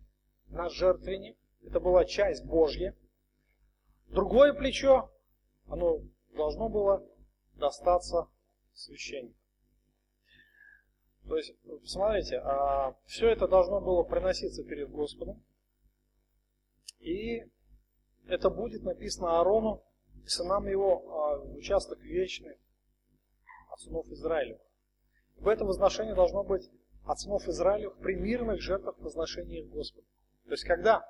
на 0.49 0.71
жертвенник. 0.71 1.37
Это 1.63 1.79
была 1.79 2.05
часть 2.05 2.45
Божья. 2.45 2.97
Другое 4.13 4.53
плечо, 4.53 5.11
оно 5.67 6.01
должно 6.35 6.69
было 6.69 7.03
достаться 7.55 8.29
священнику. 8.75 9.35
То 11.27 11.37
есть, 11.39 11.55
посмотрите, 11.81 12.37
а, 12.37 12.95
все 13.07 13.31
это 13.31 13.49
должно 13.49 13.81
было 13.81 14.03
приноситься 14.03 14.65
перед 14.65 14.91
Господом. 14.91 15.43
И 16.99 17.43
это 18.27 18.51
будет 18.51 18.83
написано 18.83 19.39
Аарону 19.39 19.83
и 20.25 20.29
сынам 20.29 20.67
его 20.67 20.99
а, 20.99 21.39
в 21.39 21.57
участок 21.57 21.99
вечный 22.01 22.59
от 23.71 23.81
сынов 23.81 24.07
Израиля. 24.09 24.61
В 25.37 25.49
это 25.49 25.65
возношение 25.65 26.15
должно 26.15 26.45
быть 26.45 26.71
от 27.07 27.19
сынов 27.19 27.49
Израиля 27.49 27.89
при 27.89 28.15
мирных 28.15 28.61
жертвах 28.61 28.99
возношения 28.99 29.61
их 29.61 29.71
Господу. 29.71 30.07
То 30.45 30.51
есть, 30.51 30.65
когда 30.65 31.03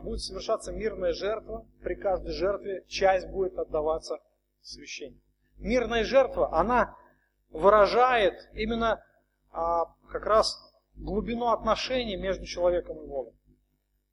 будет 0.00 0.20
совершаться 0.20 0.72
мирная 0.72 1.12
жертва, 1.12 1.66
при 1.82 1.96
каждой 1.96 2.32
жертве 2.32 2.84
часть 2.86 3.26
будет 3.28 3.58
отдаваться 3.58 4.20
священнику. 4.60 5.20
Мирная 5.58 6.04
жертва, 6.04 6.56
она 6.56 6.96
выражает 7.50 8.34
именно 8.54 9.04
а, 9.50 9.86
как 10.08 10.24
раз 10.24 10.56
глубину 10.94 11.48
отношений 11.48 12.16
между 12.16 12.46
человеком 12.46 13.02
и 13.02 13.06
Богом. 13.06 13.34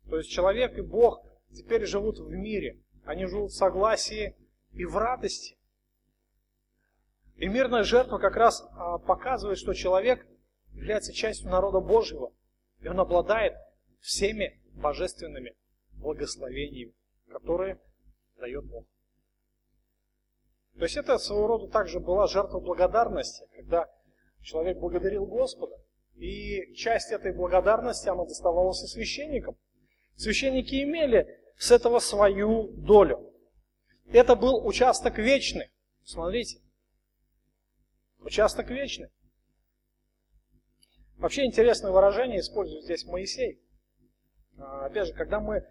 То 0.10 0.18
есть 0.18 0.32
человек 0.32 0.76
и 0.78 0.82
Бог 0.82 1.24
теперь 1.54 1.86
живут 1.86 2.18
в 2.18 2.32
мире. 2.32 2.82
Они 3.06 3.26
живут 3.26 3.52
в 3.52 3.56
согласии 3.56 4.36
и 4.72 4.86
в 4.86 4.98
радости. 4.98 5.56
И 7.36 7.48
мирная 7.48 7.84
жертва 7.84 8.18
как 8.18 8.36
раз 8.36 8.68
а, 8.72 8.98
показывает, 8.98 9.60
что 9.60 9.74
человек 9.74 10.26
является 10.74 11.14
частью 11.14 11.50
народа 11.50 11.80
Божьего. 11.80 12.32
И 12.82 12.88
он 12.88 13.00
обладает 13.00 13.54
всеми 14.00 14.60
божественными 14.74 15.56
благословениями, 16.00 16.94
которые 17.30 17.80
дает 18.38 18.66
Бог. 18.66 18.86
То 20.78 20.84
есть 20.84 20.98
это 20.98 21.18
своего 21.18 21.48
рода 21.48 21.68
также 21.68 22.00
была 22.00 22.28
жертва 22.28 22.60
благодарности, 22.60 23.46
когда 23.56 23.90
человек 24.42 24.78
благодарил 24.78 25.26
Господа, 25.26 25.76
и 26.16 26.74
часть 26.74 27.12
этой 27.12 27.34
благодарности, 27.34 28.10
она 28.10 28.26
доставалась 28.26 28.84
и 28.84 28.88
священникам. 28.88 29.58
Священники 30.16 30.84
имели 30.84 31.40
с 31.58 31.72
этого 31.72 32.00
свою 32.00 32.68
долю. 32.72 33.34
Это 34.12 34.36
был 34.36 34.66
участок 34.66 35.18
вечный. 35.18 35.70
Смотрите. 36.04 36.60
Участок 38.20 38.70
вечный. 38.70 39.10
Вообще 41.18 41.46
интересное 41.46 41.92
выражение 41.92 42.40
использует 42.40 42.84
здесь 42.84 43.06
Моисей. 43.06 43.62
А, 44.58 44.86
опять 44.86 45.08
же, 45.08 45.14
когда 45.14 45.40
мы 45.40 45.66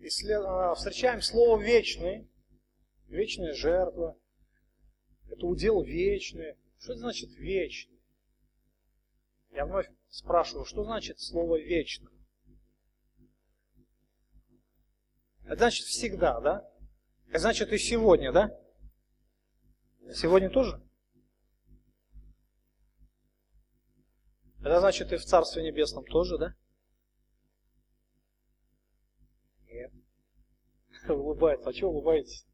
а, 0.00 0.74
встречаем 0.74 1.22
слово 1.22 1.60
«вечный», 1.60 2.28
вечная 3.08 3.54
жертва, 3.54 4.18
это 5.30 5.46
удел 5.46 5.82
вечный. 5.82 6.56
Что 6.78 6.92
это 6.92 7.00
значит 7.00 7.30
вечный? 7.32 8.00
Я 9.50 9.66
вновь 9.66 9.88
спрашиваю, 10.08 10.64
что 10.64 10.84
значит 10.84 11.20
слово 11.20 11.60
«вечно»? 11.60 12.10
Это 15.44 15.56
значит 15.56 15.86
всегда, 15.86 16.40
да? 16.40 16.70
Это 17.28 17.38
значит 17.40 17.72
и 17.72 17.78
сегодня, 17.78 18.32
да? 18.32 18.58
Сегодня 20.12 20.50
тоже? 20.50 20.82
Это 24.60 24.80
значит 24.80 25.12
и 25.12 25.16
в 25.16 25.24
Царстве 25.24 25.62
Небесном 25.62 26.04
тоже, 26.04 26.38
да? 26.38 26.54
улыбается. 31.08 31.68
А 31.68 31.72
чего 31.72 31.90
улыбаетесь? 31.90 32.46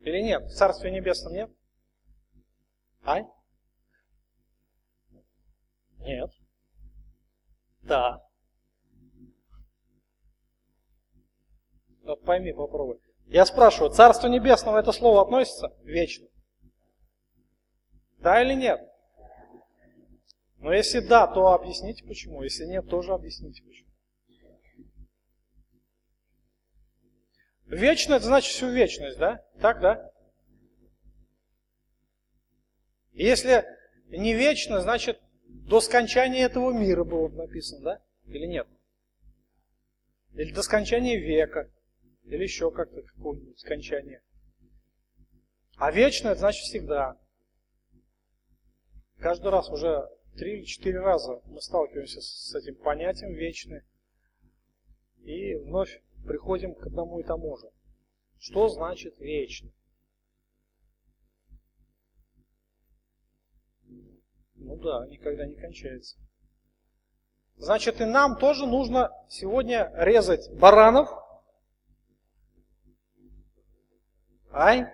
Или 0.00 0.20
нет? 0.20 0.44
В 0.44 0.54
Царстве 0.54 0.90
Небесном 0.90 1.32
нет? 1.32 1.50
А? 3.04 3.20
Нет. 5.98 6.30
Да. 7.82 8.22
Вот 12.02 12.22
пойми, 12.24 12.52
попробуй. 12.52 13.00
Я 13.26 13.46
спрашиваю, 13.46 13.90
Царство 13.90 14.28
Небесного 14.28 14.78
это 14.78 14.92
слово 14.92 15.22
относится 15.22 15.74
вечно? 15.82 16.28
Да 18.18 18.42
или 18.42 18.54
нет? 18.54 18.80
Но 20.58 20.72
если 20.72 21.00
да, 21.00 21.26
то 21.26 21.48
объясните 21.48 22.04
почему. 22.04 22.42
Если 22.42 22.64
нет, 22.64 22.88
тоже 22.88 23.12
объясните 23.12 23.62
почему. 23.62 23.83
Вечно 27.66 28.14
это 28.14 28.26
значит 28.26 28.52
всю 28.52 28.68
вечность, 28.68 29.18
да? 29.18 29.44
Так, 29.60 29.80
да? 29.80 30.12
Если 33.12 33.64
не 34.08 34.34
вечно, 34.34 34.80
значит 34.80 35.20
до 35.46 35.80
скончания 35.80 36.44
этого 36.44 36.72
мира 36.72 37.04
было 37.04 37.28
написано, 37.28 37.82
да? 37.82 38.02
Или 38.26 38.46
нет? 38.46 38.66
Или 40.34 40.52
до 40.52 40.62
скончания 40.62 41.18
века. 41.18 41.70
Или 42.24 42.42
еще 42.42 42.70
как-то 42.70 43.02
какое-нибудь 43.02 43.58
скончание. 43.58 44.22
А 45.76 45.90
вечно 45.90 46.28
это 46.28 46.40
значит 46.40 46.62
всегда. 46.64 47.18
Каждый 49.18 49.50
раз 49.50 49.68
уже 49.70 50.08
три 50.36 50.58
или 50.58 50.64
четыре 50.64 51.00
раза 51.00 51.40
мы 51.46 51.60
сталкиваемся 51.60 52.20
с 52.20 52.54
этим 52.54 52.74
понятием 52.76 53.32
вечный 53.32 53.82
и 55.22 55.54
вновь 55.54 56.02
приходим 56.24 56.74
к 56.74 56.86
одному 56.86 57.20
и 57.20 57.22
тому 57.22 57.56
же. 57.56 57.68
Что 58.38 58.68
значит 58.68 59.18
вечно? 59.18 59.70
Ну 64.54 64.76
да, 64.76 65.06
никогда 65.08 65.46
не 65.46 65.54
кончается. 65.54 66.18
Значит, 67.56 68.00
и 68.00 68.04
нам 68.04 68.36
тоже 68.38 68.66
нужно 68.66 69.10
сегодня 69.28 69.92
резать 69.94 70.50
баранов. 70.58 71.08
Ай? 74.50 74.86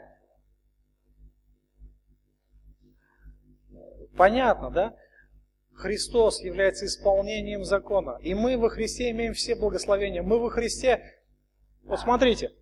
Понятно, 4.17 4.71
да? 4.71 4.97
Христос 5.73 6.41
является 6.43 6.85
исполнением 6.85 7.65
закона. 7.65 8.19
И 8.21 8.35
мы 8.35 8.59
во 8.59 8.69
Христе 8.69 9.11
имеем 9.11 9.33
все 9.33 9.55
благословения. 9.55 10.23
Мы 10.23 10.39
во 10.39 10.51
Христе... 10.51 11.20
Вот 11.83 12.01
смотрите. 12.01 12.55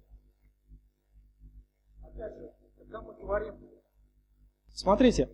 Смотрите. 4.69 5.29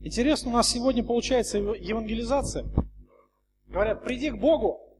Интересно, 0.00 0.50
у 0.50 0.54
нас 0.54 0.68
сегодня 0.68 1.04
получается 1.04 1.58
евангелизация. 1.58 2.64
Говорят, 3.66 4.02
приди 4.02 4.30
к 4.30 4.38
Богу, 4.38 4.98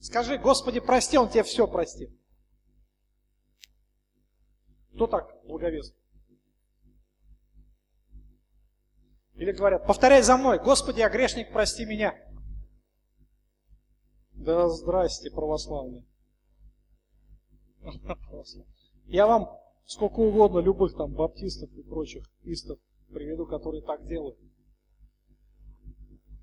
скажи, 0.00 0.38
Господи, 0.38 0.78
прости, 0.78 1.18
Он 1.18 1.28
тебе 1.28 1.42
все 1.42 1.66
простит. 1.66 2.10
Кто 4.94 5.08
так 5.08 5.34
благовест? 5.44 5.96
Или 9.34 9.52
говорят, 9.52 9.86
повторяй 9.86 10.22
за 10.22 10.36
мной, 10.36 10.58
Господи, 10.58 11.00
я 11.00 11.08
грешник, 11.08 11.52
прости 11.52 11.84
меня. 11.84 12.14
Да 14.32 14.68
здрасте, 14.68 15.30
православные. 15.30 16.04
Я 19.06 19.26
вам 19.26 19.58
сколько 19.86 20.20
угодно 20.20 20.60
любых 20.60 20.96
там 20.96 21.12
баптистов 21.12 21.70
и 21.72 21.82
прочих 21.82 22.24
истов 22.42 22.78
приведу, 23.12 23.46
которые 23.46 23.82
так 23.82 24.06
делают. 24.06 24.38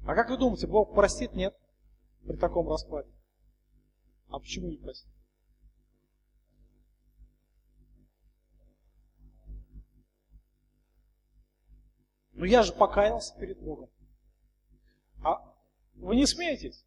А 0.06 0.16
как 0.16 0.30
вы 0.30 0.38
думаете, 0.38 0.68
Бог 0.68 0.94
простит? 0.94 1.34
Нет. 1.34 1.56
При 2.26 2.36
таком 2.36 2.70
раскладе. 2.70 3.12
А 4.30 4.40
почему 4.40 4.68
не 4.68 4.78
простит? 4.78 5.12
Ну 12.42 12.48
я 12.48 12.64
же 12.64 12.74
покаялся 12.74 13.38
перед 13.38 13.60
Богом. 13.60 13.88
А 15.24 15.56
вы 15.94 16.16
не 16.16 16.26
смеетесь? 16.26 16.84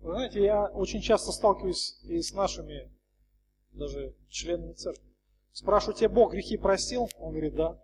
Вы 0.00 0.10
знаете, 0.10 0.42
я 0.42 0.64
очень 0.64 1.00
часто 1.00 1.30
сталкиваюсь 1.30 2.00
и 2.02 2.20
с 2.20 2.34
нашими 2.34 2.90
даже 3.70 4.16
членами 4.28 4.72
церкви. 4.72 5.08
Спрашиваю, 5.52 5.96
тебе 5.96 6.08
Бог 6.08 6.32
грехи 6.32 6.56
простил? 6.56 7.08
Он 7.18 7.30
говорит, 7.30 7.54
да. 7.54 7.80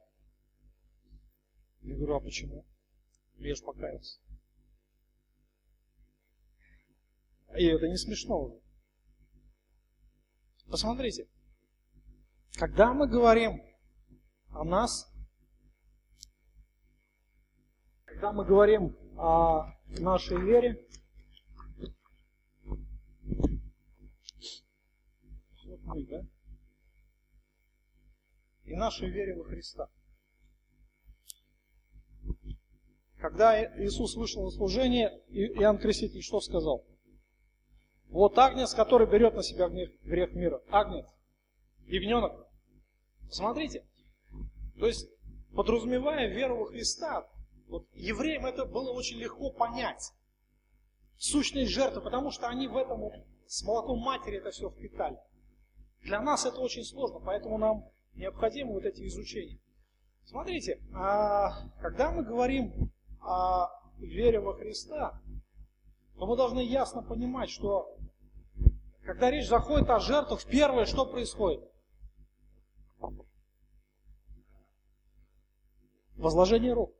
Я 1.82 1.94
говорю, 1.94 2.16
а 2.16 2.20
почему? 2.20 2.66
Я 3.36 3.54
же 3.54 3.62
покаялся. 3.62 4.18
И 7.56 7.64
это 7.64 7.86
не 7.86 7.96
смешно 7.96 8.42
уже. 8.42 8.60
Посмотрите, 10.68 11.28
когда 12.54 12.92
мы 12.92 13.06
говорим 13.06 13.62
о 14.50 14.64
нас, 14.64 15.13
когда 18.24 18.32
мы 18.32 18.46
говорим 18.46 18.96
о 19.18 19.70
нашей 19.98 20.40
вере, 20.40 20.82
мы, 25.82 26.06
да? 26.06 26.22
И 28.64 28.74
нашей 28.76 29.10
вере 29.10 29.36
во 29.36 29.44
Христа. 29.44 29.90
Когда 33.18 33.62
Иисус 33.84 34.16
вышел 34.16 34.44
на 34.44 34.50
служение, 34.52 35.10
Иоанн 35.28 35.76
Креститель 35.76 36.22
что 36.22 36.40
сказал? 36.40 36.82
Вот 38.08 38.38
агнец, 38.38 38.72
который 38.72 39.06
берет 39.06 39.34
на 39.34 39.42
себя 39.42 39.68
грех 39.68 40.32
мира. 40.32 40.62
Агнец. 40.70 41.04
Ягненок. 41.84 42.48
Смотрите. 43.28 43.84
То 44.78 44.86
есть, 44.86 45.10
подразумевая 45.54 46.28
веру 46.28 46.60
во 46.60 46.66
Христа, 46.68 47.28
вот 47.68 47.86
евреям 47.94 48.46
это 48.46 48.64
было 48.64 48.92
очень 48.92 49.18
легко 49.18 49.50
понять. 49.50 50.12
Сущность 51.16 51.70
жертвы, 51.72 52.02
потому 52.02 52.30
что 52.30 52.48
они 52.48 52.68
в 52.68 52.76
этом 52.76 53.10
с 53.46 53.62
молоком 53.62 53.98
матери 53.98 54.38
это 54.38 54.50
все 54.50 54.70
впитали. 54.70 55.18
Для 56.02 56.20
нас 56.20 56.44
это 56.44 56.60
очень 56.60 56.84
сложно, 56.84 57.20
поэтому 57.20 57.58
нам 57.58 57.88
необходимы 58.14 58.72
вот 58.74 58.84
эти 58.84 59.06
изучения. 59.06 59.58
Смотрите, 60.24 60.80
а 60.94 61.68
когда 61.80 62.10
мы 62.10 62.24
говорим 62.24 62.90
о 63.20 63.68
вере 63.98 64.40
во 64.40 64.54
Христа, 64.54 65.20
то 66.16 66.26
мы 66.26 66.36
должны 66.36 66.60
ясно 66.60 67.02
понимать, 67.02 67.50
что 67.50 67.96
когда 69.04 69.30
речь 69.30 69.48
заходит 69.48 69.90
о 69.90 70.00
жертвах, 70.00 70.44
первое, 70.44 70.86
что 70.86 71.04
происходит? 71.04 71.62
Возложение 76.16 76.72
рук. 76.72 76.94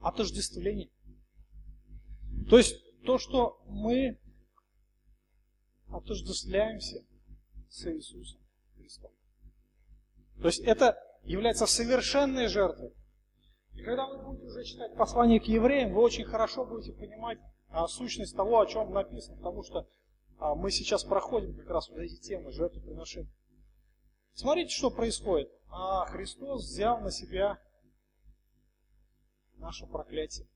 Отождествление. 0.00 0.90
То 2.48 2.58
есть 2.58 2.76
то, 3.04 3.18
что 3.18 3.62
мы 3.66 4.18
отождествляемся 5.88 7.04
с 7.68 7.86
Иисусом 7.86 8.40
Христом. 8.76 9.12
То 10.40 10.46
есть 10.46 10.60
это 10.60 10.98
является 11.22 11.66
совершенной 11.66 12.48
жертвой. 12.48 12.92
И 13.74 13.82
когда 13.82 14.06
вы 14.06 14.22
будете 14.22 14.46
уже 14.46 14.64
читать 14.64 14.96
послание 14.96 15.40
к 15.40 15.44
евреям, 15.44 15.92
вы 15.92 16.02
очень 16.02 16.24
хорошо 16.24 16.64
будете 16.64 16.92
понимать 16.92 17.38
а, 17.68 17.86
сущность 17.86 18.36
того, 18.36 18.60
о 18.60 18.66
чем 18.66 18.92
написано, 18.92 19.36
потому 19.36 19.62
что 19.62 19.88
а, 20.38 20.54
мы 20.54 20.70
сейчас 20.70 21.04
проходим 21.04 21.54
как 21.56 21.68
раз 21.68 21.88
вот 21.88 21.98
эти 21.98 22.16
темы 22.16 22.50
жертвоприношения. 22.52 23.30
Смотрите, 24.34 24.74
что 24.74 24.90
происходит. 24.90 25.50
А 25.68 26.04
Христос 26.06 26.64
взял 26.64 27.00
на 27.00 27.10
себя 27.10 27.58
наше 29.60 29.86
проклятие. 29.86 30.48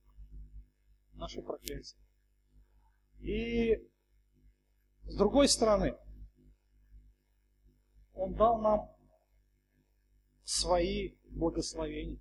Наше 1.12 1.42
проклятие. 1.42 1.98
И 3.20 3.76
с 5.04 5.16
другой 5.16 5.48
стороны, 5.48 5.96
Он 8.14 8.34
дал 8.34 8.60
нам 8.60 8.90
свои 10.42 11.16
благословения. 11.30 12.20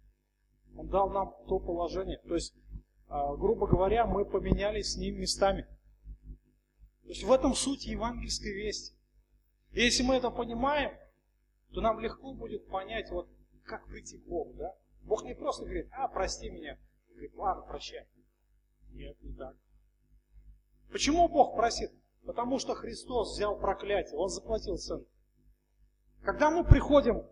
Он 0.76 0.88
дал 0.88 1.10
нам 1.10 1.34
то 1.48 1.60
положение. 1.60 2.18
То 2.20 2.36
есть, 2.36 2.54
а, 3.08 3.36
грубо 3.36 3.68
говоря, 3.68 4.06
мы 4.06 4.26
поменялись 4.26 4.94
с 4.94 4.98
ним 4.98 5.20
местами. 5.20 5.64
То 7.04 7.10
есть 7.10 7.24
в 7.24 7.32
этом 7.32 7.54
суть 7.54 7.86
евангельской 7.86 8.54
вести. 8.54 8.96
И 9.72 9.82
если 9.82 10.04
мы 10.04 10.16
это 10.16 10.30
понимаем, 10.30 10.98
то 11.72 11.82
нам 11.82 12.00
легко 12.00 12.34
будет 12.34 12.68
понять, 12.68 13.10
вот 13.10 13.30
как 13.64 13.88
прийти 13.88 14.18
к 14.20 14.28
Богу. 14.28 14.54
Да? 14.54 14.76
Бог 15.04 15.24
не 15.24 15.36
просто 15.36 15.64
говорит, 15.66 15.90
а, 15.92 16.08
прости 16.08 16.50
меня. 16.50 16.78
Он 17.08 17.14
говорит, 17.14 17.36
ладно, 17.36 17.64
прощай. 17.64 18.08
Нет, 18.92 19.18
не 19.22 19.34
так. 19.34 19.56
Почему 20.92 21.28
Бог 21.28 21.56
просит? 21.56 21.92
Потому 22.26 22.60
что 22.60 22.74
Христос 22.76 23.36
взял 23.36 23.60
проклятие, 23.60 24.18
Он 24.18 24.30
заплатил 24.30 24.78
цену. 24.78 25.06
Когда 26.22 26.50
мы 26.50 26.64
приходим, 26.64 27.24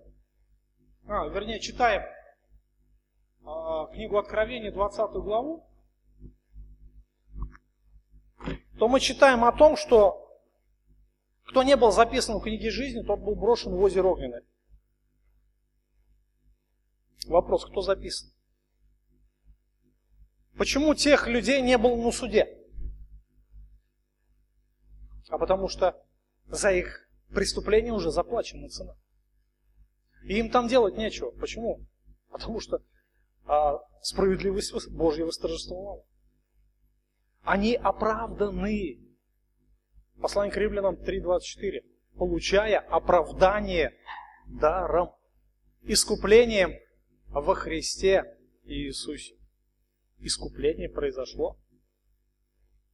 а, 1.07 1.27
вернее, 1.27 1.59
читаем 1.59 2.03
а, 3.45 3.87
книгу 3.87 4.17
Откровения, 4.17 4.71
20 4.71 5.11
главу, 5.13 5.65
то 8.77 8.87
мы 8.87 8.99
читаем 8.99 9.45
о 9.45 9.51
том, 9.51 9.77
что 9.77 10.17
кто 11.45 11.63
не 11.63 11.75
был 11.75 11.91
записан 11.91 12.39
в 12.39 12.43
книге 12.43 12.69
жизни, 12.69 13.03
тот 13.03 13.19
был 13.19 13.35
брошен 13.35 13.73
в 13.75 13.79
озеро 13.81 14.07
Огненное. 14.07 14.43
Вопрос, 17.27 17.65
кто 17.65 17.81
записан? 17.81 18.31
Почему 20.57 20.93
тех 20.95 21.27
людей 21.27 21.61
не 21.61 21.77
было 21.77 21.95
на 21.95 22.11
суде? 22.11 22.57
А 25.29 25.37
потому 25.37 25.67
что 25.67 25.99
за 26.47 26.71
их 26.71 27.09
преступление 27.29 27.93
уже 27.93 28.11
заплачена 28.11 28.69
цена. 28.69 28.95
И 30.23 30.37
им 30.37 30.49
там 30.49 30.67
делать 30.67 30.97
нечего. 30.97 31.31
Почему? 31.31 31.85
Потому 32.29 32.59
что 32.59 32.81
а 33.45 33.79
справедливость 34.01 34.89
Божья 34.89 35.25
восторжествовала. 35.25 36.03
Они 37.43 37.75
оправданы. 37.75 38.99
Послание 40.21 40.53
к 40.53 40.57
римлянам 40.57 40.95
3.24. 40.95 41.83
получая 42.15 42.79
оправдание 42.79 43.93
даром, 44.45 45.15
искуплением 45.81 46.73
во 47.31 47.55
Христе 47.55 48.37
Иисусе. 48.63 49.35
Искупление 50.19 50.89
произошло. 50.89 51.57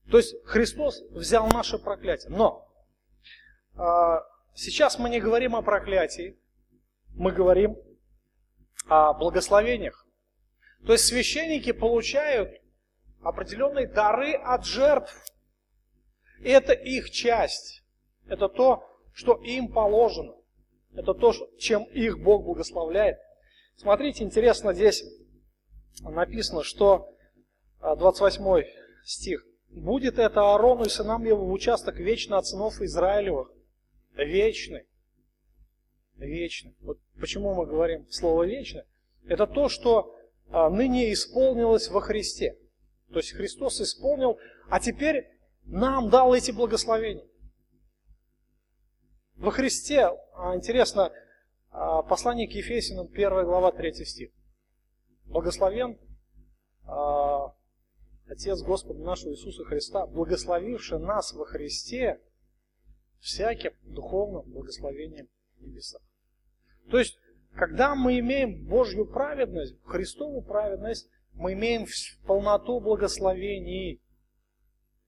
То 0.09 0.17
есть 0.17 0.35
Христос 0.45 1.01
взял 1.09 1.47
наше 1.47 1.77
проклятие. 1.77 2.31
Но 2.31 2.65
а, 3.75 4.21
сейчас 4.53 4.97
мы 4.99 5.09
не 5.09 5.19
говорим 5.19 5.55
о 5.55 5.61
проклятии, 5.61 6.39
мы 7.15 7.31
говорим 7.31 7.75
о 8.87 9.13
благословениях. 9.13 10.07
То 10.85 10.93
есть 10.93 11.05
священники 11.05 11.71
получают 11.71 12.61
определенные 13.21 13.87
дары 13.87 14.33
от 14.33 14.65
жертв. 14.65 15.13
И 16.39 16.49
это 16.49 16.71
их 16.71 17.09
часть. 17.09 17.83
Это 18.27 18.47
то, 18.47 18.87
что 19.11 19.35
им 19.43 19.73
положено. 19.73 20.35
Это 20.93 21.13
то, 21.13 21.33
чем 21.57 21.83
их 21.85 22.19
Бог 22.19 22.45
благословляет. 22.45 23.17
Смотрите, 23.77 24.23
интересно, 24.23 24.73
здесь 24.73 25.03
написано, 26.01 26.63
что 26.63 27.15
28 27.79 28.43
а, 28.43 28.63
стих. 29.05 29.45
«Будет 29.69 30.17
это 30.17 30.41
Аарону 30.41 30.85
и 30.85 30.89
сынам 30.89 31.23
его 31.25 31.45
в 31.45 31.51
участок 31.51 31.97
вечно 31.97 32.37
от 32.37 32.47
сынов 32.47 32.81
Израилевых». 32.81 33.51
Вечный. 34.15 34.87
Вечный. 36.15 36.75
Вот 36.79 36.99
почему 37.19 37.53
мы 37.53 37.67
говорим 37.67 38.09
слово 38.09 38.47
«вечный»? 38.47 38.83
Это 39.27 39.45
то, 39.45 39.69
что 39.69 40.15
а, 40.49 40.69
ныне 40.69 41.13
исполнилось 41.13 41.89
во 41.89 42.01
Христе. 42.01 42.57
То 43.11 43.19
есть 43.19 43.33
Христос 43.33 43.79
исполнил, 43.79 44.39
а 44.69 44.79
теперь 44.79 45.29
нам 45.65 46.09
дал 46.09 46.33
эти 46.33 46.49
благословения. 46.51 47.27
Во 49.35 49.51
Христе, 49.51 50.09
а, 50.33 50.55
интересно, 50.55 51.11
послание 52.03 52.47
к 52.47 52.51
Ефесиным, 52.51 53.07
1 53.07 53.29
глава, 53.45 53.71
3 53.71 54.05
стих. 54.05 54.31
Благословен 55.25 55.97
Отец 58.27 58.61
Господа 58.61 58.99
нашего 58.99 59.31
Иисуса 59.31 59.63
Христа, 59.63 60.05
благословивший 60.05 60.99
нас 60.99 61.33
во 61.33 61.45
Христе 61.45 62.21
всяким 63.19 63.71
духовным 63.83 64.43
благословением 64.51 65.27
небеса. 65.59 65.99
То 66.89 66.99
есть 66.99 67.17
когда 67.57 67.95
мы 67.95 68.19
имеем 68.19 68.65
Божью 68.65 69.05
праведность, 69.05 69.75
Христову 69.83 70.41
праведность, 70.41 71.09
мы 71.33 71.53
имеем 71.53 71.87
полноту 72.25 72.79
благословений 72.79 74.01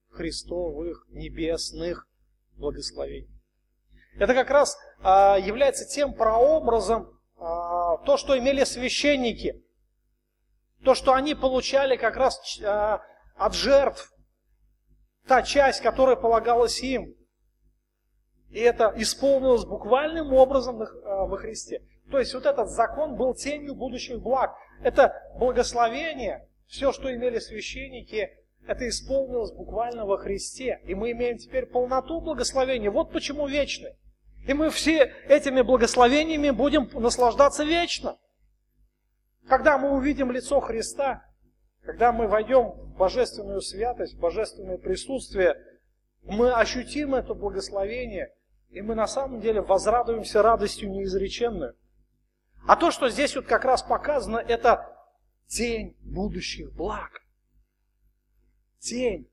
Христовых, 0.09 1.05
небесных 1.09 2.07
благословений. 2.53 3.29
Это 4.15 4.33
как 4.33 4.49
раз 4.49 4.75
а, 4.75 4.88
является 5.01 5.85
тем 5.85 6.13
прообразом, 6.13 7.19
а, 7.39 7.97
то, 7.99 8.17
что 8.17 8.37
имели 8.37 8.63
священники, 8.65 9.63
то, 10.83 10.93
что 10.93 11.13
они 11.13 11.35
получали 11.35 11.95
как 11.95 12.17
раз 12.17 12.59
а, 12.63 13.01
от 13.35 13.53
жертв, 13.53 14.13
та 15.25 15.41
часть, 15.41 15.81
которая 15.81 16.15
полагалась 16.17 16.81
им. 16.81 17.15
И 18.49 18.59
это 18.59 18.93
исполнилось 18.97 19.63
буквальным 19.63 20.33
образом 20.33 20.79
во 20.79 21.37
Христе. 21.37 21.81
То 22.11 22.17
есть 22.17 22.33
вот 22.33 22.45
этот 22.45 22.69
закон 22.69 23.15
был 23.15 23.35
тенью 23.35 23.75
будущих 23.75 24.19
благ. 24.19 24.55
Это 24.83 25.13
благословение, 25.35 26.49
все, 26.65 26.91
что 26.91 27.13
имели 27.13 27.39
священники, 27.39 28.31
это 28.67 28.89
исполнилось 28.89 29.51
буквально 29.51 30.05
во 30.05 30.17
Христе. 30.17 30.81
И 30.85 30.95
мы 30.95 31.11
имеем 31.11 31.37
теперь 31.37 31.67
полноту 31.67 32.19
благословения. 32.21 32.89
Вот 32.91 33.11
почему 33.11 33.47
вечный. 33.47 33.93
И 34.49 34.53
мы 34.55 34.71
все 34.71 35.13
этими 35.27 35.61
благословениями 35.61 36.49
будем 36.49 36.89
наслаждаться 36.99 37.63
вечно. 37.63 38.17
Когда 39.47 39.77
мы 39.77 39.91
увидим 39.91 40.31
лицо 40.31 40.59
Христа, 40.59 41.23
когда 41.81 42.11
мы 42.11 42.27
войдем 42.27 42.71
в 42.71 42.97
божественную 42.97 43.61
святость, 43.61 44.15
в 44.15 44.19
божественное 44.19 44.79
присутствие, 44.79 45.55
мы 46.23 46.51
ощутим 46.51 47.13
это 47.13 47.35
благословение, 47.35 48.33
и 48.69 48.81
мы 48.81 48.95
на 48.95 49.05
самом 49.05 49.39
деле 49.39 49.61
возрадуемся 49.61 50.41
радостью 50.41 50.89
неизреченную. 50.89 51.75
А 52.65 52.75
то, 52.75 52.89
что 52.89 53.07
здесь 53.07 53.35
вот 53.35 53.45
как 53.45 53.65
раз 53.65 53.83
показано, 53.83 54.37
это 54.39 54.97
тень 55.45 55.95
будущих 56.01 56.73
благ. 56.73 57.21
Тень. 58.79 59.29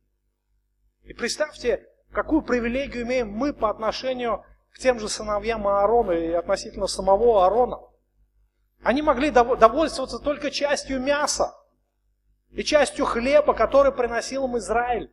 И 1.04 1.14
представьте, 1.14 1.86
какую 2.12 2.42
привилегию 2.42 3.04
имеем 3.04 3.30
мы 3.30 3.54
по 3.54 3.70
отношению 3.70 4.40
к 4.40 4.55
тем 4.78 4.98
же 4.98 5.08
сыновьям 5.08 5.66
Аарона 5.66 6.12
и 6.12 6.32
относительно 6.32 6.86
самого 6.86 7.44
Аарона. 7.44 7.80
Они 8.82 9.02
могли 9.02 9.30
довольствоваться 9.30 10.18
только 10.18 10.50
частью 10.50 11.00
мяса 11.00 11.54
и 12.50 12.62
частью 12.62 13.04
хлеба, 13.04 13.54
который 13.54 13.92
приносил 13.92 14.46
им 14.46 14.56
Израиль. 14.58 15.10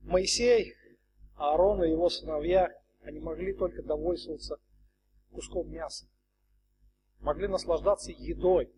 Моисей, 0.00 0.74
Аарон 1.36 1.84
и 1.84 1.90
его 1.90 2.08
сыновья 2.08 2.68
они 3.02 3.20
могли 3.20 3.54
только 3.54 3.82
довольствоваться 3.82 4.56
куском 5.30 5.70
мяса. 5.70 6.06
Могли 7.20 7.48
наслаждаться 7.48 8.10
едой. 8.10 8.72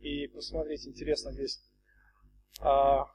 И 0.00 0.28
посмотрите, 0.28 0.90
интересно 0.90 1.32
здесь. 1.32 1.60
А, 2.60 3.06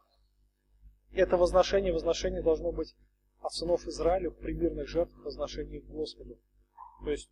это 1.14 1.38
возношение, 1.38 1.93
возношение 1.93 2.41
должно 2.41 2.72
быть 2.72 2.95
от 3.41 3.51
сынов 3.53 3.86
Израиля 3.88 4.30
в 4.30 4.38
примирных 4.38 4.88
жертвах 4.88 5.26
возношений 5.26 5.82
к 5.82 5.86
Господу. 5.86 6.39
То 7.03 7.11
есть 7.11 7.30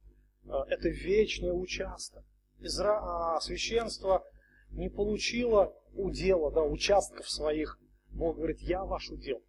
а, 0.47 0.65
это 0.67 0.89
вечный 0.89 1.51
участок. 1.51 2.23
Изра... 2.59 2.99
А, 3.01 3.39
священство 3.39 4.23
не 4.71 4.89
получило 4.89 5.73
удела, 5.93 6.51
да, 6.51 6.63
участков 6.63 7.29
своих. 7.29 7.79
Бог 8.09 8.38
говорит, 8.38 8.59
я 8.59 8.84
ваш 8.84 9.09
удел. 9.09 9.41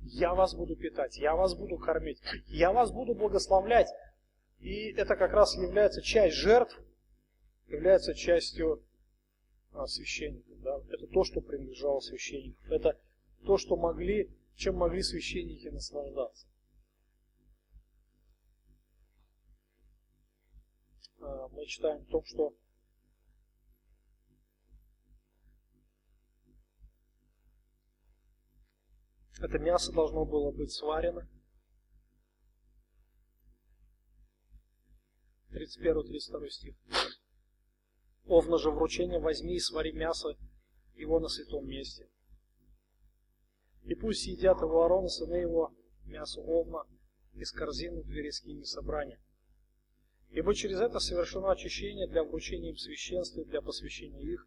Я 0.00 0.34
вас 0.34 0.54
буду 0.54 0.74
питать, 0.74 1.16
я 1.16 1.36
вас 1.36 1.54
буду 1.54 1.78
кормить, 1.78 2.20
я 2.48 2.72
вас 2.72 2.90
буду 2.90 3.14
благословлять. 3.14 3.88
И 4.58 4.92
это 4.92 5.14
как 5.14 5.32
раз 5.32 5.54
является 5.56 6.02
часть 6.02 6.36
жертв, 6.36 6.76
является 7.68 8.14
частью 8.14 8.82
а, 9.72 9.86
священников. 9.86 10.60
Да? 10.62 10.80
Это 10.90 11.06
то, 11.06 11.24
что 11.24 11.40
принадлежало 11.40 12.00
священникам. 12.00 12.72
Это 12.72 12.98
то, 13.44 13.58
что 13.58 13.76
могли, 13.76 14.30
чем 14.56 14.76
могли 14.76 15.02
священники 15.02 15.68
наслаждаться. 15.68 16.46
А, 21.20 21.48
мы 21.48 21.66
читаем 21.66 22.02
о 22.02 22.06
том, 22.06 22.24
что 22.24 22.54
Это 29.42 29.58
мясо 29.58 29.90
должно 29.92 30.24
было 30.24 30.52
быть 30.52 30.70
сварено. 30.70 31.28
31-32 35.50 36.48
стих. 36.48 36.76
Овна 38.24 38.58
же 38.58 38.70
вручение 38.70 39.18
возьми 39.18 39.56
и 39.56 39.60
свари 39.60 39.90
мясо 39.92 40.36
его 40.94 41.18
на 41.18 41.28
святом 41.28 41.66
месте. 41.66 42.08
И 43.84 43.94
пусть 43.94 44.26
едят 44.26 44.60
его 44.60 44.82
Аарон, 44.82 45.08
сыны 45.08 45.36
его, 45.36 45.72
мясо 46.04 46.40
овна 46.40 46.84
из 47.34 47.50
корзины 47.52 48.02
двери 48.02 48.30
скини 48.30 48.62
собрания. 48.62 49.20
Ибо 50.30 50.54
через 50.54 50.80
это 50.80 50.98
совершено 50.98 51.50
очищение 51.50 52.06
для 52.06 52.24
вручения 52.24 52.70
им 52.70 52.76
священства 52.76 53.40
и 53.40 53.44
для 53.44 53.60
посвящения 53.60 54.20
их. 54.20 54.46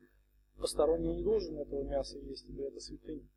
Посторонний 0.58 1.16
не 1.16 1.24
должен 1.24 1.60
этого 1.60 1.84
мяса 1.84 2.18
есть, 2.18 2.46
ибо 2.48 2.64
это 2.64 2.80
святыня. 2.80 3.28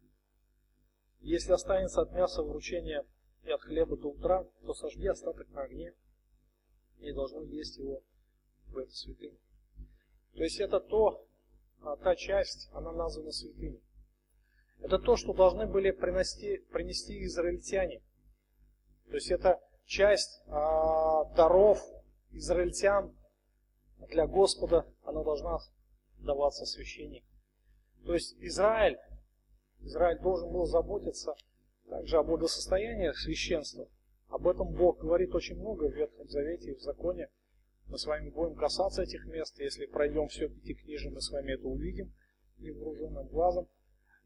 Если 1.20 1.52
останется 1.52 2.00
от 2.00 2.12
мяса 2.12 2.42
вручения 2.42 3.04
и 3.44 3.50
от 3.50 3.60
хлеба 3.60 3.96
до 3.96 4.08
утра, 4.08 4.44
то 4.62 4.72
сожги 4.72 5.08
остаток 5.08 5.48
на 5.50 5.62
огне 5.62 5.92
и 7.00 7.12
должно 7.12 7.42
есть 7.42 7.76
его 7.76 8.02
в 8.68 8.78
эту 8.78 8.92
святыню. 8.92 9.38
То 10.34 10.44
есть 10.44 10.60
это 10.60 10.80
то, 10.80 11.26
а, 11.80 11.96
та 11.96 12.14
часть, 12.14 12.68
она 12.72 12.92
названа 12.92 13.32
святыней. 13.32 13.82
Это 14.80 14.98
то, 14.98 15.16
что 15.16 15.32
должны 15.32 15.66
были 15.66 15.90
принести, 15.90 16.58
принести 16.70 17.24
израильтяне. 17.24 18.00
То 19.08 19.14
есть 19.14 19.30
это 19.30 19.60
часть 19.86 20.42
а, 20.46 21.24
даров 21.34 21.82
израильтян 22.30 23.14
для 24.08 24.26
Господа, 24.26 24.86
она 25.02 25.22
должна 25.24 25.58
даваться 26.18 26.64
священнику. 26.64 27.26
То 28.04 28.14
есть 28.14 28.36
Израиль 28.38 28.98
Израиль 29.80 30.18
должен 30.18 30.50
был 30.50 30.66
заботиться 30.66 31.34
также 31.88 32.18
о 32.18 32.22
благосостоянии 32.22 33.12
священства. 33.12 33.88
Об 34.28 34.46
этом 34.46 34.68
Бог 34.68 34.98
говорит 34.98 35.34
очень 35.34 35.56
много 35.56 35.88
в 35.88 35.94
Ветхом 35.94 36.28
Завете 36.28 36.72
и 36.72 36.74
в 36.74 36.80
Законе. 36.82 37.28
Мы 37.86 37.96
с 37.96 38.04
вами 38.04 38.28
будем 38.28 38.54
касаться 38.54 39.02
этих 39.02 39.24
мест. 39.26 39.58
Если 39.58 39.86
пройдем 39.86 40.28
все 40.28 40.48
пятикнижие, 40.48 41.10
мы 41.10 41.20
с 41.22 41.30
вами 41.30 41.52
это 41.52 41.66
увидим 41.66 42.12
невооруженным 42.58 43.26
глазом. 43.28 43.68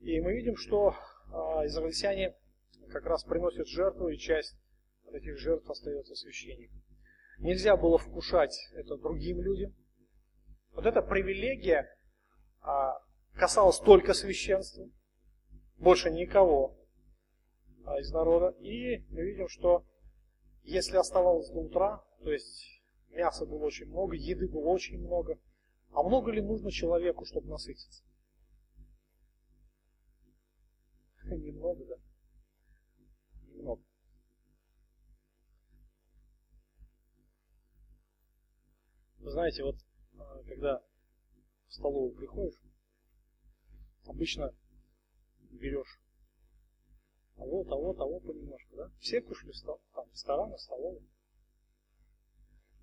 И 0.03 0.21
мы 0.21 0.35
видим, 0.35 0.57
что 0.57 0.97
а, 1.33 1.65
израильтяне 1.67 2.35
как 2.91 3.07
раз 3.07 3.23
приносят 3.23 3.69
жертву, 3.69 4.09
и 4.09 4.19
часть 4.19 4.57
этих 5.13 5.39
жертв 5.39 5.71
остается 5.71 6.17
священником. 6.17 6.83
Нельзя 7.39 7.77
было 7.77 7.99
вкушать 7.99 8.57
это 8.75 8.97
другим 8.97 9.41
людям. 9.41 9.73
Вот 10.73 10.87
эта 10.87 11.03
привилегия 11.03 11.89
а, 12.63 12.99
касалась 13.35 13.79
только 13.79 14.13
священства, 14.13 14.89
больше 15.79 16.11
никого 16.11 16.77
а, 17.85 18.01
из 18.01 18.11
народа. 18.11 18.57
И 18.59 19.05
мы 19.11 19.23
видим, 19.23 19.47
что 19.49 19.85
если 20.65 20.97
оставалось 20.97 21.49
до 21.51 21.61
утра, 21.61 22.05
то 22.25 22.33
есть 22.33 22.83
мяса 23.11 23.47
было 23.47 23.67
очень 23.67 23.87
много, 23.87 24.17
еды 24.17 24.49
было 24.49 24.67
очень 24.67 24.99
много, 24.99 25.39
а 25.93 26.03
много 26.03 26.33
ли 26.33 26.41
нужно 26.41 26.73
человеку, 26.73 27.25
чтобы 27.25 27.49
насытиться? 27.49 28.03
Немного, 31.37 31.85
да. 31.87 31.97
Немного. 33.49 33.83
Вы 39.19 39.31
знаете, 39.31 39.63
вот 39.63 39.77
а, 40.19 40.43
когда 40.45 40.83
в 41.69 41.75
столовую 41.75 42.15
приходишь, 42.15 42.61
обычно 44.05 44.55
берешь 45.51 46.01
того, 47.37 47.65
того, 47.65 47.95
того 47.95 48.21
понемножку, 48.21 48.77
да? 48.77 48.91
Все 48.99 49.21
кушали 49.21 49.53
в 49.53 49.63
там, 49.63 50.11
рестораны, 50.11 50.59
столовые. 50.59 51.07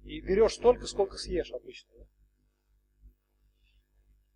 И 0.03 0.21
берешь 0.21 0.55
столько, 0.55 0.87
сколько 0.87 1.17
съешь 1.17 1.51
обычно. 1.51 1.91
Да? 1.97 2.07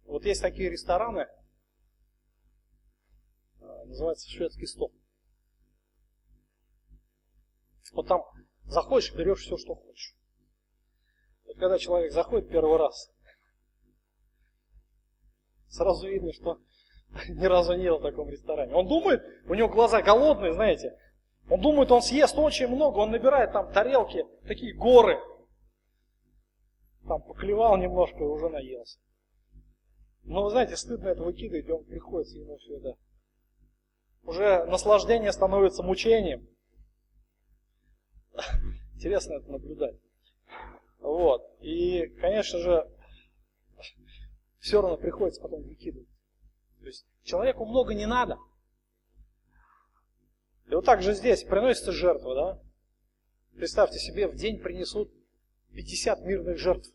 Вот 0.06 0.26
есть 0.26 0.42
такие 0.42 0.70
рестораны, 0.70 1.28
называется 3.86 4.30
шведский 4.30 4.66
стол. 4.66 4.92
Вот 7.94 8.08
там 8.08 8.24
заходишь, 8.66 9.14
берешь 9.14 9.42
все, 9.42 9.58
что 9.58 9.76
хочешь. 9.76 10.16
Вот 11.46 11.58
когда 11.58 11.78
человек 11.78 12.12
заходит 12.12 12.50
первый 12.50 12.78
раз, 12.78 13.12
сразу 15.68 16.08
видно, 16.08 16.34
что 16.34 16.60
ни 17.30 17.46
разу 17.46 17.76
не 17.76 17.84
ел 17.84 18.00
в 18.00 18.04
таком 18.04 18.30
ресторане. 18.30 18.74
Он 18.74 18.88
думает, 18.88 19.22
у 19.46 19.54
него 19.54 19.70
глаза 19.70 20.02
голодные, 20.02 20.54
знаете. 20.54 20.98
Он 21.50 21.60
думает, 21.60 21.92
он 21.92 22.02
съест 22.02 22.38
очень 22.38 22.68
много, 22.68 23.00
он 23.00 23.12
набирает 23.12 23.52
там 23.52 23.72
тарелки, 23.72 24.26
такие 24.48 24.74
горы. 24.74 25.20
Там 27.08 27.22
поклевал 27.22 27.78
немножко 27.78 28.18
и 28.20 28.28
уже 28.28 28.48
наелся. 28.50 28.98
Но 30.24 30.44
вы 30.44 30.52
знаете, 30.52 30.78
стыдно 30.78 31.10
это 31.10 31.22
выкидывать, 31.22 31.70
он 31.70 31.84
приходится 31.84 32.38
ему 32.38 32.58
все 32.58 32.78
это. 32.78 32.98
Уже 34.24 34.66
наслаждение 34.66 35.32
становится 35.32 35.84
мучением. 35.84 36.48
Интересно 38.96 39.34
это 39.34 39.52
наблюдать. 39.52 39.96
Вот. 41.00 41.44
И, 41.60 42.08
конечно 42.22 42.60
же, 42.60 42.90
все 44.60 44.82
равно 44.82 44.98
приходится 44.98 45.42
потом 45.42 45.64
выкидывать. 45.64 46.08
То 46.80 46.86
есть 46.86 47.06
человеку 47.24 47.66
много 47.66 47.94
не 47.94 48.06
надо. 48.06 48.38
И 50.68 50.76
вот 50.76 50.86
так 50.86 51.02
же 51.02 51.14
здесь 51.14 51.44
приносится 51.44 51.92
жертва, 51.92 52.36
да? 52.36 52.64
Представьте 53.56 54.00
себе, 54.00 54.28
в 54.28 54.36
день 54.36 54.60
принесут 54.60 55.12
50 55.74 56.22
мирных 56.22 56.58
жертв. 56.58 56.90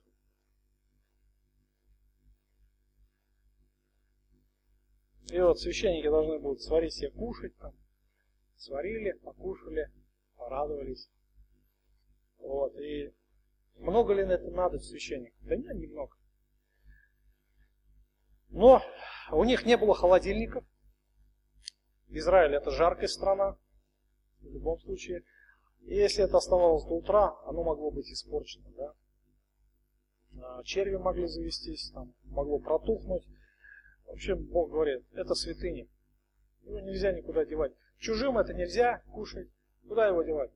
И 5.31 5.41
вот 5.41 5.59
священники 5.61 6.09
должны 6.09 6.39
будут 6.39 6.62
сварить 6.62 6.95
себе 6.95 7.11
кушать 7.11 7.57
там. 7.59 7.74
Сварили, 8.57 9.12
покушали, 9.12 9.91
порадовались. 10.37 11.09
Вот, 12.39 12.74
и 12.76 13.12
много 13.76 14.14
ли 14.14 14.24
на 14.24 14.33
это 14.33 14.51
надо 14.51 14.79
священнику? 14.79 15.37
Да 15.43 15.57
нет, 15.57 15.74
немного. 15.76 16.16
Но 18.49 18.83
у 19.31 19.45
них 19.45 19.66
не 19.66 19.76
было 19.76 19.95
холодильников. 19.95 20.64
Израиль 22.09 22.55
это 22.55 22.70
жаркая 22.70 23.09
страна, 23.09 23.59
в 24.41 24.47
любом 24.51 24.81
случае. 24.81 25.24
И 25.83 25.95
если 25.95 26.24
это 26.24 26.39
оставалось 26.39 26.85
до 26.85 26.95
утра, 26.95 27.37
оно 27.45 27.62
могло 27.62 27.91
быть 27.91 28.11
испорчено. 28.11 28.70
Да? 28.76 28.95
А, 30.43 30.62
черви 30.64 30.97
могли 30.97 31.26
завестись, 31.26 31.91
там, 31.91 32.14
могло 32.24 32.59
протухнуть. 32.59 33.26
В 34.09 34.12
общем, 34.12 34.42
Бог 34.46 34.70
говорит, 34.70 35.04
это 35.12 35.34
святыня. 35.34 35.86
Его 36.62 36.80
нельзя 36.80 37.12
никуда 37.12 37.44
девать. 37.44 37.72
Чужим 37.98 38.38
это 38.38 38.54
нельзя 38.54 39.02
кушать. 39.12 39.48
Куда 39.86 40.09
его 40.09 40.22
девать? 40.22 40.50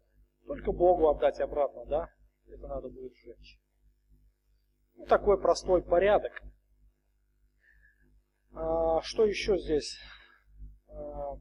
Только 0.46 0.72
Богу 0.72 1.08
отдать 1.08 1.38
обратно, 1.38 1.84
да? 1.86 2.10
Это 2.48 2.66
надо 2.66 2.88
будет 2.88 3.14
сжечь. 3.14 3.60
Ну, 4.96 5.06
такой 5.06 5.40
простой 5.40 5.82
порядок. 5.82 6.42
А, 8.54 9.02
что 9.02 9.24
еще 9.26 9.58
здесь? 9.58 9.98
А, 10.88 11.38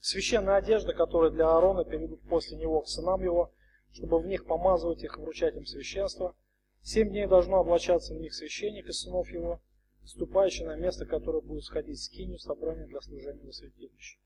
священная 0.00 0.56
одежда, 0.56 0.94
которая 0.94 1.30
для 1.30 1.48
Аарона 1.48 1.84
перейдут 1.84 2.22
после 2.28 2.56
него 2.56 2.80
к 2.80 2.88
сынам 2.88 3.22
его, 3.22 3.52
чтобы 3.92 4.20
в 4.20 4.26
них 4.26 4.46
помазывать 4.46 5.02
их 5.02 5.18
вручать 5.18 5.54
им 5.54 5.66
священство. 5.66 6.34
Семь 6.80 7.10
дней 7.10 7.26
должно 7.26 7.58
облачаться 7.58 8.14
в 8.14 8.18
них 8.18 8.34
священник 8.34 8.86
и 8.86 8.92
сынов 8.92 9.28
его, 9.30 9.60
ступающий 10.06 10.64
на 10.64 10.76
место, 10.76 11.04
которое 11.04 11.42
будет 11.42 11.64
сходить 11.64 12.00
с 12.00 12.08
кинью 12.08 12.38
собрания 12.38 12.86
для 12.86 13.00
служения 13.00 13.44
во 13.44 13.52
святилище. 13.52 14.18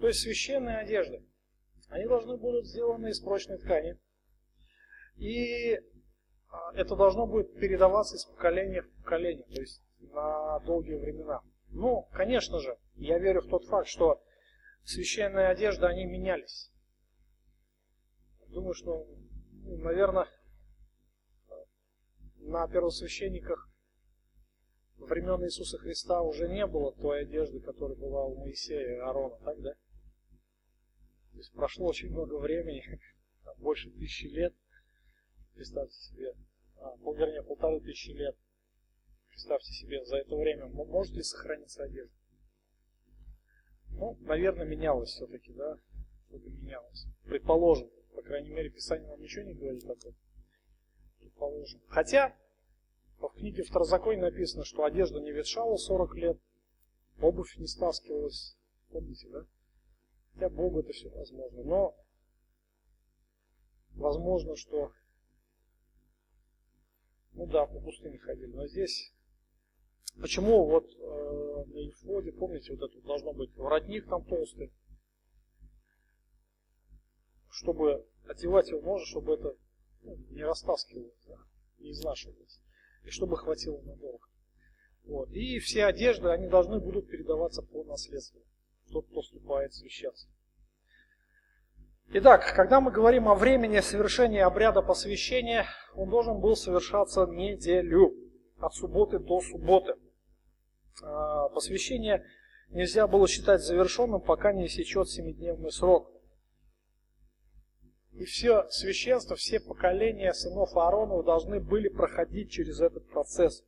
То 0.00 0.06
есть 0.06 0.20
священные 0.20 0.78
одежды, 0.78 1.24
они 1.88 2.06
должны 2.06 2.36
будут 2.36 2.66
сделаны 2.66 3.08
из 3.10 3.20
прочной 3.20 3.58
ткани. 3.58 3.98
И 5.16 5.74
а, 6.48 6.72
это 6.74 6.94
должно 6.94 7.26
будет 7.26 7.54
передаваться 7.58 8.16
из 8.16 8.24
поколения 8.24 8.82
в 8.82 8.90
поколение. 9.02 9.44
То 9.44 9.60
есть 9.60 9.82
на 9.98 10.60
долгие 10.60 10.94
времена. 10.94 11.42
Ну, 11.70 12.08
конечно 12.12 12.60
же, 12.60 12.78
я 12.94 13.18
верю 13.18 13.42
в 13.42 13.48
тот 13.48 13.64
факт, 13.66 13.88
что 13.88 14.22
священные 14.84 15.48
одежды, 15.48 15.86
они 15.86 16.06
менялись. 16.06 16.70
Думаю, 18.48 18.74
что, 18.74 19.06
наверное, 19.64 20.26
на 22.36 22.66
первосвященниках 22.68 23.68
времен 24.98 25.44
Иисуса 25.44 25.78
Христа 25.78 26.22
уже 26.22 26.48
не 26.48 26.66
было 26.66 26.92
той 26.92 27.22
одежды, 27.22 27.60
которая 27.60 27.96
была 27.96 28.24
у 28.24 28.36
Моисея 28.36 28.96
и 28.96 28.98
Аарона, 28.98 29.36
так, 29.44 29.60
да? 29.60 29.72
То 31.32 31.38
есть 31.38 31.52
прошло 31.52 31.86
очень 31.86 32.10
много 32.10 32.38
времени, 32.38 32.82
больше 33.58 33.90
тысячи 33.90 34.26
лет. 34.26 34.54
Представьте 35.54 35.96
себе, 35.96 36.34
а, 36.76 36.96
вернее, 36.96 37.42
полторы 37.42 37.80
тысячи 37.80 38.10
лет. 38.10 38.36
Представьте 39.28 39.72
себе, 39.72 40.04
за 40.04 40.16
это 40.16 40.36
время 40.36 40.66
может 40.66 41.14
ли 41.14 41.22
сохраниться 41.22 41.84
одежда? 41.84 42.12
Ну, 43.90 44.16
наверное, 44.20 44.66
менялось 44.66 45.10
все-таки, 45.10 45.52
да? 45.52 45.78
Что-то 46.28 46.50
менялось. 46.50 47.06
Предположим. 47.24 47.88
По 48.14 48.22
крайней 48.22 48.50
мере, 48.50 48.68
Писание 48.70 49.08
нам 49.08 49.20
ничего 49.20 49.44
не 49.44 49.54
говорит 49.54 49.84
об 49.84 49.90
этом. 49.92 50.14
Предположим. 51.20 51.80
Хотя, 51.88 52.36
в 53.20 53.34
книге 53.34 53.64
Второзаконие 53.64 54.30
написано, 54.30 54.64
что 54.64 54.84
одежда 54.84 55.20
не 55.20 55.32
ветшала 55.32 55.76
40 55.76 56.14
лет, 56.14 56.38
обувь 57.20 57.56
не 57.56 57.66
стаскивалась. 57.66 58.56
Помните, 58.90 59.28
да? 59.30 59.46
Хотя 60.34 60.48
Богу 60.48 60.80
это 60.80 60.92
все 60.92 61.08
возможно. 61.10 61.64
Но 61.64 61.96
возможно, 63.94 64.54
что 64.56 64.92
ну 67.32 67.46
да, 67.46 67.66
по 67.66 67.80
пустыне 67.80 68.18
ходили. 68.18 68.52
Но 68.52 68.66
здесь 68.66 69.12
Почему 70.20 70.66
вот 70.66 70.84
э, 70.84 71.64
на 71.66 71.78
Ефоде, 71.78 72.32
помните, 72.32 72.74
вот 72.74 72.90
это 72.90 73.00
должно 73.06 73.32
быть 73.32 73.54
воротник 73.56 74.08
там 74.08 74.24
толстый, 74.24 74.72
чтобы 77.50 78.04
одевать 78.26 78.68
его 78.68 78.80
можно, 78.80 79.06
чтобы 79.06 79.34
это 79.34 79.54
ну, 80.02 80.16
не 80.30 80.42
растаскивалось, 80.42 81.24
да, 81.28 81.36
не 81.78 81.92
изнашивалось, 81.92 82.60
и 83.08 83.10
чтобы 83.10 83.38
хватило 83.38 83.80
надолго. 83.80 84.26
Вот. 85.04 85.30
И 85.30 85.58
все 85.58 85.86
одежды, 85.86 86.28
они 86.28 86.46
должны 86.46 86.78
будут 86.78 87.08
передаваться 87.08 87.62
по 87.62 87.82
наследству, 87.84 88.40
тот, 88.92 89.06
кто 89.06 89.22
вступает 89.22 89.72
в 89.72 89.76
священство. 89.76 90.30
Итак, 92.10 92.52
когда 92.54 92.80
мы 92.80 92.90
говорим 92.90 93.28
о 93.28 93.34
времени 93.34 93.80
совершения 93.80 94.44
обряда 94.44 94.82
посвящения, 94.82 95.66
он 95.94 96.08
должен 96.10 96.40
был 96.40 96.56
совершаться 96.56 97.26
неделю, 97.26 98.14
от 98.58 98.74
субботы 98.74 99.18
до 99.18 99.40
субботы. 99.40 99.94
А, 101.02 101.48
посвящение 101.50 102.24
нельзя 102.70 103.06
было 103.06 103.28
считать 103.28 103.62
завершенным, 103.62 104.20
пока 104.20 104.52
не 104.52 104.66
истечет 104.66 105.08
семидневный 105.08 105.70
срок. 105.70 106.10
И 108.12 108.24
все 108.24 108.68
священство, 108.70 109.36
все 109.36 109.60
поколения 109.60 110.32
сынов 110.32 110.76
Ааронова 110.76 111.22
должны 111.22 111.60
были 111.60 111.88
проходить 111.88 112.50
через 112.50 112.80
этот 112.80 113.08
процесс. 113.08 113.64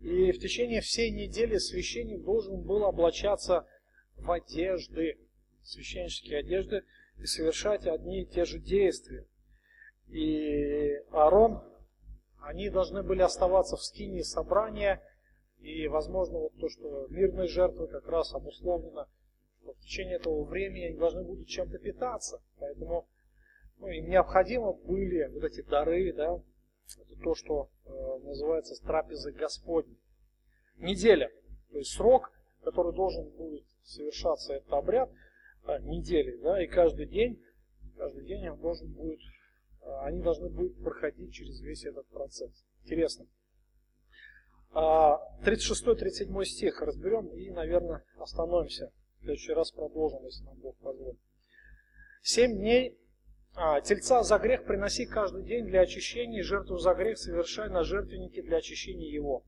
И 0.00 0.32
в 0.32 0.38
течение 0.38 0.80
всей 0.80 1.10
недели 1.10 1.58
священник 1.58 2.22
должен 2.22 2.62
был 2.62 2.84
облачаться 2.84 3.66
в 4.16 4.30
одежды, 4.30 5.18
священнические 5.62 6.38
одежды, 6.38 6.84
и 7.18 7.26
совершать 7.26 7.86
одни 7.86 8.22
и 8.22 8.26
те 8.26 8.44
же 8.44 8.58
действия. 8.58 9.26
И 10.08 10.94
Аарон, 11.10 11.62
они 12.40 12.70
должны 12.70 13.02
были 13.02 13.22
оставаться 13.22 13.76
в 13.76 13.82
скине 13.82 14.24
собрания, 14.24 15.02
и, 15.58 15.88
возможно, 15.88 16.38
вот 16.38 16.56
то, 16.58 16.68
что 16.68 17.06
мирные 17.08 17.48
жертвы 17.48 17.88
как 17.88 18.06
раз 18.08 18.32
обусловлено, 18.32 19.06
в 19.74 19.80
течение 19.80 20.16
этого 20.16 20.44
времени 20.44 20.84
они 20.84 20.96
должны 20.96 21.22
будут 21.22 21.48
чем-то 21.48 21.78
питаться. 21.78 22.40
Поэтому 22.58 23.06
ну, 23.78 23.88
им 23.88 24.08
необходимо 24.08 24.72
были 24.72 25.26
вот 25.28 25.44
эти 25.44 25.62
дары, 25.62 26.12
да, 26.12 26.40
это 26.96 27.22
то, 27.22 27.34
что 27.34 27.70
э, 27.84 27.90
называется 28.24 28.74
трапезой 28.82 29.32
Господней. 29.32 29.98
Неделя, 30.76 31.30
то 31.70 31.78
есть 31.78 31.92
срок, 31.92 32.32
который 32.62 32.94
должен 32.94 33.28
будет 33.30 33.64
совершаться 33.82 34.54
этот 34.54 34.72
обряд, 34.72 35.10
э, 35.66 35.78
недели, 35.82 36.36
да, 36.38 36.62
и 36.62 36.66
каждый 36.66 37.06
день, 37.06 37.42
каждый 37.96 38.24
день 38.24 38.48
он 38.48 38.60
должен 38.60 38.92
будет, 38.92 39.20
э, 39.82 39.98
они 40.02 40.22
должны 40.22 40.48
будут 40.48 40.82
проходить 40.82 41.32
через 41.32 41.60
весь 41.60 41.84
этот 41.84 42.06
процесс. 42.08 42.52
Интересно. 42.84 43.26
36-37 44.72 46.40
а, 46.40 46.44
стих 46.44 46.82
разберем 46.82 47.28
и, 47.28 47.50
наверное, 47.50 48.04
остановимся. 48.18 48.92
В 49.18 49.24
следующий 49.24 49.52
раз 49.52 49.70
продолжим, 49.72 50.24
если 50.24 50.44
нам 50.44 50.56
Бог 50.58 50.76
позволит. 50.78 51.18
Семь 52.22 52.58
дней 52.58 52.98
а, 53.54 53.80
тельца 53.80 54.22
за 54.22 54.38
грех 54.38 54.64
приноси 54.64 55.06
каждый 55.06 55.42
день 55.42 55.66
для 55.66 55.80
очищения, 55.80 56.40
и 56.40 56.42
жертву 56.42 56.78
за 56.78 56.94
грех 56.94 57.18
совершай 57.18 57.68
на 57.68 57.82
жертвеннике 57.82 58.42
для 58.42 58.58
очищения 58.58 59.10
его. 59.10 59.44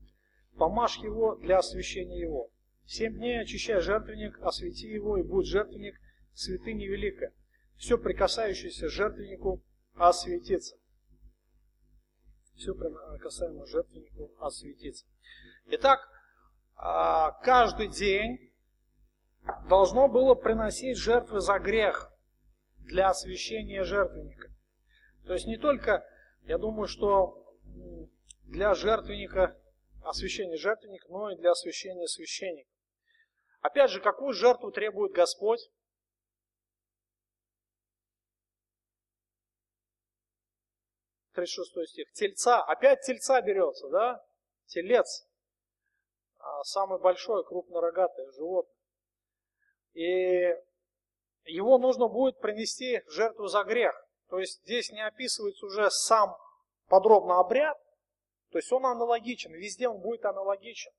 Помажь 0.57 0.97
его 0.97 1.35
для 1.35 1.59
освящения 1.59 2.19
его. 2.19 2.49
Семь 2.85 3.13
дней 3.13 3.39
очищай 3.39 3.79
жертвенник, 3.79 4.37
освети 4.41 4.87
его, 4.87 5.17
и 5.17 5.23
будет 5.23 5.45
жертвенник 5.45 5.95
святыни 6.33 6.85
великая. 6.85 7.33
Все 7.77 7.97
прикасающееся 7.97 8.89
жертвеннику 8.89 9.63
осветится. 9.95 10.75
Все 12.55 12.73
касаемо 12.73 13.65
жертвеннику 13.65 14.31
осветится. 14.39 15.05
Итак, 15.67 16.01
а, 16.75 17.31
каждый 17.43 17.87
день 17.87 18.50
должно 19.67 20.07
было 20.07 20.35
приносить 20.35 20.97
жертвы 20.97 21.41
за 21.41 21.59
грех 21.59 22.11
для 22.77 23.09
освящения 23.09 23.83
жертвенника. 23.83 24.49
То 25.25 25.33
есть 25.33 25.47
не 25.47 25.57
только, 25.57 26.05
я 26.43 26.57
думаю, 26.57 26.87
что 26.87 27.55
для 28.43 28.73
жертвенника, 28.73 29.57
освящения 30.03 30.57
жертвенника, 30.57 31.07
но 31.09 31.31
и 31.31 31.37
для 31.37 31.51
освящения 31.51 32.07
священника. 32.07 32.69
Опять 33.61 33.91
же, 33.91 34.01
какую 34.01 34.33
жертву 34.33 34.71
требует 34.71 35.13
Господь? 35.13 35.61
Шестой 41.33 41.87
стих. 41.87 42.11
Тельца. 42.11 42.61
Опять 42.63 43.01
тельца 43.01 43.41
берется, 43.41 43.89
да? 43.89 44.23
Телец. 44.67 45.27
А, 46.37 46.63
самое 46.63 47.01
большое 47.01 47.43
крупнорогатое 47.43 48.31
животное. 48.31 48.80
И 49.93 50.55
его 51.45 51.77
нужно 51.77 52.07
будет 52.07 52.39
принести 52.39 53.01
жертву 53.07 53.47
за 53.47 53.63
грех. 53.63 53.93
То 54.29 54.39
есть 54.39 54.61
здесь 54.63 54.91
не 54.91 55.05
описывается 55.05 55.65
уже 55.65 55.89
сам 55.91 56.37
подробно 56.87 57.39
обряд, 57.39 57.77
то 58.51 58.57
есть 58.57 58.71
он 58.71 58.85
аналогичен, 58.85 59.53
везде 59.53 59.87
он 59.87 59.99
будет 59.99 60.25
аналогичен. 60.25 60.91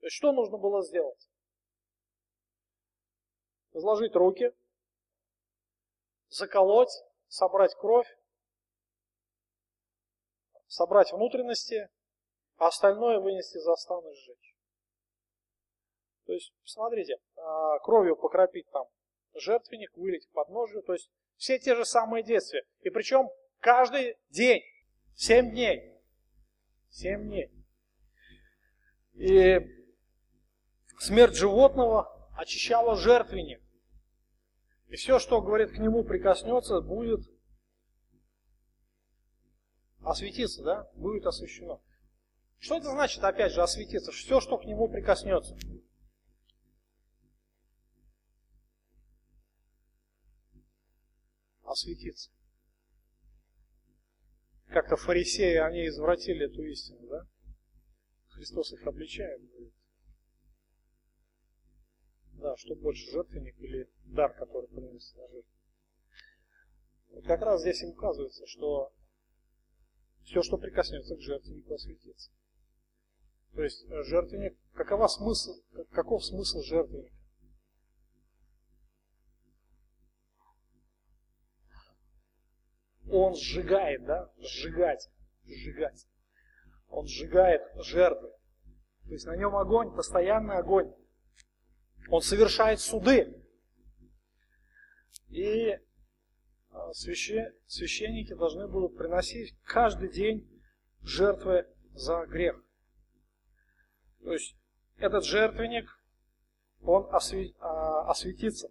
То 0.00 0.06
есть 0.06 0.16
что 0.16 0.32
нужно 0.32 0.58
было 0.58 0.82
сделать? 0.82 1.28
Сложить 3.72 4.14
руки, 4.14 4.52
заколоть, 6.28 6.90
собрать 7.28 7.74
кровь, 7.76 8.08
собрать 10.66 11.12
внутренности, 11.12 11.88
а 12.56 12.68
остальное 12.68 13.20
вынести 13.20 13.58
за 13.58 13.74
стан 13.76 14.04
и 14.06 14.14
сжечь. 14.14 14.47
То 16.28 16.34
есть, 16.34 16.52
посмотрите, 16.62 17.16
а, 17.36 17.78
кровью 17.78 18.14
покропить 18.14 18.68
там 18.70 18.84
жертвенник, 19.34 19.96
вылить 19.96 20.28
под 20.32 20.50
ножью, 20.50 20.82
то 20.82 20.92
есть 20.92 21.10
все 21.38 21.58
те 21.58 21.74
же 21.74 21.86
самые 21.86 22.22
действия. 22.22 22.66
И 22.82 22.90
причем 22.90 23.30
каждый 23.60 24.18
день, 24.28 24.62
7 25.14 25.50
дней. 25.52 25.90
7 26.90 27.22
дней. 27.22 27.50
И 29.14 29.58
смерть 30.98 31.34
животного 31.34 32.30
очищала 32.36 32.94
жертвенник. 32.94 33.62
И 34.88 34.96
все, 34.96 35.18
что, 35.18 35.40
говорит, 35.40 35.70
к 35.70 35.78
нему 35.78 36.04
прикоснется, 36.04 36.82
будет 36.82 37.20
осветиться, 40.02 40.62
да? 40.62 40.90
Будет 40.92 41.24
освещено. 41.24 41.80
Что 42.58 42.76
это 42.76 42.90
значит, 42.90 43.24
опять 43.24 43.52
же, 43.52 43.62
осветиться? 43.62 44.12
Все, 44.12 44.40
что 44.40 44.58
к 44.58 44.66
нему 44.66 44.88
прикоснется. 44.88 45.56
Осветиться. 51.70 52.30
Как-то 54.66 54.96
фарисеи, 54.96 55.56
они 55.56 55.86
извратили 55.86 56.46
эту 56.46 56.62
истину, 56.64 57.06
да? 57.08 57.26
Христос 58.28 58.72
их 58.72 58.86
обличает, 58.86 59.40
говорит. 59.48 59.74
Да, 62.34 62.56
что 62.56 62.74
больше, 62.76 63.10
жертвенник 63.10 63.58
или 63.58 63.90
дар, 64.04 64.32
который 64.34 64.68
приносит 64.68 65.16
на 65.16 65.28
жертву. 65.28 65.52
Вот 67.10 67.24
как 67.24 67.40
раз 67.40 67.62
здесь 67.62 67.82
им 67.82 67.90
указывается, 67.90 68.46
что 68.46 68.92
все, 70.22 70.42
что 70.42 70.58
прикоснется 70.58 71.16
к 71.16 71.20
жертвеннику, 71.20 71.74
осветится. 71.74 72.30
То 73.54 73.62
есть 73.64 73.86
жертвенник, 73.88 74.56
какова 74.74 75.08
смысл, 75.08 75.52
каков 75.90 76.24
смысл 76.24 76.60
жертвенника? 76.60 77.17
Он 83.10 83.34
сжигает, 83.34 84.04
да, 84.04 84.30
сжигать, 84.38 85.10
сжигать. 85.44 86.06
Он 86.88 87.06
сжигает 87.06 87.62
жертвы. 87.76 88.30
То 89.06 89.12
есть 89.12 89.26
на 89.26 89.36
нем 89.36 89.56
огонь, 89.56 89.94
постоянный 89.94 90.56
огонь. 90.56 90.92
Он 92.10 92.20
совершает 92.20 92.80
суды. 92.80 93.34
И 95.28 95.78
а, 96.70 96.92
священники 96.92 98.34
должны 98.34 98.66
будут 98.68 98.96
приносить 98.96 99.54
каждый 99.64 100.10
день 100.10 100.48
жертвы 101.02 101.66
за 101.92 102.26
грех. 102.26 102.62
То 104.22 104.32
есть 104.32 104.56
этот 104.98 105.24
жертвенник, 105.24 105.86
он 106.82 107.08
а, 107.10 108.10
осветится. 108.10 108.68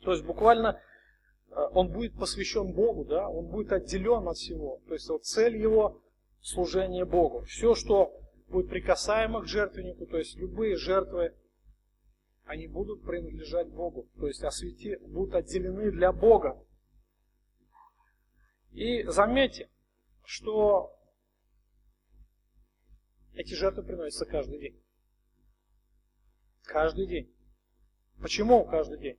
То 0.00 0.12
есть 0.12 0.24
буквально 0.24 0.80
он 1.54 1.88
будет 1.90 2.14
посвящен 2.14 2.72
Богу, 2.72 3.04
да, 3.04 3.28
он 3.28 3.46
будет 3.46 3.72
отделен 3.72 4.26
от 4.28 4.36
всего. 4.36 4.80
То 4.86 4.94
есть 4.94 5.08
вот 5.08 5.24
цель 5.24 5.56
его 5.56 6.02
служение 6.40 7.04
Богу. 7.04 7.42
Все, 7.42 7.74
что 7.74 8.18
будет 8.48 8.70
прикасаемо 8.70 9.42
к 9.42 9.46
жертвеннику, 9.46 10.06
то 10.06 10.18
есть 10.18 10.36
любые 10.36 10.76
жертвы, 10.76 11.34
они 12.44 12.66
будут 12.66 13.04
принадлежать 13.04 13.68
Богу. 13.68 14.08
То 14.18 14.28
есть 14.28 14.42
освети, 14.42 14.96
будут 14.96 15.34
отделены 15.34 15.90
для 15.90 16.12
Бога. 16.12 16.62
И 18.72 19.04
заметьте, 19.04 19.70
что 20.24 20.98
эти 23.34 23.54
жертвы 23.54 23.82
приносятся 23.82 24.24
каждый 24.24 24.58
день. 24.58 24.82
Каждый 26.62 27.06
день. 27.06 27.34
Почему 28.20 28.64
каждый 28.64 28.98
день? 28.98 29.18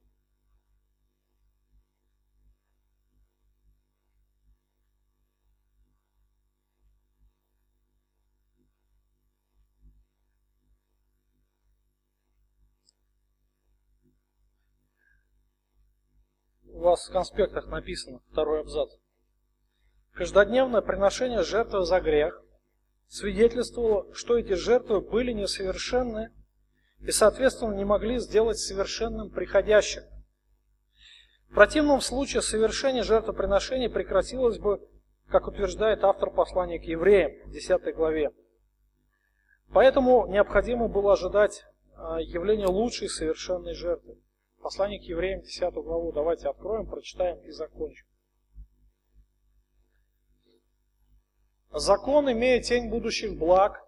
Вас 16.93 17.09
в 17.09 17.11
конспектах 17.11 17.67
написано, 17.67 18.19
второй 18.31 18.61
абзац. 18.61 18.91
Каждодневное 20.13 20.81
приношение 20.81 21.41
жертвы 21.41 21.85
за 21.85 21.99
грех 21.99 22.39
свидетельствовало, 23.07 24.13
что 24.13 24.37
эти 24.37 24.53
жертвы 24.53 25.01
были 25.01 25.31
несовершенны 25.31 26.31
и, 26.99 27.09
соответственно, 27.09 27.73
не 27.73 27.83
могли 27.83 28.19
сделать 28.19 28.59
совершенным 28.59 29.31
приходящих. 29.31 30.03
В 31.49 31.55
противном 31.55 31.99
случае 31.99 32.43
совершение 32.43 33.01
жертвоприношений 33.01 33.89
прекратилось 33.89 34.59
бы, 34.59 34.87
как 35.29 35.47
утверждает 35.47 36.03
автор 36.03 36.29
послания 36.29 36.79
к 36.79 36.83
евреям 36.83 37.31
в 37.47 37.51
10 37.51 37.95
главе. 37.95 38.31
Поэтому 39.71 40.27
необходимо 40.27 40.87
было 40.87 41.13
ожидать 41.13 41.65
а, 41.95 42.21
явление 42.21 42.67
лучшей 42.67 43.09
совершенной 43.09 43.73
жертвы. 43.73 44.15
Послание 44.63 44.97
к 44.97 45.03
евреям 45.03 45.41
10 45.41 45.73
главу 45.73 46.13
давайте 46.13 46.47
откроем, 46.47 46.87
прочитаем 46.87 47.37
и 47.39 47.51
закончим. 47.51 48.05
Закон, 51.73 52.31
имея 52.31 52.61
тень 52.61 52.89
будущих 52.89 53.37
благ, 53.37 53.83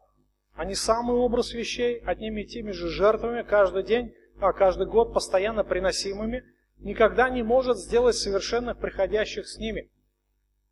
а 0.54 0.66
не 0.66 0.76
самый 0.76 1.16
образ 1.16 1.54
вещей, 1.54 2.00
одними 2.00 2.42
и 2.42 2.46
теми 2.46 2.72
же 2.72 2.90
жертвами 2.90 3.42
каждый 3.44 3.84
день, 3.84 4.14
а 4.42 4.52
каждый 4.52 4.86
год 4.86 5.14
постоянно 5.14 5.64
приносимыми, 5.64 6.44
никогда 6.80 7.30
не 7.30 7.42
может 7.42 7.78
сделать 7.78 8.18
совершенных 8.18 8.78
приходящих 8.78 9.48
с 9.48 9.58
ними. 9.58 9.90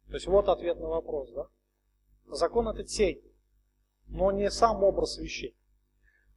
То 0.08 0.16
есть 0.16 0.28
вот 0.28 0.50
ответ 0.50 0.82
на 0.82 0.88
вопрос. 0.90 1.32
Да? 1.32 1.48
Закон 2.28 2.68
это 2.68 2.84
тень, 2.84 3.22
но 4.08 4.34
не 4.34 4.52
сам 4.52 4.84
образ 4.84 5.18
вещей. 5.18 5.56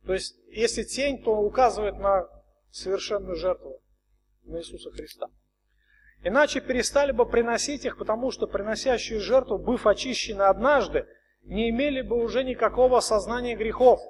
То 0.04 0.12
есть 0.12 0.38
если 0.52 0.84
тень, 0.84 1.20
то 1.24 1.36
указывает 1.36 1.98
на 1.98 2.35
совершенную 2.70 3.36
жертву, 3.36 3.80
на 4.44 4.58
Иисуса 4.58 4.90
Христа. 4.90 5.28
Иначе 6.22 6.60
перестали 6.60 7.12
бы 7.12 7.26
приносить 7.26 7.84
их, 7.84 7.98
потому 7.98 8.30
что 8.30 8.46
приносящие 8.46 9.20
жертву, 9.20 9.58
быв 9.58 9.86
очищены 9.86 10.42
однажды, 10.42 11.06
не 11.42 11.70
имели 11.70 12.02
бы 12.02 12.16
уже 12.16 12.42
никакого 12.42 12.98
осознания 12.98 13.54
грехов. 13.54 14.00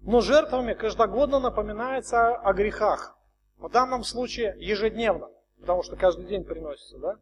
Но 0.00 0.20
жертвами 0.20 0.74
каждогодно 0.74 1.40
напоминается 1.40 2.34
о 2.34 2.52
грехах. 2.52 3.16
В 3.58 3.70
данном 3.70 4.04
случае 4.04 4.54
ежедневно, 4.58 5.30
потому 5.58 5.82
что 5.82 5.96
каждый 5.96 6.26
день 6.26 6.44
приносится, 6.44 6.98
да? 6.98 7.18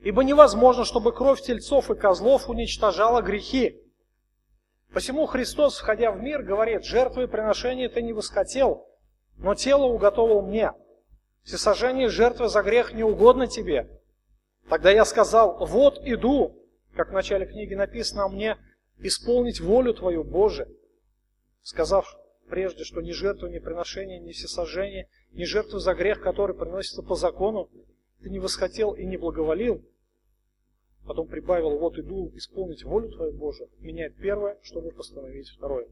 Ибо 0.00 0.24
невозможно, 0.24 0.84
чтобы 0.84 1.12
кровь 1.12 1.40
тельцов 1.42 1.90
и 1.90 1.94
козлов 1.94 2.48
уничтожала 2.48 3.22
грехи. 3.22 3.80
Посему 4.92 5.24
Христос, 5.24 5.78
входя 5.78 6.12
в 6.12 6.20
мир, 6.20 6.42
говорит, 6.42 6.84
жертвы 6.84 7.24
и 7.24 7.26
приношения 7.26 7.88
ты 7.88 8.02
не 8.02 8.12
восхотел, 8.12 8.86
но 9.38 9.54
тело 9.54 9.84
уготовил 9.84 10.42
мне. 10.42 10.72
Всесожжение 11.44 12.08
жертвы 12.08 12.48
за 12.48 12.62
грех 12.62 12.92
не 12.92 13.02
угодно 13.02 13.46
тебе. 13.46 13.88
Тогда 14.68 14.90
я 14.90 15.04
сказал, 15.04 15.64
вот 15.66 15.98
иду, 16.04 16.62
как 16.94 17.08
в 17.08 17.12
начале 17.12 17.46
книги 17.46 17.74
написано 17.74 18.24
о 18.24 18.28
мне, 18.28 18.58
исполнить 18.98 19.60
волю 19.60 19.94
Твою, 19.94 20.24
Боже, 20.24 20.68
сказав 21.62 22.16
прежде, 22.48 22.84
что 22.84 23.00
ни 23.00 23.12
жертву, 23.12 23.48
ни 23.48 23.58
приношение, 23.58 24.20
ни 24.20 24.32
всесожжение, 24.32 25.08
ни 25.32 25.44
жертву 25.44 25.78
за 25.78 25.94
грех, 25.94 26.20
который 26.20 26.54
приносится 26.54 27.02
по 27.02 27.14
закону, 27.14 27.70
ты 28.22 28.28
не 28.28 28.38
восхотел 28.38 28.92
и 28.92 29.06
не 29.06 29.16
благоволил. 29.16 29.82
Потом 31.04 31.26
прибавил, 31.26 31.78
вот 31.78 31.98
иду 31.98 32.30
исполнить 32.34 32.84
волю 32.84 33.10
Твою, 33.10 33.32
Боже, 33.32 33.68
меняет 33.78 34.16
первое, 34.16 34.58
чтобы 34.62 34.92
постановить 34.92 35.48
второе. 35.48 35.88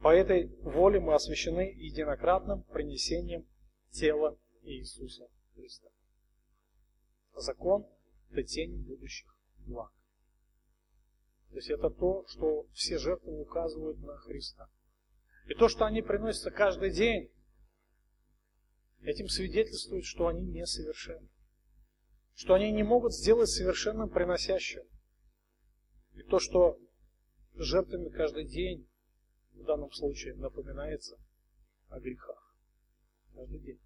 По 0.00 0.14
этой 0.14 0.48
воле 0.62 1.00
мы 1.00 1.14
освящены 1.14 1.72
единократным 1.76 2.62
принесением 2.64 3.46
тела 3.90 4.36
Иисуса 4.62 5.28
Христа. 5.54 5.88
Закон– 7.34 7.86
это 8.30 8.42
тень 8.42 8.82
будущих 8.82 9.34
благ. 9.58 9.92
То 11.50 11.56
есть 11.56 11.70
это 11.70 11.88
то, 11.88 12.24
что 12.28 12.66
все 12.72 12.98
жертвы 12.98 13.40
указывают 13.40 13.98
на 14.00 14.16
Христа. 14.18 14.68
И 15.46 15.54
то, 15.54 15.68
что 15.68 15.84
они 15.84 16.02
приносятся 16.02 16.50
каждый 16.50 16.90
день, 16.90 17.30
этим 19.02 19.28
свидетельствует, 19.28 20.04
что 20.04 20.26
они 20.28 20.46
несовершенны. 20.46 21.28
Что 22.34 22.54
они 22.54 22.72
не 22.72 22.82
могут 22.82 23.14
сделать 23.14 23.50
совершенным 23.50 24.08
приносящим. 24.08 24.82
И 26.14 26.22
то, 26.22 26.38
что 26.38 26.78
жертвами 27.54 28.08
каждый 28.08 28.44
день 28.44 28.88
в 29.52 29.64
данном 29.64 29.92
случае 29.92 30.34
напоминается 30.34 31.18
о 31.88 32.00
грехах. 32.00 32.56
Каждый 33.34 33.60
день. 33.60 33.80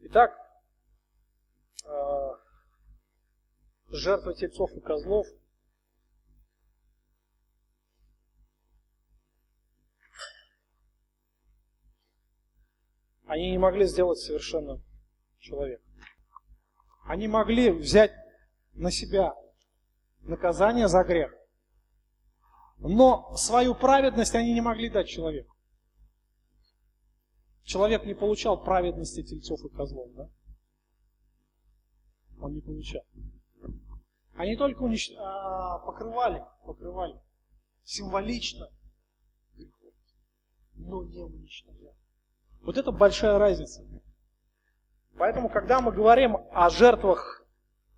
Итак, 0.00 0.32
а, 1.84 2.38
жертва 3.88 4.34
тельцов 4.34 4.72
и 4.72 4.80
козлов 4.80 5.26
они 13.26 13.50
не 13.50 13.58
могли 13.58 13.86
сделать 13.86 14.18
совершенным 14.18 14.82
человека. 15.38 15.83
Они 17.04 17.28
могли 17.28 17.70
взять 17.70 18.12
на 18.72 18.90
себя 18.90 19.34
наказание 20.22 20.88
за 20.88 21.04
грех, 21.04 21.34
но 22.78 23.36
свою 23.36 23.74
праведность 23.74 24.34
они 24.34 24.52
не 24.52 24.60
могли 24.60 24.88
дать 24.88 25.08
человеку. 25.08 25.54
Человек 27.62 28.04
не 28.04 28.14
получал 28.14 28.62
праведности 28.62 29.22
тельцов 29.22 29.64
и 29.64 29.74
козлов, 29.74 30.12
да? 30.14 30.28
Он 32.40 32.52
не 32.52 32.60
получал. 32.60 33.02
Они 34.34 34.56
только 34.56 34.82
унич... 34.82 35.12
а, 35.16 35.78
покрывали, 35.78 36.44
покрывали 36.64 37.20
символично 37.84 38.68
но 40.76 41.04
не 41.04 41.22
уничтожали. 41.22 41.94
Вот 42.62 42.76
это 42.76 42.92
большая 42.92 43.38
разница. 43.38 43.84
Поэтому, 45.16 45.48
когда 45.48 45.80
мы 45.80 45.92
говорим 45.92 46.36
о 46.52 46.70
жертвах, 46.70 47.46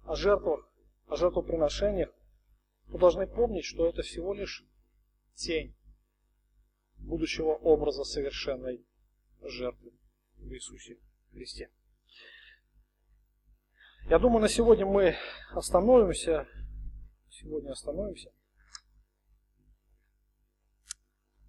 о 0.05 0.15
жертвах, 0.15 0.69
о 1.09 1.17
жертвоприношениях, 1.17 2.13
мы 2.89 2.99
должны 2.99 3.27
помнить, 3.27 3.65
что 3.65 3.87
это 3.87 4.03
всего 4.03 4.35
лишь 4.35 4.65
тень 5.35 5.75
будущего 6.99 7.53
образа 7.53 8.05
совершенной 8.05 8.85
жертвы 9.43 9.93
в 10.37 10.53
Иисусе 10.53 10.99
Христе. 11.33 11.71
Я 14.09 14.19
думаю, 14.19 14.41
на 14.41 14.49
сегодня 14.49 14.87
мы 14.87 15.17
остановимся. 15.51 16.47
Сегодня 17.31 17.73
остановимся. 17.73 18.31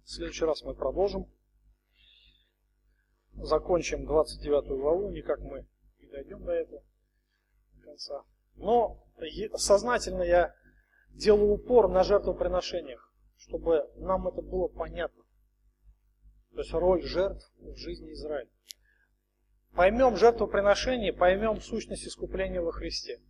В 0.04 0.10
следующий 0.10 0.44
раз 0.44 0.62
мы 0.62 0.74
продолжим. 0.74 1.26
Закончим 3.42 4.04
29 4.04 4.68
главу, 4.80 5.10
никак 5.10 5.40
мы 5.40 5.66
не 6.00 6.08
дойдем 6.08 6.44
до 6.44 6.52
этого 6.52 6.82
до 7.74 7.82
конца. 7.82 8.22
Но 8.56 9.04
сознательно 9.54 10.22
я 10.22 10.54
делаю 11.10 11.52
упор 11.52 11.88
на 11.88 12.02
жертвоприношениях, 12.04 13.12
чтобы 13.36 13.88
нам 13.96 14.28
это 14.28 14.42
было 14.42 14.68
понятно. 14.68 15.22
То 16.52 16.58
есть 16.58 16.72
роль 16.72 17.02
жертв 17.02 17.50
в 17.58 17.76
жизни 17.76 18.12
Израиля. 18.12 18.50
Поймем 19.74 20.16
жертвоприношение, 20.16 21.12
поймем 21.12 21.60
сущность 21.60 22.06
искупления 22.06 22.60
во 22.60 22.72
Христе. 22.72 23.20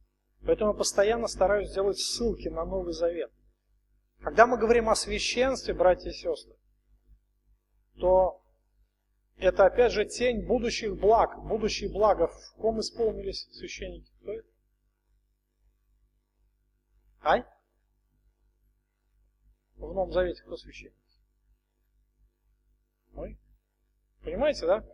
Поэтому 0.46 0.72
я 0.72 0.78
постоянно 0.78 1.26
стараюсь 1.26 1.68
сделать 1.68 1.98
ссылки 1.98 2.48
на 2.48 2.64
Новый 2.64 2.94
Завет. 2.94 3.30
Когда 4.20 4.46
мы 4.46 4.56
говорим 4.56 4.88
о 4.88 4.94
священстве, 4.94 5.74
братья 5.74 6.10
и 6.10 6.12
сестры, 6.12 6.56
то 7.98 8.42
это 9.38 9.66
опять 9.66 9.92
же 9.92 10.04
тень 10.04 10.44
будущих 10.44 10.98
благ, 10.98 11.42
будущих 11.44 11.92
благов. 11.92 12.32
В 12.34 12.54
ком 12.56 12.80
исполнились 12.80 13.48
священники? 13.52 14.10
Кто 14.20 14.32
это? 14.32 14.48
Ай? 17.22 17.44
В 19.76 19.80
Новом 19.80 20.12
Завете 20.12 20.42
кто 20.42 20.56
священник? 20.56 20.94
Мы. 23.12 23.38
Понимаете, 24.22 24.66
да? 24.66 24.84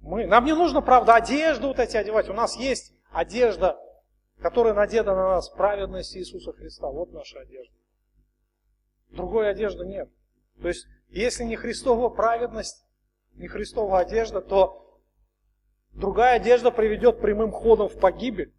Мы, 0.00 0.26
нам 0.26 0.44
не 0.44 0.54
нужно, 0.54 0.82
правда, 0.82 1.14
одежду 1.14 1.68
вот 1.68 1.78
эти 1.78 1.96
одевать. 1.96 2.28
У 2.28 2.34
нас 2.34 2.56
есть 2.56 2.92
одежда, 3.10 3.78
которая 4.38 4.74
надета 4.74 5.14
на 5.14 5.30
нас, 5.30 5.48
праведность 5.48 6.14
Иисуса 6.14 6.52
Христа. 6.52 6.88
Вот 6.88 7.10
наша 7.12 7.40
одежда. 7.40 7.74
Другой 9.08 9.50
одежды 9.50 9.86
нет. 9.86 10.10
То 10.60 10.68
есть, 10.68 10.86
если 11.08 11.44
не 11.44 11.56
Христова 11.56 12.10
праведность, 12.10 12.83
не 13.36 13.48
Христова 13.48 14.00
одежда, 14.00 14.40
то 14.40 15.00
другая 15.92 16.36
одежда 16.36 16.70
приведет 16.70 17.20
прямым 17.20 17.50
ходом 17.50 17.88
в 17.88 17.98
погибель. 17.98 18.52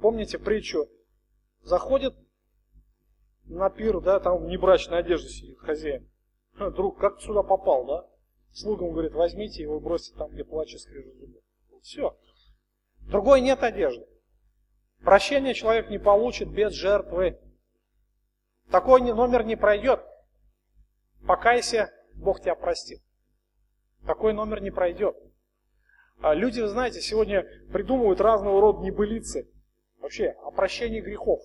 Помните 0.00 0.38
притчу? 0.38 0.88
Заходит 1.62 2.14
на 3.44 3.68
пир, 3.70 4.00
да, 4.00 4.20
там 4.20 4.44
в 4.44 4.46
небрачной 4.46 4.98
одежде 4.98 5.28
сидит 5.28 5.58
хозяин. 5.58 6.08
Друг, 6.58 6.98
как 6.98 7.18
ты 7.18 7.26
сюда 7.26 7.42
попал, 7.42 7.84
да? 7.86 8.06
Слугам 8.52 8.92
говорит, 8.92 9.12
возьмите 9.12 9.62
его 9.62 9.76
и 9.76 9.80
бросьте 9.80 10.16
там, 10.16 10.30
где 10.30 10.44
плачь 10.44 10.74
и 10.74 10.78
скрежет 10.78 11.14
зубы. 11.16 11.40
Все. 11.82 12.16
Другой 13.02 13.40
нет 13.40 13.62
одежды. 13.62 14.06
Прощение 15.02 15.54
человек 15.54 15.88
не 15.88 15.98
получит 15.98 16.48
без 16.48 16.72
жертвы. 16.72 17.38
Такой 18.70 19.00
номер 19.00 19.44
не 19.44 19.56
пройдет. 19.56 20.00
Покайся, 21.26 21.92
Бог 22.14 22.40
тебя 22.40 22.54
простит. 22.54 23.02
Такой 24.06 24.32
номер 24.32 24.62
не 24.62 24.70
пройдет. 24.70 25.16
А 26.20 26.34
люди, 26.34 26.60
знаете, 26.60 27.00
сегодня 27.00 27.46
придумывают 27.72 28.20
разного 28.20 28.60
рода 28.60 28.82
небылицы. 28.82 29.50
Вообще, 29.98 30.30
о 30.42 30.50
прощении 30.50 31.00
грехов. 31.00 31.40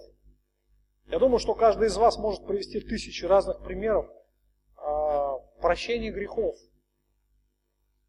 Я 1.07 1.19
думаю, 1.19 1.39
что 1.39 1.53
каждый 1.53 1.87
из 1.87 1.97
вас 1.97 2.17
может 2.17 2.45
привести 2.45 2.79
тысячи 2.79 3.25
разных 3.25 3.63
примеров 3.63 4.09
а, 4.77 5.37
прощение 5.61 6.11
грехов. 6.11 6.55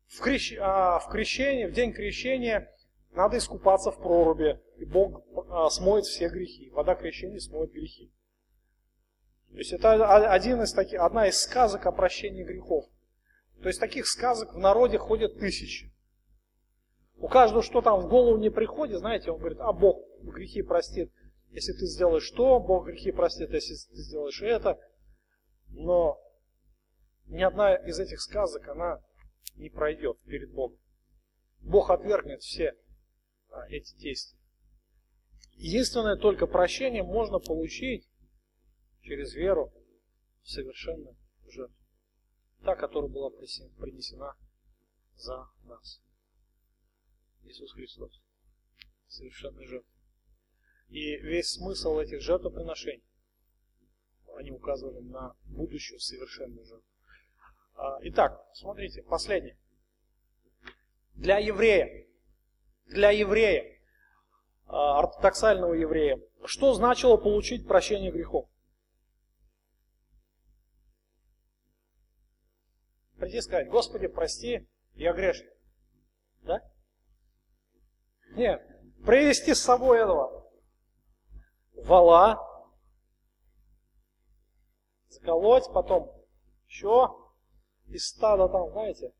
В, 0.08 0.20
крещ... 0.20 0.56
а, 0.58 0.98
в 1.00 1.08
крещении, 1.10 1.66
в 1.66 1.72
день 1.72 1.92
крещения 1.92 2.72
надо 3.10 3.38
искупаться 3.38 3.90
в 3.90 4.00
проруби, 4.00 4.60
и 4.76 4.84
Бог 4.84 5.22
а, 5.50 5.68
смоет 5.70 6.04
все 6.06 6.28
грехи. 6.28 6.70
Вода 6.70 6.94
крещения 6.94 7.38
смоет 7.38 7.72
грехи. 7.72 8.12
То 9.50 9.58
есть 9.58 9.72
это 9.72 10.30
один 10.32 10.62
из 10.62 10.72
таких, 10.72 11.00
одна 11.00 11.28
из 11.28 11.40
сказок 11.40 11.86
о 11.86 11.92
прощении 11.92 12.44
грехов. 12.44 12.86
То 13.62 13.68
есть 13.68 13.80
таких 13.80 14.06
сказок 14.06 14.54
в 14.54 14.58
народе 14.58 14.98
ходят 14.98 15.38
тысячи. 15.38 15.92
У 17.16 17.28
каждого, 17.28 17.62
что 17.62 17.80
там 17.80 18.00
в 18.00 18.08
голову 18.08 18.36
не 18.36 18.50
приходит, 18.50 18.98
знаете, 18.98 19.30
он 19.30 19.38
говорит, 19.38 19.58
а 19.60 19.72
Бог 19.72 20.04
грехи 20.22 20.62
простит, 20.62 21.10
если 21.50 21.72
ты 21.72 21.86
сделаешь 21.86 22.30
то, 22.30 22.60
Бог 22.60 22.86
грехи 22.86 23.12
простит, 23.12 23.50
если 23.50 23.74
ты 23.74 23.96
сделаешь 23.96 24.42
это. 24.42 24.78
Но 25.68 26.20
ни 27.26 27.42
одна 27.42 27.74
из 27.74 27.98
этих 27.98 28.20
сказок, 28.20 28.68
она 28.68 29.02
не 29.54 29.70
пройдет 29.70 30.20
перед 30.24 30.50
Богом. 30.52 30.78
Бог 31.60 31.90
отвергнет 31.90 32.42
все 32.42 32.76
а, 33.50 33.66
эти 33.68 33.96
действия. 33.96 34.38
Единственное, 35.54 36.16
только 36.16 36.46
прощение 36.46 37.02
можно 37.02 37.38
получить 37.38 38.06
через 39.00 39.34
веру 39.34 39.72
в 40.42 40.50
совершенную 40.50 41.16
жертву. 41.48 41.85
Та, 42.66 42.74
которая 42.74 43.08
была 43.08 43.30
принесена 43.30 44.34
за 45.14 45.48
нас. 45.66 46.02
Иисус 47.44 47.72
Христос. 47.72 48.20
Совершенная 49.06 49.64
жертва. 49.68 49.92
И 50.88 51.16
весь 51.18 51.52
смысл 51.52 52.00
этих 52.00 52.20
жертвоприношений, 52.22 53.04
они 54.34 54.50
указывали 54.50 54.98
на 54.98 55.36
будущую 55.44 56.00
совершенную 56.00 56.64
жертву. 56.64 56.90
А, 57.76 57.98
итак, 58.02 58.44
смотрите, 58.54 59.04
последнее. 59.04 59.56
Для 61.14 61.38
еврея, 61.38 62.08
для 62.86 63.12
еврея, 63.12 63.80
а, 64.66 64.98
ортодоксального 64.98 65.74
еврея, 65.74 66.20
что 66.46 66.74
значило 66.74 67.16
получить 67.16 67.68
прощение 67.68 68.10
грехов? 68.10 68.48
Прийти 73.26 73.38
и 73.38 73.42
сказать, 73.42 73.68
Господи, 73.68 74.06
прости, 74.06 74.68
я 74.94 75.12
грешный. 75.12 75.50
Да? 76.42 76.62
Нет, 78.36 78.64
привести 79.04 79.52
с 79.52 79.62
собой 79.62 79.98
этого 79.98 80.48
вала, 81.72 82.38
заколоть, 85.08 85.64
потом 85.74 86.24
еще 86.68 87.16
из 87.88 88.06
стада 88.06 88.48
там, 88.48 88.70
знаете, 88.70 89.12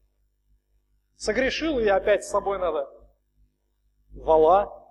согрешил, 1.16 1.80
и 1.80 1.88
опять 1.88 2.24
с 2.24 2.30
собой 2.30 2.60
надо 2.60 2.88
вала. 4.12 4.88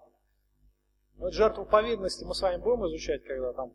Вот 1.14 1.32
жертву 1.32 1.66
повинности 1.66 2.26
мы 2.26 2.36
с 2.36 2.42
вами 2.42 2.62
будем 2.62 2.86
изучать, 2.88 3.24
когда 3.24 3.54
там, 3.54 3.74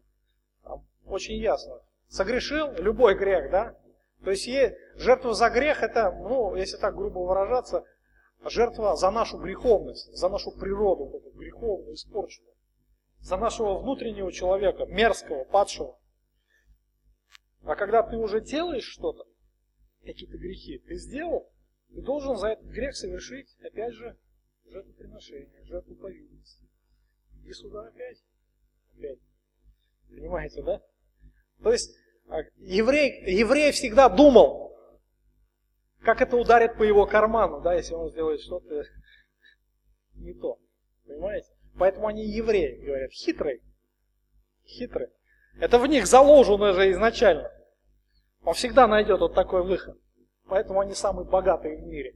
там 0.65 0.87
очень 1.07 1.37
ясно. 1.37 1.81
Согрешил, 2.09 2.73
любой 2.73 3.15
грех, 3.15 3.51
да? 3.51 3.81
То 4.25 4.31
есть 4.31 4.49
жертва 4.97 5.35
за 5.35 5.49
грех 5.49 5.83
это, 5.83 6.11
ну, 6.11 6.55
если 6.55 6.77
так 6.77 6.95
грубо 6.95 7.21
выражаться, 7.21 7.85
жертва 8.45 8.97
за 8.97 9.11
нашу 9.11 9.39
греховность, 9.39 10.13
за 10.13 10.29
нашу 10.29 10.53
природу, 10.53 11.17
эту 11.17 11.31
греховную, 11.31 11.95
испорченную, 11.95 12.55
за 13.21 13.37
нашего 13.37 13.79
внутреннего 13.79 14.31
человека, 14.31 14.85
мерзкого, 14.87 15.45
падшего. 15.45 15.99
А 17.63 17.77
когда 17.77 18.03
ты 18.03 18.17
уже 18.17 18.41
делаешь 18.41 18.85
что-то, 18.85 19.25
какие-то 20.05 20.37
грехи 20.37 20.79
ты 20.79 20.97
сделал, 20.97 21.51
ты 21.95 22.03
должен 22.03 22.37
за 22.37 22.49
этот 22.49 22.67
грех 22.67 22.95
совершить, 22.97 23.57
опять 23.63 23.93
же, 23.95 24.17
жертвоприношение, 24.67 25.65
жертву 25.65 25.95
повинности. 25.97 26.69
И 27.45 27.53
сюда 27.53 27.87
опять. 27.87 28.23
Опять. 28.97 29.19
Понимаете, 30.09 30.63
да? 30.63 30.81
То 31.63 31.73
есть 31.73 31.97
еврей, 32.57 33.25
еврей 33.27 33.73
всегда 33.73 34.09
думал, 34.09 34.77
как 36.03 36.23
это 36.23 36.37
ударит 36.37 36.77
по 36.77 36.83
его 36.83 37.07
карману, 37.07 37.61
да, 37.61 37.75
если 37.75 37.95
он 37.95 38.11
сделает 38.11 38.41
что-то 38.41 38.85
не 40.15 40.35
то. 40.35 40.59
Понимаете? 41.07 41.49
Поэтому 41.79 42.07
они 42.07 42.25
евреи, 42.25 42.85
говорят, 42.85 43.11
хитрые. 43.11 43.61
Хитрые. 44.65 45.11
Это 45.59 45.79
в 45.79 45.87
них 45.87 46.07
заложено 46.07 46.73
же 46.73 46.91
изначально. 46.93 47.51
Он 48.43 48.55
всегда 48.55 48.87
найдет 48.87 49.21
вот 49.21 49.35
такой 49.35 49.63
выход. 49.63 49.99
Поэтому 50.47 50.81
они 50.81 50.95
самые 50.95 51.29
богатые 51.29 51.77
в 51.77 51.87
мире. 51.87 52.15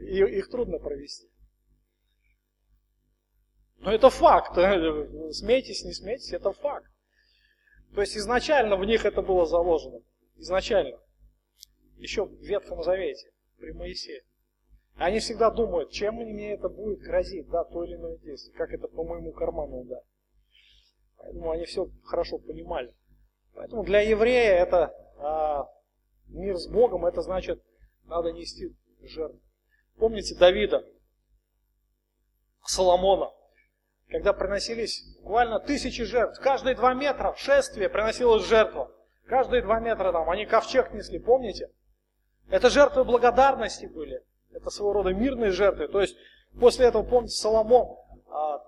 И 0.00 0.18
их 0.18 0.48
трудно 0.48 0.78
провести. 0.78 1.28
Но 3.78 3.92
это 3.92 4.10
факт. 4.10 4.54
Смейтесь, 5.32 5.84
не 5.84 5.92
смейтесь, 5.92 6.32
это 6.32 6.52
факт. 6.52 6.90
То 7.94 8.00
есть 8.00 8.16
изначально 8.16 8.76
в 8.76 8.84
них 8.84 9.04
это 9.04 9.22
было 9.22 9.46
заложено. 9.46 10.00
Изначально. 10.36 10.98
Еще 11.96 12.24
в 12.24 12.42
Ветхом 12.42 12.82
Завете, 12.82 13.30
при 13.58 13.70
Моисее. 13.72 14.22
Они 14.96 15.20
всегда 15.20 15.50
думают, 15.50 15.90
чем 15.90 16.16
мне 16.16 16.52
это 16.52 16.68
будет 16.68 17.00
грозить, 17.00 17.48
да, 17.48 17.64
то 17.64 17.84
или 17.84 17.94
иное 17.94 18.16
действие, 18.18 18.56
как 18.56 18.72
это 18.72 18.88
по 18.88 19.04
моему 19.04 19.32
карману 19.32 19.80
ударит. 19.80 20.04
Поэтому 21.18 21.50
они 21.50 21.64
все 21.64 21.88
хорошо 22.04 22.38
понимали. 22.38 22.92
Поэтому 23.54 23.84
для 23.84 24.00
еврея 24.00 24.54
это 24.54 24.94
а, 25.18 25.68
мир 26.26 26.56
с 26.56 26.66
Богом, 26.66 27.06
это 27.06 27.22
значит, 27.22 27.62
надо 28.04 28.32
нести 28.32 28.74
жертву. 29.02 29.40
Помните 29.96 30.34
Давида, 30.34 30.84
Соломона, 32.64 33.32
когда 34.08 34.32
приносились 34.32 35.04
буквально 35.20 35.58
тысячи 35.60 36.04
жертв, 36.04 36.40
каждые 36.40 36.74
два 36.74 36.94
метра 36.94 37.34
шествие 37.36 37.88
приносилось 37.88 38.46
жертва. 38.46 38.90
Каждые 39.26 39.62
два 39.62 39.80
метра 39.80 40.12
там, 40.12 40.28
они 40.28 40.44
ковчег 40.44 40.92
несли, 40.92 41.18
помните? 41.18 41.70
Это 42.48 42.68
жертвы 42.68 43.04
благодарности 43.04 43.86
были. 43.86 44.22
Это 44.52 44.70
своего 44.70 44.92
рода 44.92 45.14
мирные 45.14 45.50
жертвы. 45.50 45.88
То 45.88 46.00
есть 46.00 46.16
после 46.60 46.86
этого, 46.86 47.02
помните, 47.02 47.34
Соломон 47.34 47.96
а, 48.28 48.56
а, 48.56 48.62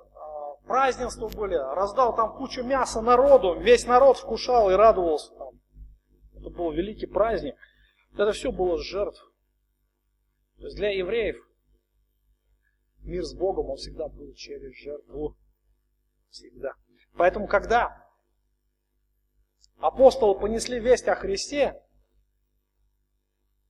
празднества 0.66 1.28
были, 1.28 1.54
раздал 1.54 2.16
там 2.16 2.36
кучу 2.36 2.62
мяса 2.62 3.02
народу, 3.02 3.54
весь 3.60 3.86
народ 3.86 4.16
вкушал 4.16 4.70
и 4.70 4.74
радовался. 4.74 5.32
Там. 5.34 5.50
Это 6.36 6.50
был 6.50 6.72
великий 6.72 7.06
праздник. 7.06 7.54
Это 8.14 8.32
все 8.32 8.50
было 8.50 8.78
жертв. 8.78 9.30
То 10.58 10.64
есть 10.64 10.76
для 10.76 10.90
евреев 10.90 11.36
мир 13.06 13.24
с 13.24 13.34
Богом, 13.34 13.70
он 13.70 13.76
всегда 13.76 14.08
был 14.08 14.32
через 14.34 14.74
жертву. 14.76 15.36
Всегда. 16.30 16.74
Поэтому, 17.14 17.46
когда 17.46 18.06
апостолы 19.78 20.38
понесли 20.38 20.78
весть 20.80 21.08
о 21.08 21.14
Христе, 21.14 21.82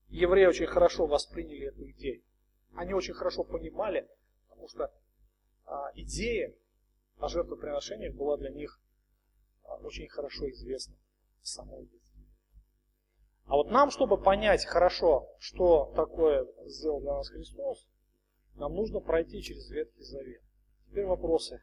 евреи 0.08 0.46
очень 0.46 0.66
хорошо 0.66 1.06
восприняли 1.06 1.68
эту 1.68 1.90
идею. 1.90 2.22
Они 2.74 2.92
очень 2.92 3.14
хорошо 3.14 3.44
понимали, 3.44 4.08
потому 4.48 4.68
что 4.68 4.92
а, 5.64 5.90
идея 5.94 6.54
о 7.18 7.28
жертвоприношениях 7.28 8.14
была 8.14 8.36
для 8.36 8.50
них 8.50 8.80
а, 9.64 9.76
очень 9.76 10.08
хорошо 10.08 10.50
известна 10.50 10.96
с 11.42 11.52
самого 11.52 11.84
детства. 11.84 12.20
А 13.46 13.54
вот 13.54 13.70
нам, 13.70 13.90
чтобы 13.90 14.20
понять 14.20 14.64
хорошо, 14.64 15.28
что 15.38 15.92
такое 15.94 16.46
сделал 16.64 17.00
для 17.00 17.12
нас 17.12 17.28
Христос, 17.28 17.86
нам 18.56 18.74
нужно 18.74 19.00
пройти 19.00 19.42
через 19.42 19.70
Ветхий 19.70 20.02
Завет. 20.02 20.42
Теперь 20.90 21.06
вопросы. 21.06 21.60